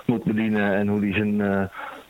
moet 0.07 0.25
bedienen 0.25 0.75
en 0.75 0.89
hoe 0.89 1.01
hij 1.01 1.13
zijn 1.13 1.41
eh 1.41 1.63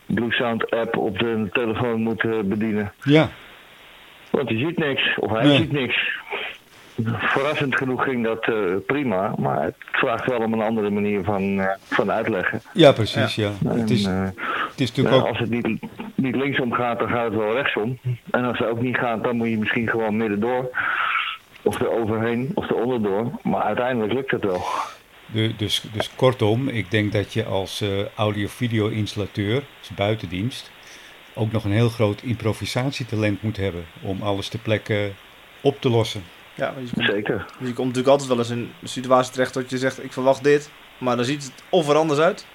Blue 0.07 0.33
Sound 0.33 0.71
app 0.71 0.97
op 0.97 1.19
de 1.19 1.49
telefoon 1.53 2.01
moet 2.01 2.25
eh, 2.25 2.31
bedienen. 2.45 2.93
Ja, 3.03 3.29
Want 4.31 4.49
hij 4.49 4.59
ziet 4.59 4.79
niks, 4.79 5.17
of 5.19 5.31
hij 5.31 5.45
Nee. 5.45 5.57
ziet 5.57 5.73
niks. 5.73 6.09
Verrassend 7.19 7.77
genoeg 7.77 8.05
ging 8.05 8.25
dat 8.25 8.45
eh, 8.49 8.55
prima, 8.87 9.35
maar 9.39 9.63
het 9.63 9.75
vraagt 9.93 10.27
wel 10.27 10.39
om 10.39 10.53
een 10.53 10.61
andere 10.63 10.91
manier 10.91 11.25
van, 11.25 11.61
eh, 11.61 11.67
van 11.85 12.11
uitleggen. 12.11 12.61
ja 12.73 12.93
precies. 12.93 13.35
Ja. 13.35 13.51
En, 13.65 13.79
Het, 13.81 13.91
is, 13.91 14.05
het 14.05 14.81
is 14.81 14.89
natuurlijk 14.95 15.17
ook... 15.17 15.27
als 15.29 15.39
het 15.39 15.51
niet, 15.51 15.69
niet 16.15 16.37
linksom 16.37 16.73
gaat, 16.73 16.99
dan 16.99 17.09
gaat 17.09 17.25
het 17.25 17.35
wel 17.35 17.53
rechtsom. 17.53 17.99
En 18.31 18.45
als 18.45 18.59
het 18.59 18.69
ook 18.69 18.81
niet 18.81 18.97
gaat, 18.97 19.25
dan 19.25 19.37
moet 19.37 19.49
je 19.49 19.59
misschien 19.59 19.89
gewoon 19.89 20.17
middendoor. 20.17 20.71
Of 21.63 21.81
er 21.81 21.91
overheen, 21.91 22.51
of 22.55 22.69
er 22.71 22.77
onderdoor. 22.77 23.31
Maar 23.43 23.63
uiteindelijk 23.63 24.13
lukt 24.13 24.31
het 24.31 24.45
wel. 24.45 24.63
De, 25.33 25.57
dus, 25.57 25.83
dus 25.93 26.11
kortom, 26.17 26.69
ik 26.69 26.91
denk 26.91 27.13
dat 27.13 27.33
je 27.33 27.45
als 27.45 27.81
eh, 27.81 27.89
audio-video-installateur, 28.15 29.63
als 29.79 29.89
buitendienst, 29.95 30.71
ook 31.35 31.53
nog 31.53 31.65
een 31.65 31.73
heel 31.73 31.89
groot 31.89 32.23
improvisatietalent 32.23 33.43
moet 33.43 33.57
hebben 33.57 33.85
om 34.03 34.23
alles 34.23 34.49
ter 34.49 34.59
plekke 34.59 35.13
op 35.61 35.81
te 35.81 35.89
lossen. 35.89 36.25
Ja, 36.55 36.75
je 36.85 36.91
komt, 36.95 37.11
Zeker. 37.11 37.47
je 37.59 37.65
komt 37.65 37.77
natuurlijk 37.77 38.09
altijd 38.09 38.29
wel 38.29 38.39
eens 38.39 38.51
in 38.51 38.71
een 38.83 38.89
situatie 38.89 39.33
terecht 39.33 39.55
dat 39.55 39.71
je 39.71 39.79
zegt, 39.79 40.05
ik 40.05 40.13
verwacht 40.13 40.45
dit. 40.45 40.71
Maar 40.99 41.17
dan 41.17 41.25
ziet 41.25 41.43
het 41.43 41.53
of 41.69 41.89
er 41.89 41.97
anders 41.97 42.21
uit. 42.21 42.47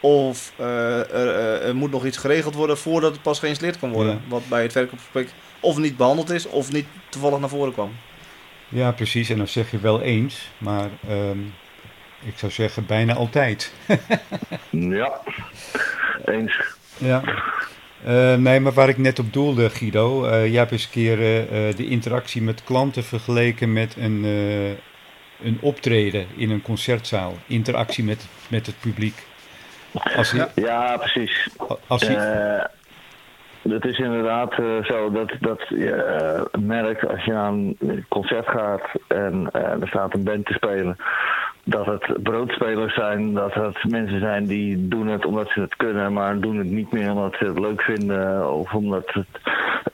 Of 0.00 0.52
eh, 0.56 0.98
er, 0.98 1.28
eh, 1.28 1.68
er 1.68 1.76
moet 1.76 1.90
nog 1.90 2.06
iets 2.06 2.16
geregeld 2.16 2.54
worden 2.54 2.78
voordat 2.78 3.12
het 3.12 3.22
pas 3.22 3.38
geïnstalleerd 3.38 3.78
kan 3.78 3.92
worden. 3.92 4.12
Ja. 4.12 4.20
Wat 4.28 4.48
bij 4.48 4.62
het 4.62 4.72
verkoopgesprek 4.72 5.28
of 5.60 5.78
niet 5.78 5.96
behandeld 5.96 6.30
is 6.30 6.46
of 6.46 6.72
niet 6.72 6.86
toevallig 7.08 7.38
naar 7.38 7.48
voren 7.48 7.72
kwam. 7.72 7.92
Ja, 8.68 8.92
precies. 8.92 9.30
En 9.30 9.36
dan 9.36 9.48
zeg 9.48 9.70
je 9.70 9.78
wel 9.78 10.00
eens, 10.00 10.48
maar 10.58 10.90
ehm, 11.08 11.38
ik 12.22 12.38
zou 12.38 12.52
zeggen 12.52 12.86
bijna 12.86 13.14
altijd. 13.14 13.72
Ja, 14.70 15.20
eens. 16.24 16.62
Ja. 16.98 17.22
Eh, 18.04 18.34
nee, 18.34 18.60
maar 18.60 18.72
waar 18.72 18.88
ik 18.88 18.98
net 18.98 19.18
op 19.18 19.32
doelde, 19.32 19.70
Guido, 19.70 20.24
eh 20.24 20.46
jij 20.46 20.58
hebt 20.58 20.70
eens 20.72 20.84
een 20.84 20.90
keer 20.90 21.18
eh, 21.18 21.76
de 21.76 21.86
interactie 21.86 22.42
met 22.42 22.64
klanten 22.64 23.04
vergeleken 23.04 23.72
met 23.72 23.96
een, 23.96 24.24
een 25.42 25.58
optreden 25.60 26.26
in 26.36 26.50
een 26.50 26.62
concertzaal. 26.62 27.34
Interactie 27.46 28.04
met, 28.04 28.26
met 28.48 28.66
het 28.66 28.74
publiek. 28.80 29.26
Als 30.16 30.30
je, 30.30 30.48
Ja. 30.54 30.96
Precies. 30.96 31.48
als 31.86 32.02
je, 32.02 32.68
het 33.62 33.84
is 33.84 33.98
inderdaad 33.98 34.54
zo 34.82 35.10
dat, 35.10 35.32
dat 35.40 35.62
je 35.68 36.48
merkt 36.58 37.08
als 37.08 37.24
je 37.24 37.32
naar 37.32 37.48
een 37.52 38.04
concert 38.08 38.46
gaat 38.48 38.88
en 39.08 39.48
er 39.52 39.88
staat 39.88 40.14
een 40.14 40.24
band 40.24 40.46
te 40.46 40.52
spelen, 40.52 40.96
dat 41.64 41.86
het 41.86 42.22
broodspelers 42.22 42.94
zijn, 42.94 43.34
dat 43.34 43.54
het 43.54 43.84
mensen 43.88 44.20
zijn 44.20 44.44
die 44.44 44.88
doen 44.88 45.06
het 45.06 45.24
omdat 45.24 45.48
ze 45.48 45.60
het 45.60 45.76
kunnen, 45.76 46.12
maar 46.12 46.40
doen 46.40 46.56
het 46.56 46.70
niet 46.70 46.92
meer 46.92 47.10
omdat 47.10 47.34
ze 47.38 47.44
het 47.44 47.58
leuk 47.58 47.82
vinden 47.82 48.52
of 48.52 48.74
omdat, 48.74 49.12
het, 49.12 49.40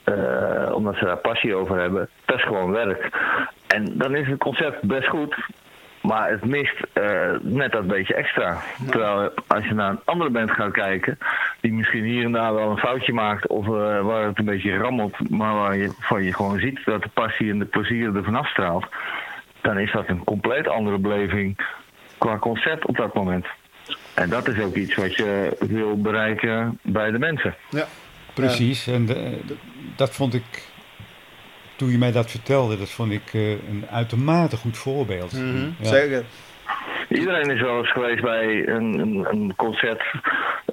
eh, 0.05 0.73
omdat 0.75 0.97
ze 0.97 1.05
daar 1.05 1.17
passie 1.17 1.55
over 1.55 1.81
hebben. 1.81 2.09
Dat 2.25 2.37
is 2.37 2.45
gewoon 2.45 2.71
werk. 2.71 3.11
En 3.67 3.99
dan 3.99 4.15
is 4.15 4.27
het 4.27 4.39
concert 4.39 4.81
best 4.81 5.09
goed, 5.09 5.37
maar 6.07 6.31
het 6.31 6.45
mist 6.45 6.77
eh, 6.93 7.31
net 7.41 7.73
dat 7.73 7.87
beetje 7.87 8.15
extra. 8.15 8.57
Terwijl 8.91 9.31
als 9.47 9.67
je 9.67 9.75
naar 9.75 9.91
een 9.91 10.01
andere 10.05 10.31
band 10.31 10.51
gaat 10.51 10.73
kijken, 10.73 11.19
die 11.61 11.73
misschien 11.73 12.05
hier 12.05 12.25
en 12.25 12.33
daar 12.33 12.55
wel 12.55 12.71
een 12.71 12.79
foutje 12.79 13.13
maakt 13.13 13.47
of 13.47 13.67
eh, 13.67 14.01
waar 14.01 14.27
het 14.27 14.39
een 14.39 14.45
beetje 14.45 14.77
rammelt, 14.77 15.31
maar 15.31 15.55
waar 15.55 15.77
je, 15.77 15.91
van 16.01 16.23
je 16.23 16.35
gewoon 16.35 16.59
ziet 16.59 16.85
dat 16.85 17.03
de 17.03 17.09
passie 17.15 17.51
en 17.51 17.59
de 17.59 17.65
plezier 17.65 18.17
er 18.17 18.25
vanaf 18.25 18.49
straalt, 18.49 18.87
dan 19.67 19.79
is 19.79 19.93
dat 19.93 20.09
een 20.09 20.25
compleet 20.25 20.69
andere 20.69 20.99
beleving 20.99 21.57
qua 22.19 22.39
concert 22.39 22.87
op 22.87 22.97
dat 22.97 23.15
moment. 23.15 23.47
En 24.15 24.29
dat 24.29 24.49
is 24.49 24.59
ook 24.63 24.75
iets 24.75 24.95
wat 24.95 25.15
je 25.17 25.57
wil 25.61 26.01
bereiken 26.01 26.79
bij 26.83 27.11
de 27.11 27.19
mensen. 27.19 27.55
Ja. 27.71 27.87
precies. 28.35 28.87
En 28.87 29.07
de- 29.07 29.41
dat 29.97 30.11
vond 30.15 30.35
ik, 30.35 30.69
toen 31.77 31.91
je 31.91 31.99
mij 31.99 32.13
dat 32.13 32.31
vertelde, 32.31 32.79
dat 32.79 32.91
vond 32.91 33.13
ik 33.13 33.35
eh, 33.35 33.51
een 33.51 33.85
uitermate 33.91 34.57
goed 34.57 34.77
voorbeeld. 34.79 35.33
Ja. 35.81 35.89
Zeker. 35.89 36.25
Iedereen 37.09 37.51
is 37.51 37.61
wel 37.61 37.79
eens 37.79 37.93
geweest 37.93 38.23
bij 38.23 38.69
een, 38.69 38.99
een, 38.99 39.27
een 39.31 39.53
concert 39.57 40.03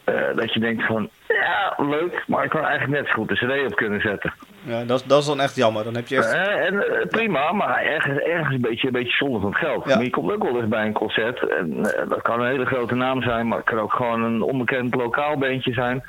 eh, 0.03 0.13
dat 0.35 0.53
je 0.53 0.59
denkt 0.59 0.85
van, 0.85 1.09
ja, 1.27 1.73
leuk, 1.77 2.23
maar 2.27 2.43
ik 2.43 2.49
kan 2.49 2.65
eigenlijk 2.65 2.99
net 3.01 3.07
zo 3.07 3.13
goed 3.13 3.29
een 3.29 3.35
cd 3.65 3.71
op 3.71 3.75
kunnen 3.75 4.01
zetten. 4.01 4.33
Ja, 4.61 4.83
dat, 4.83 4.99
is- 4.99 5.05
dat 5.05 5.19
is 5.21 5.25
dan 5.27 5.39
echt 5.41 5.55
jammer. 5.55 5.83
Dan 5.83 5.95
heb 5.95 6.07
je 6.07 6.17
echt... 6.17 6.33
Eh, 6.33 6.65
en 6.65 6.87
eh, 6.87 7.07
prima, 7.07 7.51
maar 7.51 7.81
ergens, 7.83 8.19
ergens 8.19 8.53
een, 8.55 8.61
beetje, 8.61 8.87
een 8.87 8.93
beetje 8.93 9.15
zonde 9.17 9.39
van 9.39 9.49
het 9.49 9.59
geld. 9.59 9.85
Ja. 9.89 9.95
Maar 9.95 10.03
je 10.03 10.09
komt 10.09 10.31
ook 10.31 10.43
wel 10.43 10.57
eens 10.59 10.67
bij 10.69 10.85
een 10.85 10.93
concert. 10.93 11.47
En 11.47 11.81
dat 12.07 12.21
kan 12.21 12.39
een 12.41 12.47
hele 12.47 12.65
grote 12.65 12.95
naam 12.95 13.21
zijn, 13.21 13.47
maar 13.47 13.57
het 13.57 13.67
kan 13.69 13.79
ook 13.79 13.93
gewoon 13.93 14.23
een 14.23 14.41
onbekend 14.41 14.95
lokaal 14.95 15.37
bandje 15.37 15.73
zijn. 15.73 16.03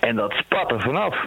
En 0.00 0.16
dat 0.16 0.32
spat 0.32 0.70
er 0.72 0.80
vanaf. 0.80 1.26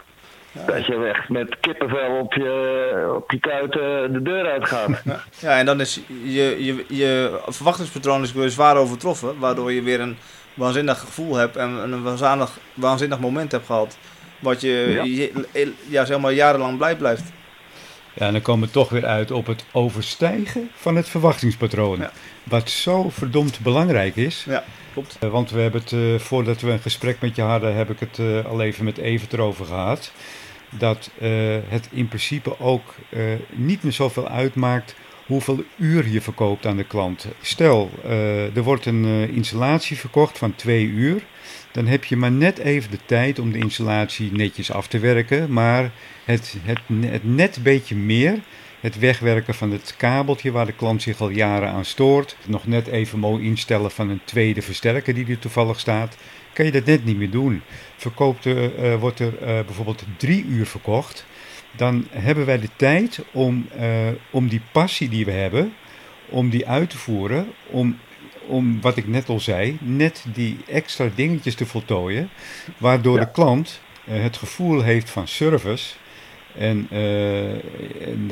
Dat 0.68 0.86
je 0.86 1.12
echt 1.16 1.30
met 1.30 1.58
kippenvel 1.60 2.20
op 2.20 2.34
je, 2.34 3.14
op 3.16 3.32
je 3.32 3.40
kuiten 3.40 4.14
de 4.14 4.22
deur 4.22 4.46
uitgaat. 4.52 4.90
Ja, 5.42 5.58
en 5.58 5.66
dan 5.66 5.80
is 5.80 6.00
je, 6.24 6.56
je, 6.66 6.86
je 6.88 7.40
verwachtingspatroon 7.48 8.24
is 8.24 8.34
weer 8.34 8.50
zwaar 8.50 8.76
overtroffen. 8.78 9.40
Waardoor 9.40 9.72
je 9.72 9.82
weer 9.82 10.00
een 10.00 10.18
waanzinnig 10.54 11.00
gevoel 11.00 11.36
hebt 11.36 11.56
en 11.56 11.70
een 11.70 12.04
waanzinnig, 12.04 12.58
waanzinnig 12.74 13.20
moment 13.20 13.52
hebt 13.52 13.66
gehad. 13.66 13.98
Wat 14.40 14.62
je, 14.62 14.92
Ja. 14.94 15.04
je- 15.54 15.74
ja, 15.88 16.06
zeg 16.06 16.20
maar 16.20 16.34
jarenlang 16.34 16.78
blij 16.78 16.96
blijft. 16.96 17.24
Ja, 18.14 18.26
en 18.26 18.32
dan 18.34 18.42
komen 18.42 18.68
we 18.68 18.74
toch 18.74 18.90
weer 18.90 19.06
uit 19.06 19.32
op 19.32 19.46
het 19.48 19.66
overstijgen 19.72 20.70
van 20.76 20.96
het 20.96 21.10
verwachtingspatroon. 21.10 22.00
Ja. 22.00 22.12
Wat 22.44 22.70
zo 22.70 23.10
verdomd 23.10 23.60
belangrijk 23.60 24.16
is. 24.16 24.46
Ja, 24.48 24.64
klopt. 24.94 25.18
Eh, 25.20 25.30
Want 25.30 25.52
we 25.52 25.60
hebben 25.62 25.82
het, 25.82 25.92
eh, 25.92 26.00
voordat 26.18 26.62
we 26.62 26.72
een 26.72 26.80
gesprek 26.80 27.18
met 27.22 27.36
je 27.36 27.42
hadden, 27.42 27.76
heb 27.76 27.90
ik 27.90 28.00
het 28.00 28.20
eh, 28.20 28.46
al 28.46 28.62
even 28.62 28.86
met 28.86 28.98
Evert 28.98 29.34
erover 29.34 29.66
gehad. 29.66 30.12
Dat 30.70 31.10
eh, 31.20 31.30
het 31.68 31.88
in 31.92 32.08
principe 32.08 32.60
ook 32.60 32.96
eh, 33.10 33.22
niet 33.52 33.84
meer 33.84 33.92
zoveel 33.92 34.28
uitmaakt 34.28 34.96
hoeveel 35.26 35.64
uur 35.78 36.08
je 36.08 36.22
verkoopt 36.22 36.66
aan 36.66 36.78
de 36.78 36.84
klant. 36.84 37.28
Stel, 37.42 37.90
eh, 38.04 38.56
er 38.56 38.64
wordt 38.64 38.86
een 38.86 39.30
installatie 39.34 39.98
verkocht 39.98 40.38
van 40.38 40.56
twee 40.56 40.86
uur. 40.86 41.22
Dan 41.72 41.88
heb 41.88 42.04
je 42.04 42.16
maar 42.16 42.32
net 42.32 42.58
even 42.58 42.92
de 42.92 43.00
tijd 43.06 43.40
om 43.40 43.52
de 43.52 43.58
installatie 43.58 44.32
netjes 44.32 44.72
af 44.72 44.88
te 44.88 45.00
werken. 45.00 45.54
Maar 45.54 45.92
het, 46.26 46.56
het, 46.64 46.80
het 47.02 47.24
net 47.24 47.60
beetje 47.64 47.96
meer, 47.96 48.40
het 48.80 49.00
wegwerken 49.00 49.54
van 49.54 49.72
het 49.72 49.94
kabeltje 49.98 50.52
waar 50.52 50.66
de 50.66 50.74
klant 50.74 51.02
zich 51.02 51.22
al 51.22 51.30
jaren 51.30 51.70
aan 51.70 51.86
stoort. 51.86 52.36
Nog 52.46 52.68
net 52.68 52.88
even 52.88 53.20
mooi 53.20 53.44
instellen 53.44 53.92
van 53.92 54.10
een 54.10 54.22
tweede 54.24 54.62
versterker 54.62 55.14
die 55.14 55.28
er 55.28 55.40
toevallig 55.40 55.80
staat. 55.80 56.18
Kan 56.60 56.68
je 56.68 56.74
dat 56.74 56.86
net 56.86 57.06
niet 57.06 57.18
meer 57.18 57.30
doen. 57.30 57.62
Verkoopt, 57.96 58.46
er, 58.46 58.76
eh, 58.76 58.96
wordt 59.00 59.20
er 59.20 59.38
eh, 59.38 59.66
bijvoorbeeld 59.66 60.04
drie 60.18 60.46
uur 60.46 60.66
verkocht. 60.66 61.26
Dan 61.76 62.08
hebben 62.10 62.46
wij 62.46 62.60
de 62.60 62.70
tijd 62.76 63.20
om, 63.32 63.68
eh, 63.78 64.08
om 64.30 64.48
die 64.48 64.62
passie 64.72 65.10
die 65.10 65.26
we 65.26 65.32
hebben, 65.32 65.74
om 66.30 66.50
die 66.50 66.68
uit 66.68 66.90
te 66.90 66.98
voeren. 66.98 67.48
Om, 67.68 67.98
om 68.48 68.82
wat 68.82 68.98
ik 68.98 69.08
net 69.08 69.30
al 69.30 69.40
zei, 69.40 69.78
net 69.82 70.26
die 70.34 70.58
extra 70.68 71.10
dingetjes 71.16 71.56
te 71.56 71.66
voltooien. 71.66 72.30
Waardoor 72.78 73.18
Ja. 73.18 73.24
de 73.26 73.32
klant 73.32 73.82
het 74.04 74.38
gevoel 74.38 74.82
heeft 74.82 75.10
van 75.10 75.28
service. 75.28 75.94
En, 76.58 76.88
en, 76.90 78.32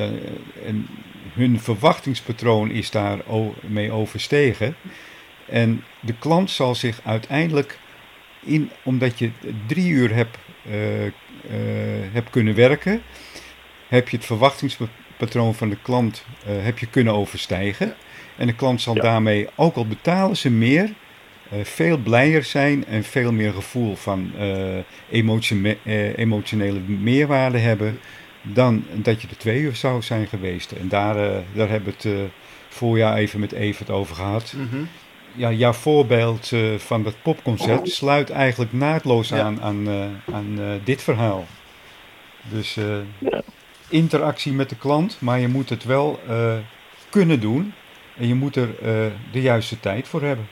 en 0.66 0.88
hun 1.34 1.60
verwachtingspatroon 1.60 2.72
is 2.72 2.92
daar 2.92 3.20
mee 3.62 3.92
overstegen. 3.92 4.76
En 5.46 5.84
de 6.00 6.14
klant 6.20 6.52
zal 6.52 6.76
zich 6.76 7.00
uiteindelijk, 7.04 7.80
in, 8.48 8.70
omdat 8.84 9.20
je 9.20 9.30
drie 9.68 9.90
uur 9.90 10.16
hebt, 10.16 10.38
eh, 10.70 11.06
eh, 11.06 11.12
hebt 12.12 12.30
kunnen 12.30 12.56
werken, 12.56 13.02
heb 13.88 14.10
je 14.10 14.18
het 14.18 14.26
verwachtingspatroon 14.26 15.56
van 15.56 15.70
de 15.70 15.78
klant 15.82 16.26
eh, 16.46 16.52
heb 16.64 16.80
je 16.80 16.86
kunnen 16.88 17.14
overstijgen. 17.14 17.96
En 18.36 18.48
de 18.48 18.56
klant 18.56 18.82
zal 18.82 18.96
Ja. 18.96 19.02
daarmee, 19.02 19.48
ook 19.56 19.76
al 19.76 19.88
betalen 19.88 20.38
ze 20.38 20.50
meer, 20.52 20.90
veel 21.64 21.98
blijer 21.98 22.44
zijn 22.44 22.86
en 22.86 23.04
veel 23.04 23.32
meer 23.32 23.54
gevoel 23.54 23.96
van 23.96 24.32
emotione- 25.10 25.78
emotionele 26.16 26.80
meerwaarde 26.80 27.58
hebben 27.58 28.00
dan 28.42 28.86
dat 28.94 29.22
je 29.22 29.28
er 29.28 29.38
twee 29.38 29.60
uur 29.60 29.76
zou 29.76 30.02
zijn 30.02 30.28
geweest. 30.28 30.72
En 30.72 30.88
daar, 30.88 31.16
daar 31.54 31.70
hebben 31.70 31.94
we 32.02 32.10
het 32.10 32.30
voorjaar 32.70 33.16
even 33.18 33.40
met 33.40 33.52
Evert 33.52 33.90
over 33.90 34.16
gehad. 34.16 34.54
Mhm. 34.58 34.84
Ja, 35.38 35.52
jouw 35.52 35.74
voorbeeld 35.74 36.52
eh, 36.52 36.76
van 36.78 37.04
dat 37.04 37.16
popconcert 37.22 37.90
sluit 37.90 38.30
eigenlijk 38.30 38.74
naadloos 38.74 39.30
Ja. 39.30 39.40
aan, 39.42 39.62
aan, 39.62 39.88
eh, 39.88 40.34
aan 40.36 40.60
eh, 40.60 40.66
dit 40.84 41.02
verhaal. 41.04 41.46
Dus 42.42 42.78
eh, 42.78 42.84
Ja. 43.18 43.42
interactie 43.90 44.54
met 44.54 44.70
de 44.70 44.76
klant, 44.76 45.18
maar 45.22 45.40
je 45.40 45.48
moet 45.48 45.70
het 45.70 45.84
wel 45.84 46.20
eh, 46.28 46.54
kunnen 47.10 47.40
doen. 47.40 47.74
En 48.18 48.28
je 48.28 48.34
moet 48.36 48.56
er 48.56 48.70
eh, 48.82 49.12
de 49.32 49.42
juiste 49.42 49.80
tijd 49.80 50.08
voor 50.08 50.22
hebben. 50.22 50.48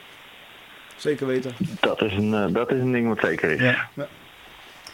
Zeker 0.95 1.27
weten. 1.27 1.51
Dat 1.79 2.01
is 2.01 2.13
een, 2.13 2.53
dat 2.53 2.71
is 2.71 2.79
een 2.79 2.91
ding 2.91 3.07
wat 3.07 3.19
zeker 3.19 3.51
is. 3.51 3.61
Ja. 3.61 4.07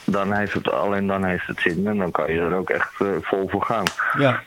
Dan 0.05 0.33
heeft 0.33 0.53
het, 0.53 0.71
alleen 0.71 1.07
dan 1.07 1.25
heeft 1.25 1.47
het 1.47 1.59
zin 1.59 1.87
en 1.87 1.97
dan 1.97 2.11
kan 2.11 2.33
je 2.33 2.39
er 2.39 2.55
ook 2.55 2.69
echt 2.69 2.91
vol 3.21 3.47
voor 3.49 3.61
gaan. 3.65 3.85
Ja, 4.17 4.43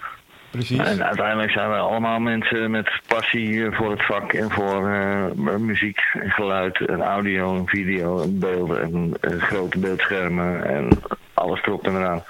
precies. 0.55 0.79
En 0.79 1.05
uiteindelijk 1.05 1.51
zijn 1.51 1.69
wij 1.69 1.79
allemaal 1.79 2.19
mensen 2.19 2.71
met 2.71 3.01
passie 3.07 3.71
voor 3.71 3.91
het 3.91 4.05
vak 4.05 4.33
en 4.33 4.51
voor 4.51 4.89
eh, 4.89 5.57
muziek 5.59 5.99
en 6.13 6.31
geluid 6.31 6.87
en 6.87 7.03
audio 7.03 7.57
en 7.57 7.67
video 7.67 8.23
en 8.23 8.39
beelden 8.39 8.83
en, 8.83 9.15
eh, 9.21 9.43
grote 9.43 9.79
beeldschermen 9.79 10.65
en 10.65 10.89
alles 11.35 11.63
erop 11.63 11.87
en 11.87 11.97
eraan. 11.97 12.23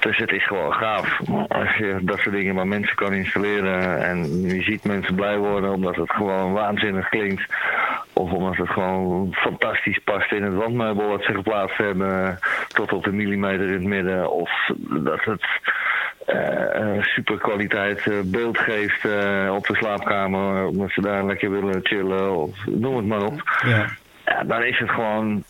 Dus 0.00 0.16
het 0.16 0.32
is 0.32 0.46
gewoon 0.46 0.72
gaaf 0.72 1.20
als 1.48 1.76
je 1.76 1.98
dat 2.02 2.18
soort 2.18 2.34
dingen 2.34 2.54
bij 2.54 2.64
mensen 2.64 2.96
kan 2.96 3.12
installeren 3.12 4.04
en 4.04 4.40
je 4.40 4.62
ziet 4.62 4.84
mensen 4.84 5.14
blij 5.14 5.38
worden 5.38 5.72
omdat 5.72 5.96
het 5.96 6.10
gewoon 6.10 6.52
waanzinnig 6.52 7.08
klinkt. 7.08 7.42
Of 8.12 8.30
omdat 8.30 8.56
het 8.56 8.68
gewoon 8.68 9.28
fantastisch 9.32 9.98
past 10.04 10.32
in 10.32 10.42
het 10.42 10.54
wandmeubel 10.54 11.08
wat 11.08 11.22
ze 11.22 11.34
geplaatst 11.34 11.76
hebben 11.76 12.38
tot 12.68 12.92
op 12.92 13.04
de 13.04 13.12
millimeter 13.12 13.66
in 13.66 13.72
het 13.72 13.82
midden. 13.82 14.30
Of 14.30 14.50
dat 14.88 15.24
het 15.24 15.44
eh 16.26 17.02
super 17.02 17.38
kwaliteit 17.38 18.02
beeld 18.24 18.58
geeft 18.58 19.04
eh, 19.04 19.54
op 19.54 19.66
de 19.66 19.74
slaapkamer. 19.74 20.66
Omdat 20.66 20.90
ze 20.90 21.00
daar 21.00 21.24
lekker 21.26 21.50
willen 21.50 21.80
chillen 21.82 22.36
of 22.36 22.50
noem 22.66 22.96
het 22.96 23.06
maar 23.06 23.22
op. 23.22 23.58
Ja. 23.66 23.86
Ja, 24.24 24.44
dan 24.44 24.62
is 24.64 24.78
het 24.78 24.90
gewoon 24.90 25.44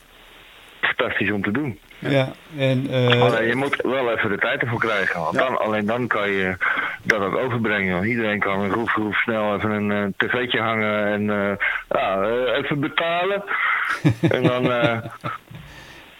fantastisch 0.81 1.31
om 1.31 1.43
te 1.43 1.51
doen. 1.51 1.79
Ja, 1.99 2.29
en... 2.59 2.87
eh, 2.91 3.49
je 3.49 3.55
moet 3.57 3.77
wel 3.83 4.11
even 4.13 4.31
de 4.31 4.39
tijd 4.39 4.61
ervoor 4.63 4.79
krijgen. 4.81 5.21
Want 5.21 5.35
Ja. 5.35 5.41
dan, 5.45 5.59
alleen 5.59 5.87
dan 5.87 6.07
kan 6.07 6.31
je 6.31 6.57
dat 7.03 7.21
ook 7.21 7.37
overbrengen. 7.37 7.95
Want 7.95 8.07
iedereen 8.07 8.39
kan 8.39 8.61
een 8.61 8.71
roef, 8.71 8.95
roef 8.95 9.17
snel 9.17 9.55
even 9.57 9.71
een 9.71 9.91
eh, 9.93 10.05
tv'tje 10.29 10.61
hangen 10.61 11.07
en 11.07 11.31
eh, 11.31 11.57
ja, 11.89 12.21
eh, 12.23 12.57
even 12.59 12.81
betalen. 12.81 13.43
en 14.37 14.43
dan 14.43 14.63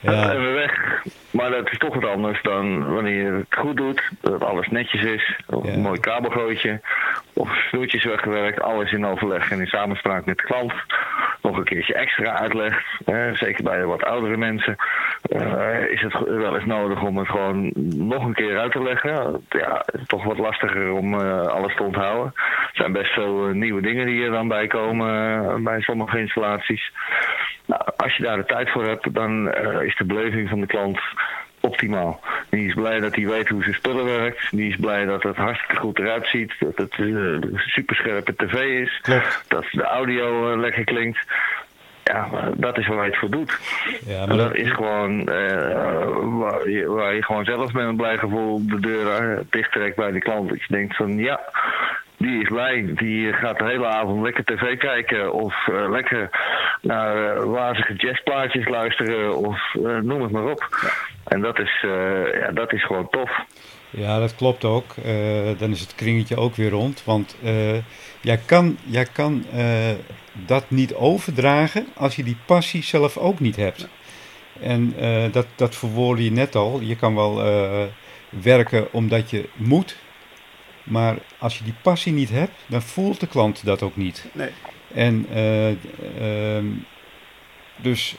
ja, 0.03 0.31
even 0.33 0.55
weg. 0.55 1.03
Maar 1.31 1.51
dat 1.51 1.71
is 1.71 1.79
toch 1.79 1.95
wat 1.95 2.05
anders 2.11 2.43
dan 2.43 2.95
wanneer 2.95 3.23
je 3.25 3.33
het 3.33 3.59
goed 3.59 3.77
doet. 3.77 4.11
Dat 4.21 4.43
alles 4.43 4.69
netjes 4.69 5.03
is. 5.03 5.37
Of 5.47 5.67
Ja. 5.67 5.73
een 5.73 5.81
mooi 5.81 6.01
kabelgootje. 6.01 6.81
Of 7.35 7.51
snoertjes 7.69 8.05
weggewerkt. 8.05 8.61
Alles 8.63 8.93
in 8.93 9.07
overleg 9.07 9.51
en 9.51 9.61
in 9.61 9.67
samenspraak 9.67 10.25
met 10.25 10.39
de 10.39 10.45
klant. 10.45 10.73
Nog 11.43 11.57
een 11.57 11.65
keertje 11.65 11.95
extra 11.95 12.39
uitlegt. 12.39 12.85
Hè, 13.05 13.35
zeker 13.35 13.65
bij 13.65 13.79
de 13.79 13.85
wat 13.85 14.03
oudere 14.05 14.37
mensen. 14.37 14.77
eh, 15.23 15.85
is 15.91 16.01
het 16.01 16.19
wel 16.27 16.55
eens 16.55 16.65
nodig 16.65 17.03
om 17.03 17.17
het 17.19 17.29
gewoon 17.29 17.73
nog 17.97 18.25
een 18.25 18.35
keer 18.35 18.59
uit 18.59 18.73
te 18.73 18.83
leggen. 18.83 19.11
Ja, 19.49 19.83
het 19.87 20.01
is 20.01 20.07
toch 20.07 20.25
wat 20.25 20.39
lastiger 20.39 20.93
om 20.93 21.15
eh, 21.21 21.47
alles 21.47 21.75
te 21.77 21.83
onthouden. 21.83 22.33
Er 22.35 22.71
zijn 22.73 22.93
best 22.93 23.13
veel 23.13 23.47
eh, 23.49 23.55
nieuwe 23.55 23.81
dingen 23.83 24.07
die 24.07 24.25
er 24.25 24.31
dan 24.31 24.49
bij 24.49 24.67
komen 24.67 25.65
bij 25.65 25.81
sommige 25.81 26.19
installaties. 26.19 26.93
Nou, 27.67 27.83
als 27.97 28.17
je 28.17 28.23
daar 28.23 28.37
de 28.37 28.45
tijd 28.45 28.71
voor 28.71 28.85
hebt, 28.87 29.15
dan 29.15 29.51
eh, 29.51 29.83
is 29.93 29.99
de 29.99 30.15
beleving 30.15 30.49
van 30.49 30.61
de 30.61 30.67
klant 30.67 31.01
optimaal. 31.61 32.21
Die 32.51 32.67
is 32.67 32.75
blij 32.75 33.01
dat 33.01 33.15
hij 33.15 33.27
weet 33.27 33.49
hoe 33.49 33.63
zijn 33.63 33.75
spullen 33.75 34.05
werkt. 34.05 34.51
Die 34.51 34.71
is 34.71 34.77
blij 34.77 35.05
dat 35.05 35.23
het 35.23 35.37
hartstikke 35.37 35.77
goed 35.77 35.99
eruit 35.99 36.27
ziet. 36.27 36.53
Dat 36.59 36.77
het 36.77 36.99
een 36.99 37.53
superscherpe 37.57 38.35
tv 38.37 38.55
is. 38.83 39.01
klopt. 39.03 39.45
Dat 39.49 39.65
de 39.73 39.83
audio 39.85 40.53
eh, 40.53 40.59
lekker 40.59 40.85
klinkt. 40.85 41.19
Ja, 42.05 42.27
maar 42.33 42.51
dat 42.57 42.79
is 42.79 42.87
waar 42.87 43.05
je 43.05 43.11
het 43.11 43.19
voor 43.19 43.31
doet. 43.31 43.59
Ja, 44.07 44.27
maar 44.27 44.37
dat 44.37 44.49
dat, 44.49 44.57
is 44.57 44.73
gewoon 44.73 45.29
eh, 45.29 46.09
waar, 46.39 46.69
je, 46.69 46.87
waar 46.87 47.15
je 47.15 47.25
gewoon 47.25 47.45
zelf 47.45 47.73
met 47.73 47.85
een 47.85 47.97
blij 47.97 48.19
gevoel 48.19 48.67
de 48.67 48.81
deur 48.81 49.43
dichttrekt 49.51 49.97
bij 49.97 50.11
de 50.11 50.19
klant. 50.19 50.49
Dat 50.49 50.61
je 50.61 50.75
denkt 50.75 50.97
van 50.97 51.17
ja, 51.17 51.41
die 52.23 52.41
is 52.43 52.49
blij. 52.49 52.93
Die 52.95 53.33
gaat 53.33 53.59
de 53.59 53.65
hele 53.65 53.87
avond 53.87 54.23
lekker 54.23 54.45
tv 54.45 54.77
kijken 54.79 55.33
of 55.33 55.69
eh, 55.69 55.91
lekker 55.91 56.31
naar 56.81 57.37
uh, 57.37 57.45
wazige 57.45 57.95
jazzplaatjes 57.95 58.69
luisteren 58.69 59.37
of 59.37 59.75
eh, 59.75 59.97
noem 59.99 60.23
het 60.23 60.31
maar 60.31 60.45
op. 60.51 60.69
En 61.25 61.41
dat 61.41 61.59
is, 61.59 61.85
eh, 61.85 62.41
ja, 62.41 62.51
dat 62.53 62.73
is 62.73 62.85
gewoon 62.85 63.09
tof. 63.11 63.31
ja, 63.91 64.19
dat 64.19 64.35
klopt 64.37 64.65
ook. 64.65 64.95
Eh, 65.05 65.59
dan 65.59 65.71
is 65.71 65.81
het 65.81 65.95
kringetje 65.95 66.37
ook 66.37 66.55
weer 66.55 66.71
rond. 66.71 67.03
Want 67.05 67.37
eh, 67.43 67.77
jij 68.21 68.41
kan, 68.47 68.77
jij 68.85 69.07
kan 69.13 69.45
eh, 69.53 69.91
dat 70.33 70.71
niet 70.71 70.95
overdragen 70.95 71.87
als 71.97 72.17
je 72.17 72.23
die 72.23 72.37
passie 72.47 72.83
zelf 72.83 73.17
ook 73.17 73.41
niet 73.41 73.57
hebt. 73.57 73.89
En 74.61 74.95
eh, 74.99 75.33
dat, 75.33 75.47
dat 75.57 75.77
verwoordde 75.77 76.25
je 76.25 76.33
net 76.33 76.55
al. 76.55 76.81
Je 76.81 76.97
kan 76.97 77.15
wel 77.15 77.45
eh, 77.45 77.83
werken 78.43 78.93
omdat 78.93 79.31
je 79.31 79.49
moet. 79.57 79.97
Maar 80.83 81.17
als 81.39 81.59
je 81.59 81.65
die 81.65 81.75
passie 81.83 82.13
niet 82.13 82.31
hebt, 82.31 82.53
dan 82.67 82.83
voelt 82.83 83.21
de 83.21 83.27
klant 83.27 83.65
dat 83.65 83.83
ook 83.83 83.97
niet. 83.97 84.25
Nee. 84.33 84.49
En 84.95 85.27
eh, 85.33 85.69
ehm, 86.57 86.67
dus 87.77 88.15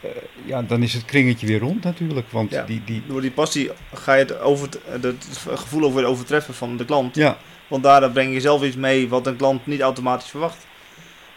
eh, 0.00 0.10
ja, 0.44 0.62
dan 0.62 0.82
is 0.82 0.94
het 0.94 1.04
kringetje 1.04 1.46
weer 1.46 1.58
rond 1.60 1.84
natuurlijk. 1.84 2.26
Want 2.30 2.50
Ja. 2.50 2.62
die, 2.64 2.82
die, 2.84 3.02
Door 3.06 3.20
die 3.20 3.30
passie 3.30 3.70
ga 3.94 4.12
je 4.14 4.18
het, 4.24 4.40
over, 4.40 4.68
het 4.84 5.46
gevoel 5.54 5.94
weer 5.94 6.04
overtreffen 6.04 6.54
van 6.54 6.76
de 6.76 6.84
klant. 6.84 7.14
ja, 7.14 7.36
Want 7.68 7.82
daar 7.82 8.10
breng 8.10 8.32
je 8.32 8.40
zelf 8.40 8.62
iets 8.62 8.76
mee 8.76 9.08
wat 9.08 9.26
een 9.26 9.36
klant 9.36 9.66
niet 9.66 9.80
automatisch 9.80 10.30
verwacht. 10.30 10.66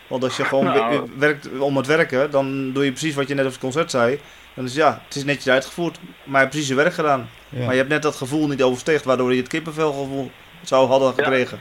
Want 0.08 0.24
als 0.24 0.38
je 0.38 0.46
gewoon 0.46 0.66
Nou. 0.66 1.00
we- 1.02 1.08
werkt 1.18 1.60
om 1.60 1.78
het 1.78 1.88
werken, 1.88 2.32
dan 2.32 2.72
doe 2.74 2.86
je 2.86 2.92
precies 2.92 3.16
wat 3.16 3.28
je 3.28 3.34
net 3.34 3.46
op 3.46 3.52
het 3.52 3.60
concert 3.60 3.92
zei. 3.92 4.20
Dan 4.54 4.66
is 4.66 4.74
ja, 4.76 5.02
het 5.06 5.16
is 5.16 5.24
netjes 5.24 5.48
uitgevoerd, 5.54 6.00
maar 6.24 6.34
je 6.34 6.38
hebt 6.38 6.50
precies 6.50 6.68
je 6.68 6.76
werk 6.76 6.94
gedaan. 6.94 7.30
ja. 7.50 7.60
Maar 7.60 7.72
je 7.72 7.78
hebt 7.78 7.90
net 7.90 8.02
dat 8.02 8.16
gevoel 8.16 8.48
niet 8.48 8.64
oversteegd, 8.64 9.06
waardoor 9.06 9.32
je 9.34 9.40
het 9.40 9.48
kippenvelgevoel 9.50 10.32
zou 10.62 10.88
hadden 10.88 11.14
gekregen. 11.14 11.60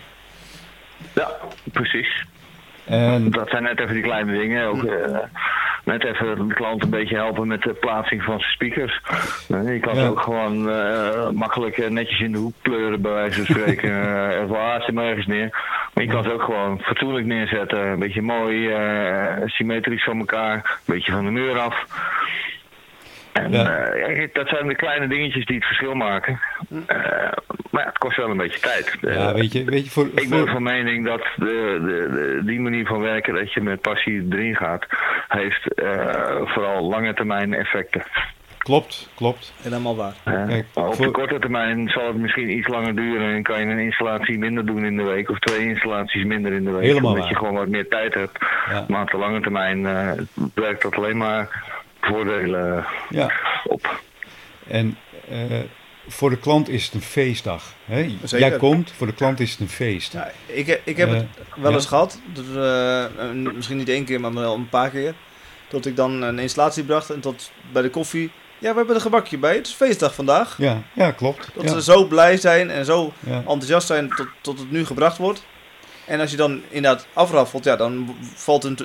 Ja, 1.15 1.31
precies. 1.73 2.25
En 2.85 3.31
Dat 3.31 3.49
zijn 3.49 3.63
net 3.63 3.81
even 3.81 3.95
die 3.95 4.03
kleine 4.03 4.33
dingen. 4.39 4.67
Ook, 4.67 4.85
eh, 4.85 5.17
net 5.85 6.05
even 6.05 6.49
de 6.49 6.55
klant 6.55 6.83
een 6.83 6.91
beetje 6.91 7.17
helpen 7.17 7.47
met 7.49 7.63
de 7.63 7.73
plaatsing 7.73 8.23
van 8.23 8.39
zijn 8.41 8.53
speakers. 8.53 9.01
Eh, 9.49 9.73
je 9.73 9.81
kan 9.81 9.95
Ja. 9.95 10.01
ze 10.01 10.09
ook 10.11 10.21
gewoon 10.21 10.71
eh, 10.71 11.31
makkelijk 11.31 11.91
netjes 11.91 12.21
in 12.21 12.33
de 12.33 12.39
hoek 12.39 12.55
pleuren, 12.63 13.01
bij 13.03 13.13
wijze 13.13 13.45
van 13.45 13.55
spreken. 13.57 13.91
Even 14.43 14.57
haast 14.57 14.87
hem 14.87 14.99
ergens 14.99 15.27
neer. 15.27 15.49
Maar 15.95 16.05
je 16.05 16.11
kan 16.11 16.23
ze 16.23 16.33
ook 16.33 16.43
gewoon 16.43 16.81
fatsoenlijk 16.81 17.27
neerzetten. 17.27 17.87
Een 17.87 17.99
beetje 17.99 18.23
mooi, 18.23 18.69
eh, 18.73 19.37
symmetrisch 19.47 20.05
van 20.05 20.19
elkaar. 20.19 20.55
Een 20.55 20.95
beetje 20.95 21.13
van 21.13 21.25
de 21.25 21.31
muur 21.31 21.59
af. 21.59 21.85
En 23.33 23.53
Ja. 23.53 24.27
dat 24.33 24.49
zijn 24.49 24.67
de 24.67 24.77
kleine 24.77 25.09
dingetjes 25.09 25.45
die 25.45 25.57
het 25.57 25.65
verschil 25.67 25.95
maken. 25.95 26.41
Wel 28.21 28.31
een 28.31 28.37
beetje 28.37 28.61
tijd. 28.61 28.97
ja, 29.01 29.09
Eh, 29.09 29.33
weet 29.35 29.53
je, 29.53 29.65
weet 29.65 29.85
je 29.85 29.91
voor, 29.91 30.09
ik 30.15 30.29
ben 30.29 30.47
van 30.49 30.63
mening 30.63 31.05
dat 31.05 31.23
de, 31.37 31.45
de, 31.85 32.09
de- 32.13 32.41
die 32.45 32.61
manier 32.61 32.87
van 32.87 33.01
werken, 33.01 33.35
dat 33.35 33.53
je 33.53 33.61
met 33.61 33.81
passie 33.81 34.27
erin 34.31 34.57
gaat, 34.57 34.87
heeft 35.29 35.75
eh, 35.75 36.41
vooral 36.45 36.89
lange 36.89 37.15
termijn 37.15 37.55
effecten. 37.55 38.03
klopt, 38.59 39.11
klopt. 39.15 39.53
Helemaal 39.63 39.97
waar. 39.97 40.15
Eh, 40.25 40.47
Kijk, 40.47 40.65
op 40.75 40.95
voor- 40.95 41.07
de 41.07 41.11
korte 41.13 41.39
termijn 41.39 41.89
zal 41.89 42.07
het 42.07 42.17
misschien 42.17 42.51
iets 42.51 42.69
langer 42.69 42.97
duren 42.97 43.35
en 43.35 43.43
kan 43.43 43.61
je 43.61 43.67
een 43.67 43.79
installatie 43.79 44.39
minder 44.39 44.67
doen 44.67 44.85
in 44.85 44.97
de 44.97 45.03
week 45.03 45.31
of 45.31 45.39
twee 45.39 45.69
installaties 45.69 46.25
minder 46.25 46.53
in 46.53 46.65
de 46.65 46.71
week. 46.71 46.83
Helemaal 46.83 47.11
omdat 47.11 47.23
waar. 47.23 47.33
je 47.33 47.39
gewoon 47.39 47.55
wat 47.55 47.69
meer 47.69 47.89
tijd 47.89 48.15
hebt. 48.15 48.39
Ja, 48.71 48.85
Maar 48.89 49.03
op 49.03 49.11
de 49.11 49.17
lange 49.19 49.41
termijn 49.41 49.87
eh, 49.87 50.11
werkt 50.55 50.83
dat 50.83 50.97
alleen 50.97 51.17
maar 51.17 51.63
voordelen 52.01 52.85
ja. 53.09 53.31
op. 53.65 54.01
En 54.69 54.97
eh, 55.31 55.61
voor 56.11 56.31
de 56.31 56.39
klant 56.39 56.69
is 56.69 56.85
het 56.85 56.95
een 56.95 57.03
feestdag. 57.03 57.63
Hè? 57.85 58.11
Jij 58.25 58.57
komt, 58.57 58.93
voor 58.97 59.07
de 59.07 59.13
klant 59.15 59.41
is 59.41 59.51
het 59.51 59.61
een 59.61 59.69
feest. 59.69 60.13
Ja, 60.13 60.31
ik, 60.47 60.67
heb- 60.67 60.81
ik 60.85 60.97
heb 60.97 61.09
het 61.11 61.23
Eh, 61.23 61.63
wel 61.63 61.71
ja. 61.71 61.77
eens 61.77 61.87
gehad, 61.87 62.19
eh, 62.55 63.05
een- 63.19 63.51
misschien 63.55 63.77
niet 63.77 63.89
één 63.89 64.05
keer, 64.05 64.21
maar 64.21 64.35
wel 64.35 64.55
een 64.55 64.69
paar 64.69 64.91
keer. 64.91 65.15
Dat 65.69 65.87
ik 65.87 65.97
dan 65.97 66.23
een 66.23 66.39
installatie 66.39 66.85
bracht 66.85 67.11
en 67.11 67.21
tot 67.21 67.51
bij 67.73 67.83
de 67.83 67.91
koffie. 67.91 68.31
Ja, 68.59 68.71
we 68.71 68.77
hebben 68.77 68.95
een 68.95 69.01
gebakje 69.01 69.39
bij. 69.39 69.55
Het 69.55 69.67
is 69.67 69.73
feestdag 69.73 70.15
vandaag. 70.15 70.55
Ja, 70.59 70.83
ja 70.93 71.11
klopt. 71.11 71.49
Dat 71.55 71.65
ja, 71.65 71.71
ze 71.71 71.83
zo 71.83 72.05
blij 72.07 72.37
zijn 72.37 72.71
en 72.71 72.85
zo 72.85 73.13
enthousiast 73.27 73.87
zijn 73.87 74.09
tot, 74.17 74.27
tot 74.41 74.59
het 74.59 74.71
nu 74.71 74.85
gebracht 74.87 75.19
wordt. 75.19 75.45
En 76.07 76.21
als 76.21 76.31
je 76.31 76.37
dan 76.37 76.61
inderdaad 76.69 77.07
afraffelt, 77.13 77.65
ja, 77.65 77.77
dan 77.77 78.17
valt 78.35 78.63
het, 78.63 78.85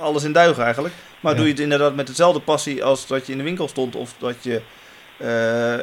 alles 0.00 0.24
in 0.24 0.32
duigen 0.32 0.64
eigenlijk. 0.64 0.94
Maar 1.20 1.34
doe 1.36 1.44
je 1.44 1.50
het 1.50 1.60
inderdaad 1.60 1.94
met 1.94 2.06
dezelfde 2.06 2.40
passie 2.40 2.84
als 2.84 3.06
dat 3.06 3.26
je 3.26 3.32
in 3.32 3.38
de 3.38 3.44
winkel 3.44 3.68
stond 3.68 3.96
of 3.96 4.14
dat 4.18 4.34
je 4.42 4.60
eh, 5.16 5.74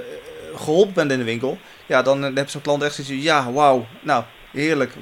geholpen 0.55 0.93
bent 0.93 1.11
in 1.11 1.17
de 1.17 1.23
winkel. 1.23 1.57
Ja, 1.85 2.01
dan 2.01 2.21
heb 2.35 2.49
zo'n 2.49 2.61
klant 2.61 2.81
echt 2.83 2.93
zoiets 2.95 3.13
van, 3.13 3.21
ja, 3.21 3.51
wauw, 3.51 3.85
nou, 4.01 4.23
heerlijk, 4.51 4.93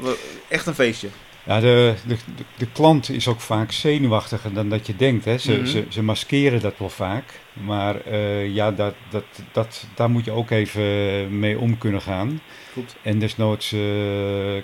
echt 0.50 0.66
een 0.68 0.74
feestje. 0.74 1.08
Ja, 1.44 1.60
de, 1.60 1.94
de, 2.08 2.16
de, 2.58 2.68
klant 2.72 3.10
is 3.10 3.28
ook 3.28 3.40
vaak 3.40 3.72
zenuwachtiger 3.72 4.54
dan 4.54 4.70
dat 4.70 4.88
je 4.88 4.96
denkt. 4.96 5.26
Hè. 5.26 5.38
Ze, 5.38 5.52
Mhm. 5.52 5.66
ze, 5.66 5.86
ze 5.90 6.04
maskeren 6.04 6.60
dat 6.62 6.74
wel 6.78 6.90
vaak. 6.90 7.40
Maar 7.54 8.02
eh, 8.06 8.48
ja, 8.54 8.72
dat, 8.72 8.94
dat, 9.10 9.24
dat, 9.52 9.86
daar 9.96 10.10
moet 10.10 10.26
je 10.26 10.32
ook 10.32 10.50
even 10.50 11.40
mee 11.40 11.60
om 11.60 11.78
kunnen 11.78 12.02
gaan. 12.02 12.42
Goed. 12.74 12.96
En 13.02 13.20
desnoods, 13.20 13.72
eh, 13.72 13.80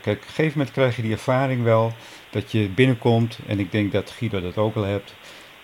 kijk, 0.01 0.17
op 0.17 0.27
een 0.27 0.33
gegeven 0.33 0.57
moment 0.57 0.71
krijg 0.71 0.95
je 0.95 1.01
die 1.01 1.11
ervaring 1.11 1.63
wel 1.63 1.93
dat 2.29 2.51
je 2.51 2.69
binnenkomt. 2.69 3.39
En 3.47 3.59
ik 3.59 3.71
denk 3.71 3.91
dat 3.91 4.13
Guido 4.17 4.41
dat 4.41 4.57
ook 4.57 4.75
al 4.75 4.83
hebt, 4.83 5.13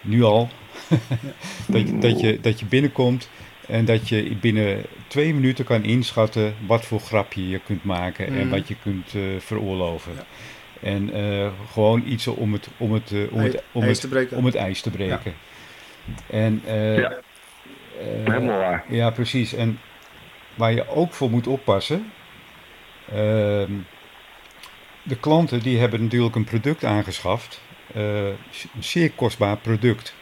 nu 0.01 0.23
al. 0.23 0.49
dat, 1.67 1.87
je, 1.87 1.97
dat, 1.99 2.19
je, 2.19 2.39
dat 2.41 2.59
je 2.59 2.65
binnenkomt 2.65 3.29
en 3.67 3.85
dat 3.85 4.09
je 4.09 4.35
binnen 4.35 4.81
twee 5.07 5.33
minuten 5.33 5.65
kan 5.65 5.83
inschatten 5.83 6.55
wat 6.67 6.85
voor 6.85 6.99
grapje 6.99 7.49
je 7.49 7.59
kunt 7.59 7.83
maken 7.83 8.27
en 8.27 8.33
Mhm. 8.33 8.49
wat 8.49 8.67
je 8.67 8.75
kunt 8.83 9.13
eh, 9.15 9.21
veroorloven. 9.39 10.13
Ja. 10.15 10.23
En 10.89 11.13
eh, 11.13 11.49
gewoon 11.71 12.03
iets 12.07 12.27
om 12.27 12.53
het, 12.53 12.67
om 12.77 12.93
het, 12.93 13.11
eh, 13.11 13.33
om 13.33 13.39
het, 13.39 13.63
om 13.71 13.81
ijs 13.83 13.91
het, 13.91 14.01
te 14.01 14.07
breken. 14.07 14.37
om 14.37 14.45
het 14.45 14.55
ijs 14.55 14.81
te 14.81 14.89
breken. 14.91 15.33
En, 16.29 16.61
eh, 16.65 16.97
Ja. 16.97 17.09
eh, 17.11 18.05
Helemaal 18.25 18.57
waar. 18.59 18.85
ja, 18.89 19.09
precies. 19.09 19.53
En 19.53 19.79
waar 20.55 20.73
je 20.73 20.87
ook 20.87 21.13
voor 21.13 21.29
moet 21.29 21.47
oppassen. 21.47 22.11
ehm, 23.13 23.71
de 25.03 25.15
klanten 25.19 25.59
die 25.59 25.77
hebben 25.79 26.03
natuurlijk 26.03 26.35
een 26.35 26.43
product 26.43 26.83
aangeschaft. 26.83 27.61
eh, 27.93 28.27
een 28.27 28.35
zeer 28.79 29.11
kostbaar 29.11 29.57
product. 29.57 30.13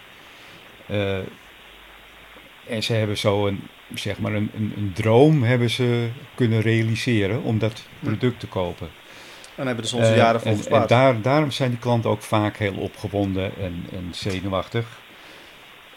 En 2.67 2.83
ze 2.83 2.93
hebben 2.93 3.17
zo 3.17 3.47
een, 3.47 3.61
zeg 3.93 4.19
maar 4.19 4.33
een, 4.33 4.49
een, 4.55 4.73
een 4.77 4.91
droom 4.93 5.43
hebben 5.43 5.69
ze 5.69 6.07
kunnen 6.35 6.61
realiseren 6.61 7.43
om 7.43 7.59
dat 7.59 7.83
product 7.99 8.39
te 8.39 8.47
kopen. 8.47 8.89
En 9.55 9.65
hebben 9.65 9.83
er 9.83 9.89
soms 9.89 10.07
Eh, 10.07 10.15
jaren 10.15 10.41
voor 10.41 10.49
en, 10.49 10.55
en 10.55 10.63
gespaard. 10.63 10.89
daar, 10.89 11.21
daarom 11.21 11.51
zijn 11.51 11.69
die 11.69 11.79
klanten 11.79 12.09
ook 12.09 12.21
vaak 12.21 12.57
heel 12.57 12.73
opgewonden 12.73 13.51
en, 13.59 13.85
en 13.91 14.07
zenuwachtig. 14.11 14.99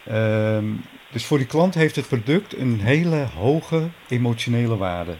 Ehm, 0.06 0.64
dus 1.10 1.24
voor 1.24 1.38
die 1.38 1.46
klant 1.46 1.74
heeft 1.74 1.96
het 1.96 2.08
product 2.08 2.56
een 2.56 2.80
hele 2.80 3.26
hoge 3.36 3.88
emotionele 4.08 4.76
waarde. 4.76 5.14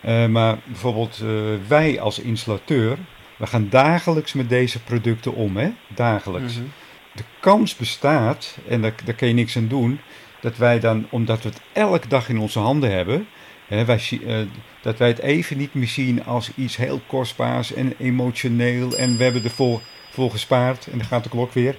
Eh, 0.00 0.26
maar 0.26 0.58
bijvoorbeeld 0.64 1.20
eh, 1.22 1.28
wij 1.68 2.00
als 2.00 2.18
installateur, 2.18 2.98
we 3.36 3.46
gaan 3.46 3.68
dagelijks 3.70 4.32
met 4.32 4.48
deze 4.48 4.82
producten 4.82 5.34
om, 5.34 5.56
hè? 5.56 5.70
dagelijks. 5.88 6.54
Mhm. 6.54 6.64
De 7.14 7.24
kans 7.40 7.76
bestaat, 7.76 8.58
en 8.68 8.82
daar, 8.82 8.94
daar 9.04 9.14
kun 9.14 9.28
je 9.28 9.34
niks 9.34 9.56
aan 9.56 9.68
doen, 9.68 10.00
dat 10.40 10.56
wij 10.56 10.80
dan, 10.80 11.06
omdat 11.10 11.42
we 11.42 11.48
het 11.48 11.60
elke 11.72 12.08
dag 12.08 12.28
in 12.28 12.38
onze 12.38 12.58
handen 12.58 12.90
hebben, 12.90 13.26
hè, 13.66 13.84
wij, 13.84 14.00
eh, 14.26 14.36
dat 14.82 14.98
wij 14.98 15.08
het 15.08 15.18
even 15.18 15.56
niet 15.56 15.74
meer 15.74 15.88
zien 15.88 16.24
als 16.24 16.50
iets 16.54 16.76
heel 16.76 17.00
kostbaars 17.06 17.74
en 17.74 17.94
emotioneel 17.98 18.96
en 18.96 19.16
we 19.16 19.24
hebben 19.24 19.44
ervoor 19.44 19.80
voor 20.10 20.30
gespaard 20.30 20.86
en 20.86 20.98
dan 20.98 21.06
gaat 21.06 21.22
de 21.22 21.28
klok 21.28 21.52
weer. 21.52 21.76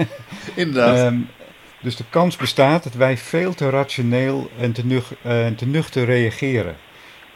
Inderdaad. 0.54 0.96
Ehm, 0.96 1.18
dus 1.80 1.96
de 1.96 2.04
kans 2.10 2.36
bestaat 2.36 2.82
dat 2.82 2.94
wij 2.94 3.16
veel 3.16 3.54
te 3.54 3.70
rationeel 3.70 4.50
en 4.58 4.72
te, 4.72 5.02
eh, 5.22 5.46
te 5.46 5.66
nuchter 5.66 6.04
reageren. 6.04 6.76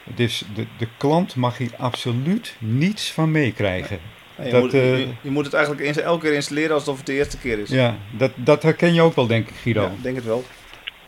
Dus 0.04 0.44
de, 0.54 0.66
de 0.78 0.88
klant 0.96 1.34
mag 1.34 1.58
hier 1.58 1.72
absoluut 1.76 2.54
niets 2.58 3.12
van 3.12 3.30
meekrijgen. 3.30 3.98
En 4.36 4.46
je, 4.46 4.52
dat, 4.52 4.60
moet, 4.60 4.74
eh, 4.74 4.98
je, 4.98 5.08
je 5.20 5.30
moet 5.30 5.44
het 5.44 5.54
eigenlijk 5.54 5.96
elke 5.96 6.26
keer 6.26 6.34
installeren 6.34 6.74
alsof 6.74 6.96
het 6.96 7.06
de 7.06 7.12
eerste 7.12 7.38
keer 7.38 7.58
is. 7.58 7.70
Ja, 7.70 7.96
dat, 8.10 8.30
dat 8.34 8.62
herken 8.62 8.94
je 8.94 9.02
ook 9.02 9.14
wel, 9.14 9.26
denk 9.26 9.48
ik, 9.48 9.54
Guido. 9.54 9.82
Ja, 9.82 9.88
ik 9.88 10.02
denk 10.02 10.16
het 10.16 10.24
wel. 10.24 10.44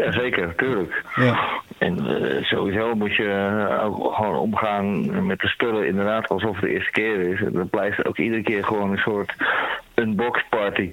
Ja, 0.05 0.13
zeker, 0.13 0.55
tuurlijk. 0.55 1.05
Ja, 1.15 1.63
En 1.79 2.07
eh, 2.07 2.45
sowieso 2.45 2.95
moet 2.95 3.15
je 3.15 3.29
eh, 3.29 3.85
ook 3.85 4.15
gewoon 4.15 4.37
omgaan 4.37 5.27
met 5.27 5.41
de 5.41 5.49
spullen 5.49 5.87
inderdaad 5.87 6.29
alsof 6.29 6.53
het 6.53 6.65
de 6.65 6.71
eerste 6.71 6.91
keer 6.91 7.21
is. 7.21 7.41
En 7.41 7.53
dat 7.53 7.71
blijft 7.71 8.07
ook 8.07 8.19
iedere 8.19 8.43
keer 8.43 8.65
gewoon 8.65 8.91
een 8.91 8.99
soort 8.99 9.35
unbox 9.95 10.45
party. 10.49 10.93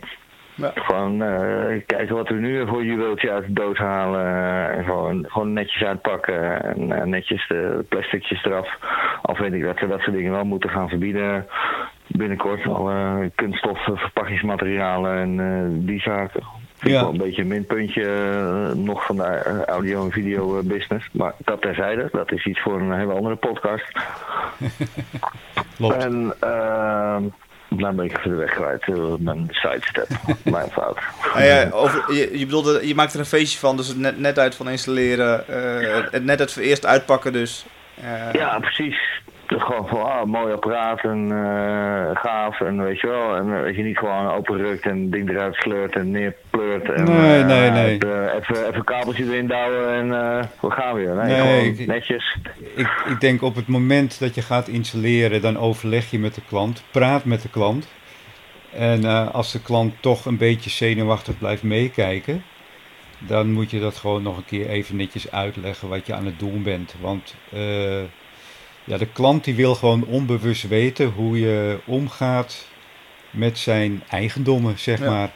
Ja. 0.55 0.71
Van 0.75 1.23
eh, 1.23 1.81
kijken 1.85 2.15
wat 2.15 2.29
we 2.29 2.35
nu 2.35 2.67
voor 2.67 2.83
juweeltje 2.83 3.31
uit 3.31 3.45
de 3.45 3.53
doos 3.53 3.77
halen. 3.77 4.25
en 4.71 4.83
gewoon, 4.83 5.25
gewoon 5.27 5.53
netjes 5.53 5.83
uitpakken. 5.83 6.63
En 6.63 7.09
netjes 7.09 7.47
de 7.47 7.85
plasticjes 7.89 8.43
eraf. 8.43 8.77
Al 9.21 9.35
vind 9.35 9.53
ik 9.53 9.63
dat 9.63 9.77
ze 9.77 9.87
dat 9.87 9.99
soort 9.99 10.15
dingen 10.15 10.31
wel 10.31 10.45
moeten 10.45 10.69
gaan 10.69 10.89
verbieden. 10.89 11.47
Binnenkort 12.07 12.67
alle 12.67 13.31
kunststoffen, 13.35 13.97
verpakkingsmaterialen 13.97 15.17
en 15.17 15.85
die 15.85 15.99
zaken. 15.99 16.43
Vind 16.77 16.91
Ja. 16.93 16.97
ik 16.97 17.03
wel 17.03 17.11
een 17.13 17.17
beetje 17.17 17.41
een 17.41 17.47
minpuntje 17.47 18.03
eh, 18.03 18.75
nog 18.75 19.05
van 19.05 19.15
de 19.15 19.63
audio- 19.65 20.03
en 20.05 20.11
video 20.11 20.57
eh, 20.59 20.63
business. 20.65 21.07
Maar 21.11 21.33
dat 21.37 21.61
terzijde, 21.61 22.09
dat 22.11 22.31
is 22.31 22.45
iets 22.45 22.61
voor 22.61 22.79
een 22.79 22.97
hele 22.97 23.13
andere 23.13 23.35
podcast. 23.35 23.91
klopt. 25.77 26.03
En 26.03 26.33
ehm 26.39 27.23
nou 27.69 27.95
ben 27.95 28.05
ik 28.05 28.17
even 28.17 28.29
de 28.29 28.35
weg 28.35 28.51
kwijt. 28.53 28.83
eh, 28.87 29.13
mijn 29.19 29.47
sidestep. 29.49 30.07
mijn 30.43 30.69
fout. 30.69 30.97
Ah, 31.33 31.45
ja, 31.45 31.69
over, 31.71 32.13
je, 32.13 32.39
je, 32.39 32.45
bedoelde, 32.45 32.87
je 32.87 32.95
maakt 32.95 33.13
er 33.13 33.19
een 33.19 33.25
feestje 33.25 33.59
van, 33.59 33.77
dus 33.77 33.87
het 33.87 33.97
net, 33.97 34.19
net 34.19 34.39
uit 34.39 34.55
van 34.55 34.69
installeren. 34.69 35.47
eh, 35.47 36.03
het 36.11 36.23
net 36.23 36.39
het 36.39 36.57
eerst 36.57 36.85
uitpakken 36.85 37.33
dus. 37.33 37.65
Ja, 38.33 38.59
precies. 38.59 39.16
Gewoon 39.59 39.87
van, 39.87 40.03
ah, 40.03 40.23
mooi 40.25 40.53
apparaat 40.53 41.03
en 41.03 41.31
eh, 41.31 42.15
gaaf 42.21 42.61
en 42.61 42.83
weet 42.83 42.99
je 42.99 43.07
wel. 43.07 43.35
En 43.35 43.53
eh, 43.57 43.63
dat 43.63 43.75
je 43.75 43.83
niet 43.83 43.97
gewoon 43.97 44.31
openrukt 44.31 44.85
en 44.85 45.01
het 45.01 45.11
ding 45.11 45.29
eruit 45.29 45.55
sleurt 45.55 45.95
en 45.95 46.11
neerpleurt. 46.11 46.89
En, 46.91 47.03
Nee, 47.03 47.39
eh, 47.41 47.47
nee, 47.47 47.69
nee. 47.69 47.93
het, 47.93 48.03
even, 48.49 48.67
even 48.67 48.83
kabeltje 48.83 49.23
erin 49.23 49.47
douwen 49.47 49.89
en 49.93 50.09
we 50.61 50.71
gaan 50.71 50.95
weer. 50.95 51.15
Nee, 51.15 51.71
ik- 51.71 51.87
netjes. 51.87 52.37
Ik, 52.75 53.03
ik 53.09 53.19
denk 53.19 53.41
op 53.41 53.55
het 53.55 53.67
moment 53.67 54.19
dat 54.19 54.35
je 54.35 54.41
gaat 54.41 54.67
installeren, 54.67 55.41
dan 55.41 55.57
overleg 55.57 56.11
je 56.11 56.19
met 56.19 56.35
de 56.35 56.41
klant, 56.47 56.83
praat 56.91 57.25
met 57.25 57.41
de 57.41 57.49
klant. 57.49 57.87
En 58.73 59.31
als 59.31 59.51
de 59.51 59.61
klant 59.61 59.93
toch 60.01 60.25
een 60.25 60.37
beetje 60.37 60.69
zenuwachtig 60.69 61.37
blijft 61.37 61.63
meekijken, 61.63 62.43
dan 63.19 63.51
moet 63.51 63.71
je 63.71 63.79
dat 63.79 63.95
gewoon 63.95 64.23
nog 64.23 64.37
een 64.37 64.45
keer 64.45 64.69
even 64.69 64.95
netjes 64.95 65.31
uitleggen 65.31 65.89
wat 65.89 66.05
je 66.07 66.13
aan 66.13 66.25
het 66.25 66.39
doen 66.39 66.63
bent. 66.63 66.95
Want 67.01 67.35
eh, 67.53 67.59
ja, 68.87 68.97
de 68.97 69.05
klant 69.05 69.43
die 69.43 69.55
wil 69.55 69.75
gewoon 69.75 70.05
onbewust 70.05 70.67
weten 70.67 71.07
hoe 71.07 71.39
je 71.39 71.79
omgaat 71.85 72.65
met 73.31 73.57
zijn 73.57 74.03
eigendommen, 74.09 74.79
zeg 74.79 74.99
Ja. 74.99 75.09
maar. 75.09 75.31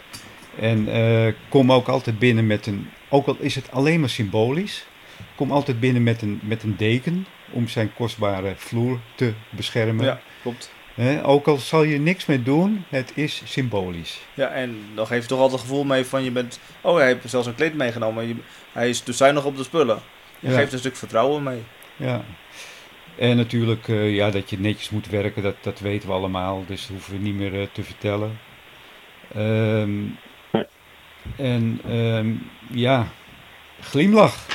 En 0.59 0.87
eh, 0.93 1.33
kom 1.49 1.71
ook 1.71 1.87
altijd 1.87 2.19
binnen 2.19 2.47
met 2.47 2.65
een, 2.67 2.89
ook 3.09 3.27
al 3.27 3.35
is 3.39 3.55
het 3.55 3.71
alleen 3.71 3.99
maar 3.99 4.09
symbolisch, 4.09 4.85
kom 5.35 5.51
altijd 5.51 5.79
binnen 5.79 6.03
met 6.03 6.21
een, 6.21 6.39
met 6.43 6.63
een 6.63 6.75
deken 6.77 7.25
om 7.51 7.67
zijn 7.67 7.93
kostbare 7.93 8.53
vloer 8.55 8.99
te 9.15 9.33
beschermen. 9.49 10.05
ja, 10.05 10.19
klopt. 10.41 10.71
Hè, 10.95 11.25
ook 11.25 11.47
al 11.47 11.57
zal 11.57 11.83
je 11.83 11.99
niks 11.99 12.25
mee 12.25 12.43
doen, 12.43 12.83
het 12.89 13.11
is 13.15 13.41
symbolisch. 13.45 14.19
Ja, 14.33 14.47
en 14.47 14.77
dan 14.95 15.07
geef 15.07 15.21
je 15.21 15.27
toch 15.27 15.39
altijd 15.39 15.59
het 15.61 15.69
gevoel 15.69 15.83
mee 15.85 16.05
van 16.05 16.23
je 16.23 16.31
bent... 16.31 16.59
Oh, 16.81 16.95
hij 16.97 17.05
heeft 17.07 17.29
zelfs 17.29 17.47
een 17.47 17.55
kleed 17.55 17.73
meegenomen. 17.75 18.27
Je, 18.27 18.35
hij 18.71 18.89
is 18.89 19.03
dus 19.03 19.17
zuinig 19.17 19.45
op 19.45 19.57
de 19.57 19.63
spullen. 19.63 19.99
Je 20.39 20.49
Ja. 20.49 20.55
geeft 20.55 20.73
een 20.73 20.79
stuk 20.79 20.95
vertrouwen 20.95 21.43
mee. 21.43 21.61
Ja. 21.95 22.23
En 23.17 23.37
natuurlijk 23.37 23.87
eh, 23.87 24.15
ja, 24.15 24.29
dat 24.29 24.49
je 24.49 24.59
netjes 24.59 24.89
moet 24.89 25.07
werken, 25.07 25.43
dat, 25.43 25.55
dat 25.61 25.79
weten 25.79 26.07
we 26.07 26.13
allemaal, 26.13 26.63
dus 26.67 26.81
dat 26.81 26.89
hoeven 26.89 27.13
we 27.13 27.19
niet 27.19 27.35
meer 27.35 27.61
eh, 27.61 27.67
te 27.71 27.83
vertellen. 27.83 28.39
Ehm, 29.35 29.99
en 31.35 31.81
ehm, 31.87 32.31
ja, 32.71 33.07
glimlach. 33.81 34.45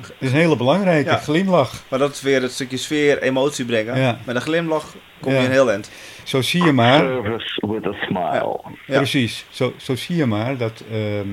Dat 0.00 0.12
is 0.18 0.30
een 0.32 0.36
hele 0.38 0.56
belangrijke, 0.56 1.10
Ja. 1.10 1.16
glimlach. 1.16 1.82
Maar 1.88 1.98
dat 1.98 2.12
is 2.14 2.20
weer 2.22 2.42
het 2.42 2.52
stukje 2.52 2.76
sfeer, 2.76 3.22
emotie 3.22 3.64
brengen. 3.64 3.98
Ja. 4.00 4.18
Met 4.26 4.34
een 4.36 4.40
glimlach 4.42 4.94
kom 5.20 5.32
Ja. 5.32 5.38
je 5.38 5.44
een 5.44 5.50
heel 5.52 5.70
eind. 5.70 5.90
Zo 6.24 6.42
zie 6.42 6.64
je 6.64 6.72
maar. 6.72 6.98
Service 6.98 7.66
with 7.66 7.86
a 7.86 7.92
smile. 8.06 8.60
Ja. 8.86 8.96
Precies, 8.96 9.44
zo, 9.50 9.72
zo 9.76 9.96
zie 9.96 10.16
je 10.16 10.26
maar 10.26 10.56
dat, 10.56 10.82
ehm, 10.92 11.28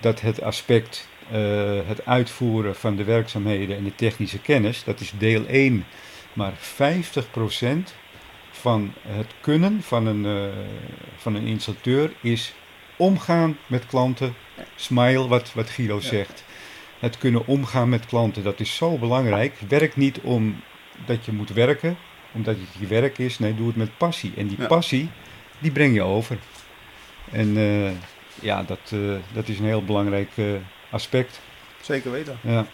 dat 0.00 0.20
het 0.20 0.42
aspect, 0.42 1.08
het 1.86 2.06
uitvoeren 2.06 2.76
van 2.76 2.96
de 2.96 3.04
werkzaamheden 3.04 3.76
en 3.76 3.84
de 3.84 3.94
technische 3.94 4.38
kennis, 4.40 4.84
dat 4.84 5.00
is 5.00 5.12
deel 5.18 5.46
1. 5.46 5.84
Maar 6.32 6.52
50% 6.52 7.94
van 8.50 8.92
het 9.06 9.26
kunnen 9.40 9.82
van 9.82 10.06
een, 10.06 10.26
eh, 10.26 10.58
van 11.16 11.34
een 11.34 11.46
installateur 11.46 12.12
is 12.20 12.54
omgaan 12.96 13.56
met 13.66 13.86
klanten. 13.86 14.34
Smile, 14.74 15.28
wat, 15.28 15.52
wat 15.54 15.70
Guido 15.70 15.94
Ja. 15.94 16.00
zegt. 16.00 16.44
Het 16.98 17.18
kunnen 17.18 17.46
omgaan 17.46 17.88
met 17.88 18.06
klanten, 18.06 18.42
dat 18.42 18.60
is 18.60 18.76
zo 18.76 18.98
belangrijk. 18.98 19.54
Werk 19.68 19.96
niet 19.96 20.20
om 20.20 20.60
dat 21.06 21.24
je 21.24 21.32
moet 21.32 21.50
werken, 21.52 21.96
omdat 22.32 22.54
het 22.56 22.68
je 22.80 22.86
werk 22.86 23.18
is. 23.18 23.38
Nee, 23.38 23.54
doe 23.54 23.66
het 23.66 23.76
met 23.76 23.96
passie. 23.96 24.32
En 24.36 24.46
die 24.46 24.60
Ja. 24.60 24.66
passie, 24.66 25.08
die 25.58 25.70
breng 25.70 25.94
je 25.94 26.02
over. 26.02 26.38
En 27.32 27.56
eh, 27.56 27.90
ja, 28.42 28.62
dat, 28.62 28.92
eh, 28.92 28.98
dat 29.32 29.48
is 29.48 29.58
een 29.58 29.64
heel 29.64 29.84
belangrijk 29.84 30.30
eh, 30.34 30.44
aspect. 30.90 31.40
Zeker 31.80 32.10
weten. 32.10 32.38
Ja. 32.42 32.66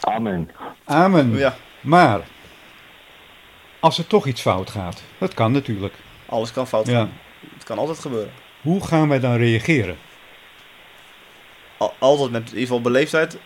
Amen. 0.00 0.50
Amen. 0.84 1.36
Ja, 1.36 1.56
Maar, 1.80 2.20
als 3.80 3.98
er 3.98 4.06
toch 4.06 4.26
iets 4.26 4.40
fout 4.40 4.70
gaat, 4.70 5.02
dat 5.18 5.34
kan 5.34 5.52
natuurlijk. 5.52 5.94
alles 6.26 6.52
kan 6.52 6.66
fout 6.66 6.86
Ja. 6.86 6.92
gaan. 6.98 7.12
Het 7.54 7.64
kan 7.64 7.78
altijd 7.78 7.98
gebeuren. 7.98 8.32
Hoe 8.60 8.86
gaan 8.86 9.08
wij 9.08 9.20
dan 9.20 9.36
reageren? 9.36 9.96
Al- 11.76 11.94
altijd 11.98 12.30
met 12.30 12.40
in 12.42 12.46
ieder 12.48 12.60
geval 12.60 12.80
beleefdheid. 12.80 13.36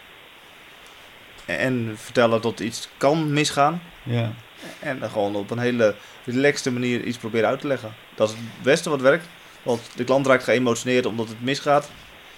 En 1.45 1.95
vertellen 1.99 2.41
dat 2.43 2.61
iets 2.61 2.89
kan 2.97 3.33
misgaan. 3.33 3.83
Ja, 4.03 4.33
En 4.79 4.99
dan 4.99 5.11
gewoon 5.11 5.35
op 5.37 5.51
een 5.51 5.59
hele 5.59 5.95
relaxte 6.25 6.73
manier 6.73 7.03
iets 7.03 7.17
proberen 7.19 7.49
uit 7.49 7.61
te 7.61 7.67
leggen. 7.67 7.95
Dat 8.15 8.29
is 8.29 8.35
het 8.35 8.63
beste 8.63 8.91
wat 8.91 9.01
werkt. 9.01 9.27
Want 9.63 9.81
de 9.97 10.05
klant 10.05 10.27
raakt 10.27 10.45
geëmotioneerd 10.45 11.07
omdat 11.07 11.29
het 11.29 11.43
misgaat. 11.43 11.91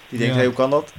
Die 0.09 0.19
denkt, 0.19 0.35
Ja. 0.35 0.41
hé, 0.41 0.47
hoe 0.47 0.55
kan 0.57 0.71
dat? 0.71 0.93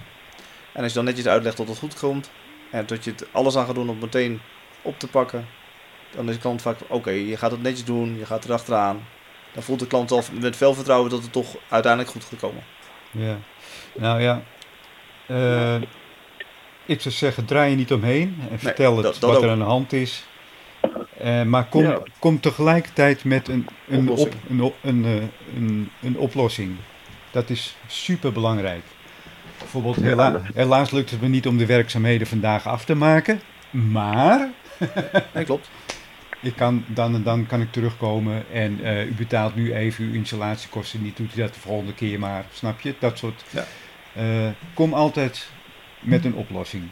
En 0.74 0.82
als 0.84 0.92
je 0.92 0.98
dan 0.98 1.06
netjes 1.08 1.28
uitlegt 1.28 1.58
dat 1.58 1.68
het 1.68 1.78
goed 1.78 2.00
komt. 2.00 2.30
En 2.72 2.86
dat 2.86 3.04
je 3.04 3.12
het 3.12 3.26
alles 3.32 3.56
aan 3.56 3.66
gaat 3.66 3.76
doen 3.76 3.90
om 3.90 3.98
meteen 4.00 4.40
op 4.82 5.00
te 5.00 5.08
pakken. 5.08 5.46
Dan 6.16 6.28
is 6.30 6.36
de 6.36 6.42
klant 6.42 6.62
vaak, 6.62 6.78
oké, 6.88 7.10
je 7.10 7.38
gaat 7.38 7.52
het 7.52 7.62
netjes 7.62 7.86
doen. 7.86 8.18
Je 8.18 8.26
gaat 8.26 8.46
erachteraan. 8.46 9.08
Dan 9.54 9.64
voelt 9.64 9.80
de 9.80 9.88
klant 9.88 10.12
al 10.12 10.24
met 10.40 10.56
veel 10.56 10.74
vertrouwen 10.74 11.10
dat 11.10 11.22
het 11.22 11.32
toch 11.32 11.56
uiteindelijk 11.70 12.12
goed 12.12 12.24
gaat 12.24 12.40
komen. 12.40 12.64
ja. 13.12 13.38
Nou 13.94 14.22
ja, 14.22 14.42
eh, 15.26 15.76
ik 16.86 17.02
zou 17.02 17.14
zeggen, 17.16 17.46
draai 17.46 17.70
je 17.70 17.76
niet 17.76 17.92
omheen 17.94 18.38
en 18.52 18.60
vertel 18.60 18.94
het 18.96 19.04
dat- 19.04 19.18
dat 19.20 19.32
wat 19.34 19.44
er 19.44 19.50
aan 19.50 19.58
de 19.58 19.64
hand 19.64 19.94
is. 19.94 20.24
Eh, 21.18 21.42
maar 21.44 21.66
kom, 21.66 21.84
Ja. 21.84 22.00
kom 22.20 22.40
tegelijkertijd 22.40 23.24
met 23.24 23.48
een, 23.48 23.68
een, 23.88 24.00
op, 24.10 24.10
Oplossing. 24.10 24.36
een, 24.50 24.62
op- 24.62 24.76
een, 24.82 25.06
eh, 25.06 25.56
een, 25.56 25.92
een 26.02 26.18
oplossing. 26.18 26.76
Dat 27.32 27.50
is 27.50 27.76
super 27.88 28.32
belangrijk. 28.32 28.84
Bijvoorbeeld, 29.60 29.96
hela- 29.96 30.42
helaas 30.54 30.92
lukt 30.92 31.10
het 31.12 31.22
me 31.22 31.28
niet 31.28 31.48
om 31.48 31.58
de 31.58 31.66
werkzaamheden 31.66 32.28
vandaag 32.28 32.68
af 32.68 32.86
te 32.86 32.96
maken. 32.96 33.40
Maar 33.72 34.50
Nee, 35.34 35.44
klopt. 35.46 35.70
ik 36.42 36.56
kan, 36.56 36.84
dan 36.88 37.16
en 37.16 37.24
dan 37.24 37.46
kan 37.46 37.62
ik 37.62 37.72
terugkomen 37.72 38.44
en 38.54 38.80
eh, 38.84 39.06
u 39.06 39.14
betaalt 39.14 39.56
nu 39.56 39.74
even 39.74 40.06
uw 40.06 40.14
installatiekosten 40.14 41.02
niet. 41.04 41.18
Doet 41.18 41.36
u 41.36 41.40
dat 41.40 41.54
de 41.54 41.60
volgende 41.60 41.94
keer 41.94 42.20
maar. 42.20 42.46
Snap 42.52 42.80
je? 42.82 42.94
Dat 43.00 43.18
soort. 43.18 43.44
Ja. 43.50 43.66
Eh, 44.16 44.50
kom 44.74 44.94
altijd 44.94 45.50
met 46.00 46.26
een 46.26 46.36
oplossing. 46.36 46.84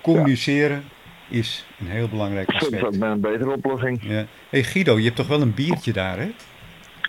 Communiceren 0.00 0.84
is 1.28 1.66
een 1.80 1.86
heel 1.86 2.08
belangrijk 2.08 2.48
aspect. 2.48 2.98
met 2.98 3.10
een 3.10 3.20
betere 3.20 3.50
oplossing. 3.52 3.98
Ja. 4.02 4.24
hey 4.48 4.62
Guido, 4.62 4.98
je 4.98 5.04
hebt 5.04 5.16
toch 5.16 5.26
wel 5.26 5.40
een 5.42 5.54
biertje 5.54 5.92
daar, 5.92 6.18
hè? 6.18 6.30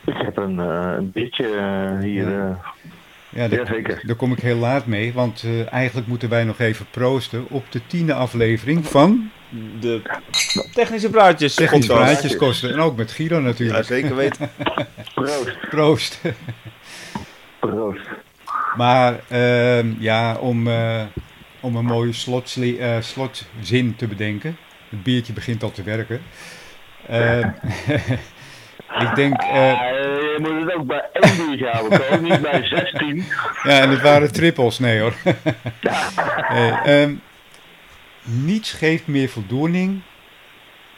Ik 0.06 0.18
heb 0.18 0.38
een, 0.38 0.60
eh, 0.60 0.94
een 0.98 1.12
beetje 1.12 1.48
eh, 1.56 2.00
hier. 2.04 2.58
Ja. 3.36 3.42
Ja, 3.42 3.48
daar, 3.48 3.60
Jazeker. 3.60 4.02
daar 4.06 4.16
kom 4.16 4.32
ik 4.32 4.40
heel 4.40 4.58
laat 4.58 4.86
mee, 4.86 5.14
want 5.14 5.44
eh, 5.46 5.74
eigenlijk 5.74 6.08
moeten 6.08 6.30
wij 6.30 6.44
nog 6.44 6.60
even 6.60 6.86
proosten 6.92 7.46
op 7.50 7.72
de 7.72 7.82
tiende 7.88 8.14
aflevering 8.14 8.86
van 8.88 9.30
De 9.80 10.02
technische 10.74 11.10
praatjes 11.10 11.54
Technisch 11.56 11.86
podcast. 11.88 12.12
Praatjeskosten. 12.12 12.72
En 12.74 12.80
ook 12.80 12.96
met 12.98 13.12
Ja, 13.18 13.40
natuurlijk. 13.40 13.86
zeker 13.86 14.16
weten. 14.16 14.50
proost. 15.16 15.58
Proost. 15.70 16.22
Proost. 17.60 18.02
Maar 18.76 19.20
ehm, 19.30 19.94
ja, 20.00 20.36
om, 20.36 20.68
eh, 20.68 21.02
om 21.60 21.76
een 21.76 21.86
mooie 21.86 22.14
slotsli- 22.14 22.78
eh, 22.78 22.98
slotzin 23.02 23.96
te 23.96 24.08
bedenken. 24.08 24.58
Het 24.90 25.04
biertje 25.04 25.34
begint 25.34 25.64
al 25.64 25.72
te 25.72 25.84
werken. 25.84 26.22
Ehm, 27.08 27.50
ik 29.00 29.16
denk, 29.16 29.42
eh, 29.42 29.72
je 29.72 30.38
moet 30.40 30.62
het 30.62 30.74
ook 30.74 30.86
bij 30.86 31.10
één 31.14 31.46
biertje 31.46 31.68
houden, 31.68 32.00
Ko, 32.00 32.18
niet 32.18 32.42
bij 32.42 32.64
16. 32.66 33.26
ja, 33.64 33.80
en 33.80 33.90
het 33.90 34.02
waren 34.02 34.34
trippels, 34.34 34.80
nee 34.80 35.00
hoor. 35.00 35.14
Nee, 36.50 36.72
ehm, 37.02 37.16
niets 38.24 38.72
geeft 38.72 39.08
meer 39.08 39.30
voldoening 39.30 40.02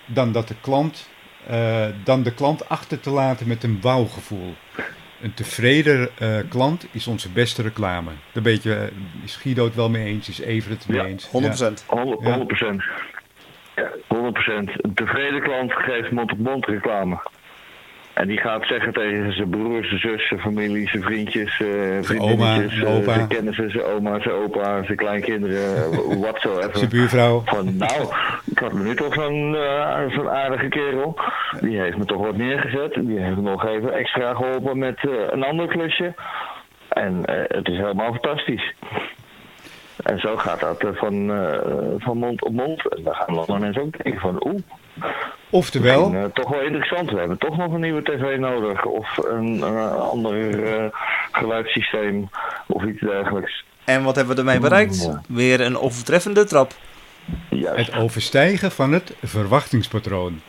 dan, 0.05 0.31
dat 0.31 0.47
de 0.47 0.55
klant, 0.61 1.09
eh, 1.47 1.85
dan 2.03 2.23
de 2.23 2.33
klant 2.33 2.69
achter 2.69 2.99
te 2.99 3.09
laten 3.09 3.47
met 3.47 3.63
een 3.63 3.81
wauwgevoel. 3.81 4.53
Een 5.21 5.33
tevreden 5.33 6.09
eh, 6.17 6.37
klant 6.49 6.87
is 6.91 7.07
onze 7.07 7.31
beste 7.31 7.61
reclame. 7.61 8.11
Daar 8.31 8.43
beetje, 8.43 8.89
is 9.23 9.35
Guido 9.35 9.63
het 9.65 9.75
wel 9.75 9.89
mee 9.89 10.05
eens, 10.05 10.29
is 10.29 10.39
Evert 10.39 10.79
het 10.79 10.87
mee 10.87 10.99
Ja, 10.99 11.05
eens. 11.05 11.27
100%. 11.27 11.83
100 11.87 12.21
Ja. 12.21 12.37
100%. 12.37 12.83
Ja, 13.75 13.89
100%. 14.07 14.71
Een 14.77 14.93
tevreden 14.93 15.41
klant 15.41 15.73
geeft 15.73 16.11
mond-op-mond 16.11 16.65
reclame. 16.65 17.17
En 18.15 18.27
die 18.27 18.37
gaat 18.37 18.65
zeggen 18.67 18.93
tegen 18.93 19.33
zijn 19.33 19.49
broers, 19.49 19.87
zijn 19.87 19.99
zus, 19.99 20.27
zijn 20.27 20.39
familie, 20.39 20.89
zijn 20.89 21.03
vriendjes, 21.03 21.59
eh 21.59 21.67
vriendinnetjes, 22.01 22.83
oma, 22.83 22.89
eh, 22.89 22.95
opa. 22.95 23.13
zijn 23.13 23.27
kennissen, 23.27 23.71
zijn 23.71 23.83
oma, 23.83 24.19
zijn 24.19 24.35
opa, 24.35 24.83
zijn 24.83 24.97
kleinkinderen, 24.97 25.91
whatsoever. 26.21 26.77
Zijn 26.77 26.89
buurvrouw. 26.89 27.41
Van 27.45 27.77
nou, 27.77 28.01
ik 28.45 28.59
had 28.59 28.73
nu 28.73 28.95
toch 28.95 29.13
zo'n 29.13 29.55
eh, 29.55 30.27
aardige 30.27 30.67
kerel. 30.67 31.19
Die 31.59 31.79
heeft 31.79 31.97
me 31.97 32.05
toch 32.05 32.21
wat 32.21 32.37
neergezet. 32.37 32.93
Die 32.93 33.19
heeft 33.19 33.35
me 33.35 33.41
nog 33.41 33.65
even 33.65 33.93
extra 33.93 34.33
geholpen 34.33 34.77
met 34.77 34.97
een 35.29 35.43
ander 35.43 35.67
klusje. 35.67 36.13
En 36.89 37.21
het 37.47 37.67
is 37.67 37.77
helemaal 37.77 38.11
fantastisch. 38.11 38.73
En 40.03 40.19
zo 40.19 40.37
gaat 40.37 40.59
dat 40.59 40.85
van, 40.97 41.31
van 41.97 42.17
mond 42.17 42.43
op 42.43 42.51
mond. 42.51 42.89
En 42.95 43.03
dan 43.03 43.13
gaan 43.15 43.37
andere 43.37 43.59
mensen 43.59 43.81
ook 43.81 44.03
denken 44.03 44.21
van 44.21 44.47
oeh, 44.47 44.61
Oftewel, 45.49 46.13
eh, 46.13 46.23
toch 46.23 46.49
wel 46.49 46.61
interessant. 46.61 47.11
We 47.11 47.17
hebben 47.17 47.37
toch 47.37 47.57
nog 47.57 47.73
een 47.73 47.81
nieuwe 47.81 48.03
tv 48.03 48.37
nodig. 48.37 48.85
Of 48.85 49.17
een, 49.17 49.63
ander 49.93 50.63
eh, 50.63 50.85
geluidssysteem 51.31 52.29
of 52.67 52.83
iets 52.83 52.99
dergelijks. 52.99 53.63
En 53.83 54.03
wat 54.03 54.15
hebben 54.15 54.35
we 54.35 54.41
ermee 54.41 54.59
bereikt? 54.59 55.03
Ja. 55.03 55.21
Weer 55.27 55.61
een 55.61 55.77
overtreffende 55.77 56.43
trap. 56.43 56.73
Juist. 57.49 57.85
het 57.85 57.95
overstijgen 57.95 58.71
van 58.71 58.91
het 58.91 59.15
verwachtingspatroon. 59.23 60.41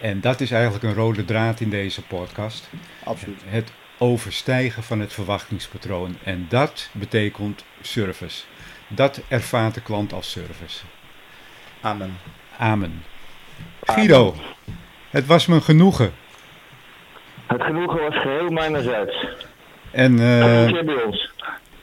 En 0.00 0.20
dat 0.20 0.40
is 0.40 0.50
eigenlijk 0.50 0.84
een 0.84 0.94
rode 0.94 1.24
draad 1.24 1.60
in 1.60 1.70
deze 1.70 2.02
podcast. 2.02 2.70
Absoluut. 3.04 3.40
Het 3.46 3.72
overstijgen 3.98 4.82
van 4.82 5.00
het 5.00 5.12
verwachtingspatroon. 5.12 6.16
En 6.24 6.46
dat 6.48 6.90
betekent 6.92 7.64
service. 7.80 8.42
Dat 8.88 9.20
ervaart 9.28 9.74
de 9.74 9.80
klant 9.80 10.12
als 10.12 10.30
service. 10.30 10.84
Amen. 11.80 12.16
Amen. 12.58 13.02
Guido, 13.82 14.34
het 15.10 15.26
was 15.26 15.46
me 15.46 15.54
een 15.54 15.62
genoegen. 15.62 16.12
Het 17.46 17.62
genoegen 17.62 18.00
was 18.00 18.14
geheel 18.20 18.48
mijnerzijds. 18.50 19.26
En 19.90 20.18
Volgende 20.18 20.64
eh, 20.66 20.72
keer 20.72 20.84
bij 20.84 21.02
ons. 21.04 21.30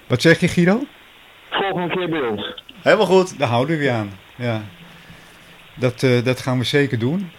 wat 0.07 0.21
zeg 0.21 0.39
je 0.39 0.47
Guido? 0.47 0.80
Volgende 1.49 1.95
keer 1.95 2.09
bij 2.09 2.21
ons. 2.21 2.63
Helemaal 2.82 3.05
goed. 3.05 3.39
Daar 3.39 3.47
houden 3.47 3.78
we 3.78 3.91
aan. 3.91 4.11
Ja. 4.36 4.61
Dat, 5.76 6.03
eh, 6.03 6.23
dat 6.23 6.39
gaan 6.39 6.57
we 6.57 6.63
zeker 6.63 6.99
doen. 6.99 7.32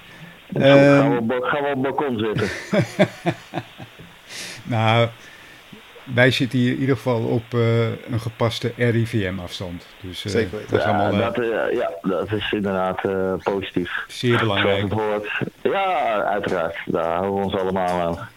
Ehm, 0.54 1.00
gaan, 1.00 1.26
we, 1.26 1.34
op- 1.34 1.44
gaan 1.44 1.62
we 1.62 1.68
op 1.68 1.82
het 1.84 1.96
balkon 1.96 2.18
zitten. 2.18 2.48
Nou, 4.62 5.08
wij 6.14 6.30
zitten 6.30 6.58
hier 6.58 6.72
in 6.72 6.78
ieder 6.78 6.96
geval 6.96 7.22
op 7.22 7.42
eh, 7.54 7.86
een 7.88 8.20
gepaste 8.20 8.72
RIVM-afstand. 8.76 9.86
Dus 10.00 10.24
eh, 10.24 10.30
Zeker 10.30 10.50
weten. 10.58 10.70
dat 10.70 10.78
is 10.78 10.84
Ja, 10.86 10.90
allemaal 10.90 11.20
eh, 11.20 11.34
dat, 11.34 11.72
ja, 11.76 11.90
dat 12.02 12.32
is 12.32 12.52
inderdaad 12.52 13.04
eh, 13.04 13.32
positief. 13.42 14.04
zeer 14.08 14.38
belangrijk. 14.38 14.92
Ja, 15.62 16.22
uiteraard. 16.22 16.76
Daar 16.86 17.12
houden 17.16 17.34
we 17.34 17.44
ons 17.44 17.54
allemaal 17.56 18.00
aan. 18.00 18.28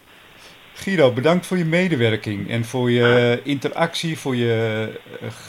Guido, 0.74 1.12
bedankt 1.12 1.46
voor 1.46 1.56
je 1.58 1.64
medewerking 1.64 2.50
en 2.50 2.64
voor 2.64 2.90
je 2.90 3.40
interactie, 3.44 4.18
voor 4.18 4.36
je 4.36 4.88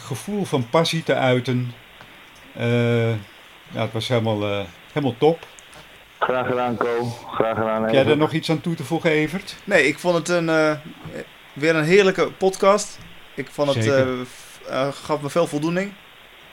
gevoel 0.06 0.44
van 0.46 0.70
passie 0.70 1.04
te 1.04 1.16
uiten. 1.16 1.72
Eh, 2.56 3.10
ja, 3.72 3.82
het 3.82 3.92
was 3.92 4.08
helemaal, 4.08 4.42
eh, 4.44 4.60
helemaal 4.94 5.16
top. 5.18 5.40
Graag 6.20 6.48
gedaan, 6.48 6.78
Co. 6.78 7.04
Graag 7.34 7.58
gedaan, 7.58 7.84
Heb 7.84 7.94
jij 7.94 8.06
er 8.06 8.18
nog 8.18 8.32
iets 8.32 8.50
aan 8.52 8.62
toe 8.62 8.76
te 8.76 8.84
voegen, 8.84 9.10
Evert? 9.12 9.56
Nee, 9.64 9.88
ik 9.88 10.00
vond 10.00 10.16
het 10.18 10.30
een, 10.30 10.50
eh, 10.50 10.72
weer 11.54 11.76
een 11.76 11.84
heerlijke 11.84 12.32
podcast. 12.32 12.98
Ik 13.36 13.48
vond 13.52 13.74
het, 13.76 13.88
eh, 13.88 14.04
f- 14.24 14.60
eh, 14.70 14.88
gaf 15.04 15.22
me 15.22 15.30
veel 15.30 15.48
voldoening. 15.48 15.92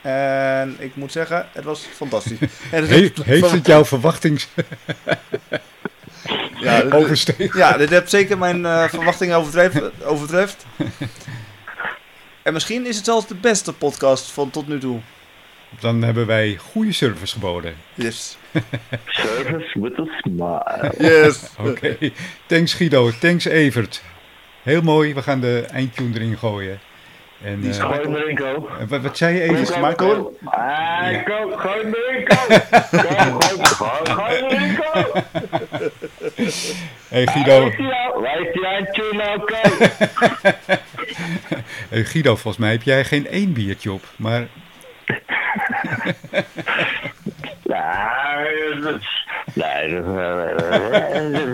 En 0.01 0.75
ik 0.79 0.95
moet 0.95 1.11
zeggen, 1.11 1.47
het 1.51 1.63
was 1.63 1.85
fantastisch. 1.93 2.37
En 2.71 2.81
het- 2.81 2.89
Heeft, 2.89 3.23
heeft 3.23 3.51
het 3.51 3.65
jouw 3.67 3.85
verwachtings 3.85 4.47
Ja, 6.59 6.83
ja, 7.53 7.77
dit 7.77 7.89
heeft 7.89 8.09
zeker 8.09 8.37
mijn 8.37 8.65
eh, 8.65 8.87
verwachtingen 8.89 9.35
overtreft, 9.37 9.81
overtreft. 10.03 10.65
En 12.43 12.53
misschien 12.53 12.85
is 12.85 12.95
het 12.95 13.05
zelfs 13.05 13.27
de 13.27 13.35
beste 13.35 13.73
podcast 13.73 14.31
van 14.31 14.49
tot 14.49 14.67
nu 14.67 14.79
toe. 14.79 14.99
Dan 15.79 16.01
hebben 16.03 16.25
wij 16.25 16.57
goede 16.71 16.91
service 16.91 17.33
geboden. 17.33 17.75
Yes. 17.93 18.37
Service 19.05 19.79
with 19.81 19.99
a 19.99 20.05
smile. 20.21 20.93
Yes. 20.97 21.39
Oké, 21.69 21.97
thanks 22.45 22.73
Guido, 22.73 23.11
thanks 23.19 23.45
Evert. 23.45 24.01
Heel 24.63 24.81
mooi, 24.81 25.13
we 25.13 25.21
gaan 25.21 25.39
de 25.39 25.65
eindtune 25.71 26.15
erin 26.15 26.37
gooien. 26.37 26.79
En, 27.43 27.59
Die 27.59 27.69
is 27.69 27.77
eh, 27.77 27.85
Gooi 27.85 28.35
eh, 28.35 28.55
wat, 28.87 29.01
wat 29.01 29.17
zei 29.17 29.35
je 29.57 29.65
smaak, 29.65 29.99
hoor. 29.99 30.31
Ah. 30.45 31.23
Co. 31.23 31.51
Gooi. 31.57 31.91
Co, 32.23 32.35
gooi-. 34.13 34.43
Hey 37.09 37.23
Waar 37.25 37.33
Guido, 37.33 37.67
is 37.67 37.75
die 37.75 37.85
nou? 37.85 38.21
Waar 38.21 38.39
is 38.41 38.53
die 38.53 38.65
eindtune 38.65 39.13
nou, 39.13 39.39
Co? 39.39 39.55
hey 41.89 42.03
Guido, 42.03 42.35
volgens 42.35 42.57
mij 42.57 42.71
heb 42.71 42.83
jij 42.83 43.03
geen 43.05 43.27
één 43.27 43.53
biertje 43.53 43.91
op. 43.91 44.03
Maar 44.15 44.47
Ja, 47.63 48.43
dat 48.83 48.95
is- 48.99 49.17
Nee, 49.53 49.89
dat 49.89 50.05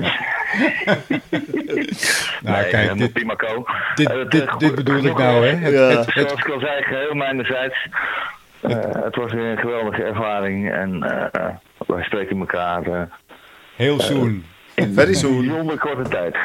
is... 0.03 0.19
nou, 0.57 2.55
nee, 2.61 2.69
kijk, 2.69 2.71
helemaal 2.71 2.95
dit, 2.95 3.13
prima, 3.13 3.35
Co. 3.35 3.65
dit, 3.95 4.09
Eh, 4.09 4.29
dit, 4.29 4.43
eh, 4.47 4.57
dit 4.57 4.75
bedoel 4.75 5.03
ik 5.03 5.17
nou, 5.17 5.45
hè? 5.45 5.51
was. 5.51 5.59
Het, 5.61 5.73
Ja. 5.73 5.87
het, 5.87 5.97
het, 6.05 6.13
Zoals 6.13 6.39
ik 6.45 6.49
al 6.49 6.59
zei, 6.59 6.83
geheel 6.83 7.13
mijnerzijds. 7.13 7.87
Eh, 8.61 8.71
het 9.03 9.15
was 9.15 9.31
weer 9.33 9.45
een 9.51 9.57
geweldige 9.57 10.03
ervaring 10.03 10.71
en 10.71 11.03
eh, 11.31 11.49
wij 11.87 12.03
spreken 12.03 12.39
elkaar 12.39 12.83
eh, 12.83 13.01
heel 13.75 13.99
soon. 13.99 14.45
in 14.75 14.93
Very 14.93 15.13
soon. 15.13 15.39
bijzonder 15.47 15.77
korte 15.77 16.09
tijd. 16.09 16.35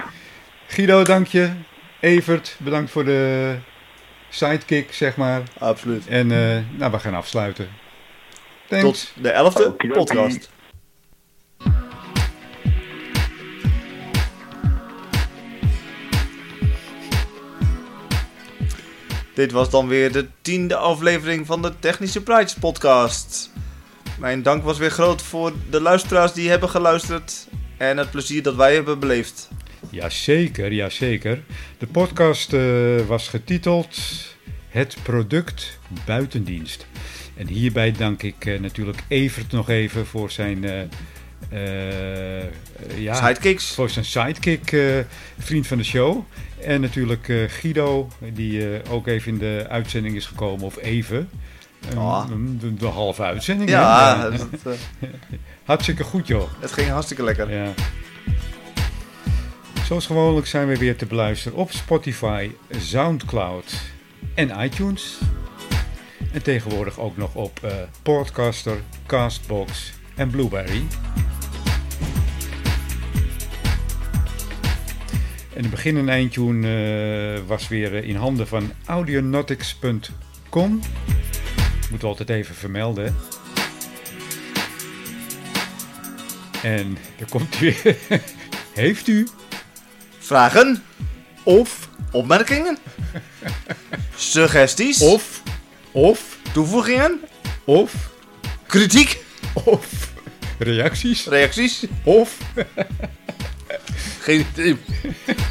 Guido, 0.66 1.02
dank 1.04 1.26
je. 1.26 1.50
Evert, 2.00 2.56
bedankt 2.58 2.90
voor 2.90 3.04
de 3.04 3.54
sidekick, 4.28 4.92
zeg 4.92 5.16
maar. 5.16 5.40
Absoluut. 5.58 6.06
En 6.08 6.30
eh, 6.32 6.58
nou, 6.78 6.92
we 6.92 6.98
gaan 6.98 7.14
afsluiten. 7.14 7.68
Thanks. 8.68 8.84
Tot 9.12 9.22
de 9.22 9.30
elfde 9.30 9.70
podcast. 9.70 10.50
Dit 19.40 19.52
was 19.52 19.70
dan 19.70 19.88
weer 19.88 20.12
de 20.12 20.26
tiende 20.42 20.76
aflevering 20.76 21.46
van 21.46 21.62
de 21.62 21.72
Technische 21.78 22.22
Prides 22.22 22.54
podcast. 22.54 23.50
Mijn 24.18 24.42
dank 24.42 24.62
was 24.64 24.78
weer 24.78 24.90
groot 24.90 25.22
voor 25.22 25.52
de 25.70 25.80
luisteraars 25.80 26.32
die 26.32 26.48
hebben 26.48 26.68
geluisterd 26.68 27.48
en 27.76 27.96
het 27.96 28.10
plezier 28.10 28.42
dat 28.42 28.54
wij 28.54 28.74
hebben 28.74 28.98
beleefd. 28.98 29.48
Jazeker, 29.90 30.72
jazeker. 30.72 31.42
De 31.78 31.86
podcast 31.86 32.52
eh, 32.52 32.60
was 33.06 33.28
getiteld 33.28 33.98
Het 34.68 34.96
product 35.02 35.78
buitendienst. 36.06 36.86
En 37.36 37.46
hierbij 37.46 37.92
dank 37.92 38.22
ik 38.22 38.46
eh, 38.46 38.60
natuurlijk 38.60 39.02
Evert 39.08 39.52
nog 39.52 39.68
even 39.68 40.06
voor 40.06 40.30
zijn, 40.30 40.64
eh, 40.64 42.42
ja, 42.96 43.14
Sidekicks. 43.14 43.74
voor 43.74 43.90
zijn 43.90 44.04
sidekick, 44.04 44.76
vriend 45.38 45.66
van 45.66 45.78
de 45.78 45.84
show. 45.84 46.24
En 46.64 46.80
natuurlijk 46.80 47.28
eh, 47.28 47.36
Guido, 47.48 48.08
die 48.32 48.74
eh, 48.78 48.92
ook 48.92 49.06
even 49.06 49.32
in 49.32 49.38
de 49.38 49.66
uitzending 49.68 50.16
is 50.16 50.26
gekomen, 50.26 50.64
of 50.66 50.76
even. 50.78 51.28
Een- 52.30 52.58
de, 52.60 52.74
de 52.74 52.86
halve 52.86 53.22
uitzending. 53.22 53.70
Ja, 53.70 54.30
het, 54.30 54.46
eh, 54.66 55.08
Hartstikke 55.64 56.04
goed 56.04 56.26
joh. 56.26 56.48
het 56.60 56.72
ging 56.72 56.88
hartstikke 56.88 57.22
lekker. 57.22 57.52
Ja. 57.52 57.72
Zoals 59.84 60.06
gewoonlijk 60.06 60.46
zijn 60.46 60.66
we 60.68 60.76
weer 60.78 60.96
te 60.96 61.06
beluisteren 61.06 61.58
op 61.58 61.70
Spotify, 61.72 62.50
Soundcloud 62.78 63.80
en 64.34 64.60
iTunes. 64.60 65.18
En 66.32 66.42
tegenwoordig 66.42 66.98
ook 66.98 67.16
nog 67.16 67.34
op 67.34 67.72
Podcaster, 68.02 68.76
Castbox 69.06 69.92
en 70.16 70.30
Blueberry. 70.30 70.82
En 75.60 75.66
de 75.66 75.72
begin- 75.72 75.96
en 75.96 76.08
eindtune 76.08 76.68
eh, 77.36 77.40
was 77.46 77.68
weer 77.68 77.96
eh, 77.96 78.08
in 78.08 78.16
handen 78.16 78.46
van 78.48 78.72
audionautics.com. 78.86 80.70
Moeten 81.80 82.00
we 82.00 82.06
altijd 82.06 82.28
even 82.28 82.54
vermelden. 82.54 83.16
En 86.62 86.96
er 87.18 87.26
komt 87.30 87.58
weer. 87.58 87.96
Heeft 88.74 89.06
u 89.06 89.28
Vragen? 90.18 90.82
of, 91.42 91.88
Opmerkingen? 92.12 92.78
Suggesties? 94.14 95.00
of, 95.00 95.42
of, 95.92 96.38
Toevoegingen? 96.52 97.20
of, 97.64 98.10
Kritiek? 98.66 99.24
of 99.64 100.12
reacties? 100.58 101.26
Reacties? 101.26 101.84
Of 102.04 102.38
Geen 104.20 104.46
idee. 104.52 104.76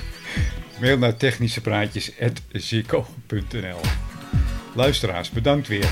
mail 0.80 0.98
naar 0.98 1.18
technischepraatjes.zico.nl 1.18 3.80
Luisteraars, 4.74 5.30
bedankt 5.30 5.68
weer. 5.68 5.86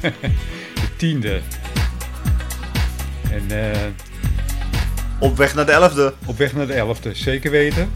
De 0.00 0.10
tiende. 0.96 1.40
En 3.30 3.72
eh, 3.72 3.80
Op 5.18 5.36
weg 5.36 5.54
naar 5.54 5.66
de 5.66 5.72
elfde. 5.72 6.14
op 6.26 6.38
weg 6.38 6.54
naar 6.54 6.66
de 6.66 6.72
elfde, 6.72 7.14
zeker 7.14 7.50
weten. 7.50 7.90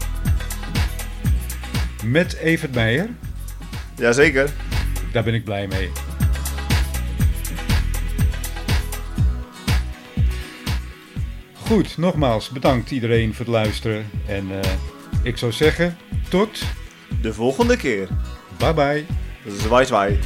Met 2.03 2.33
Evert 2.35 2.75
Meijer. 2.75 3.09
Jazeker. 3.95 4.49
Daar 5.11 5.23
ben 5.23 5.33
ik 5.33 5.43
blij 5.43 5.67
mee. 5.67 5.91
Goed, 11.71 11.97
nogmaals 11.97 12.49
bedankt 12.49 12.91
iedereen 12.91 13.33
voor 13.33 13.45
het 13.45 13.53
luisteren. 13.53 14.09
En 14.27 14.61
eh, 14.61 14.69
ik 15.23 15.37
zou 15.37 15.51
zeggen, 15.51 15.97
tot 16.29 16.63
De 17.21 17.33
volgende 17.33 17.77
keer. 17.77 18.07
bye 18.57 18.73
bye. 18.73 19.05
Zwaai 19.47 19.85
zwaai. 19.85 20.19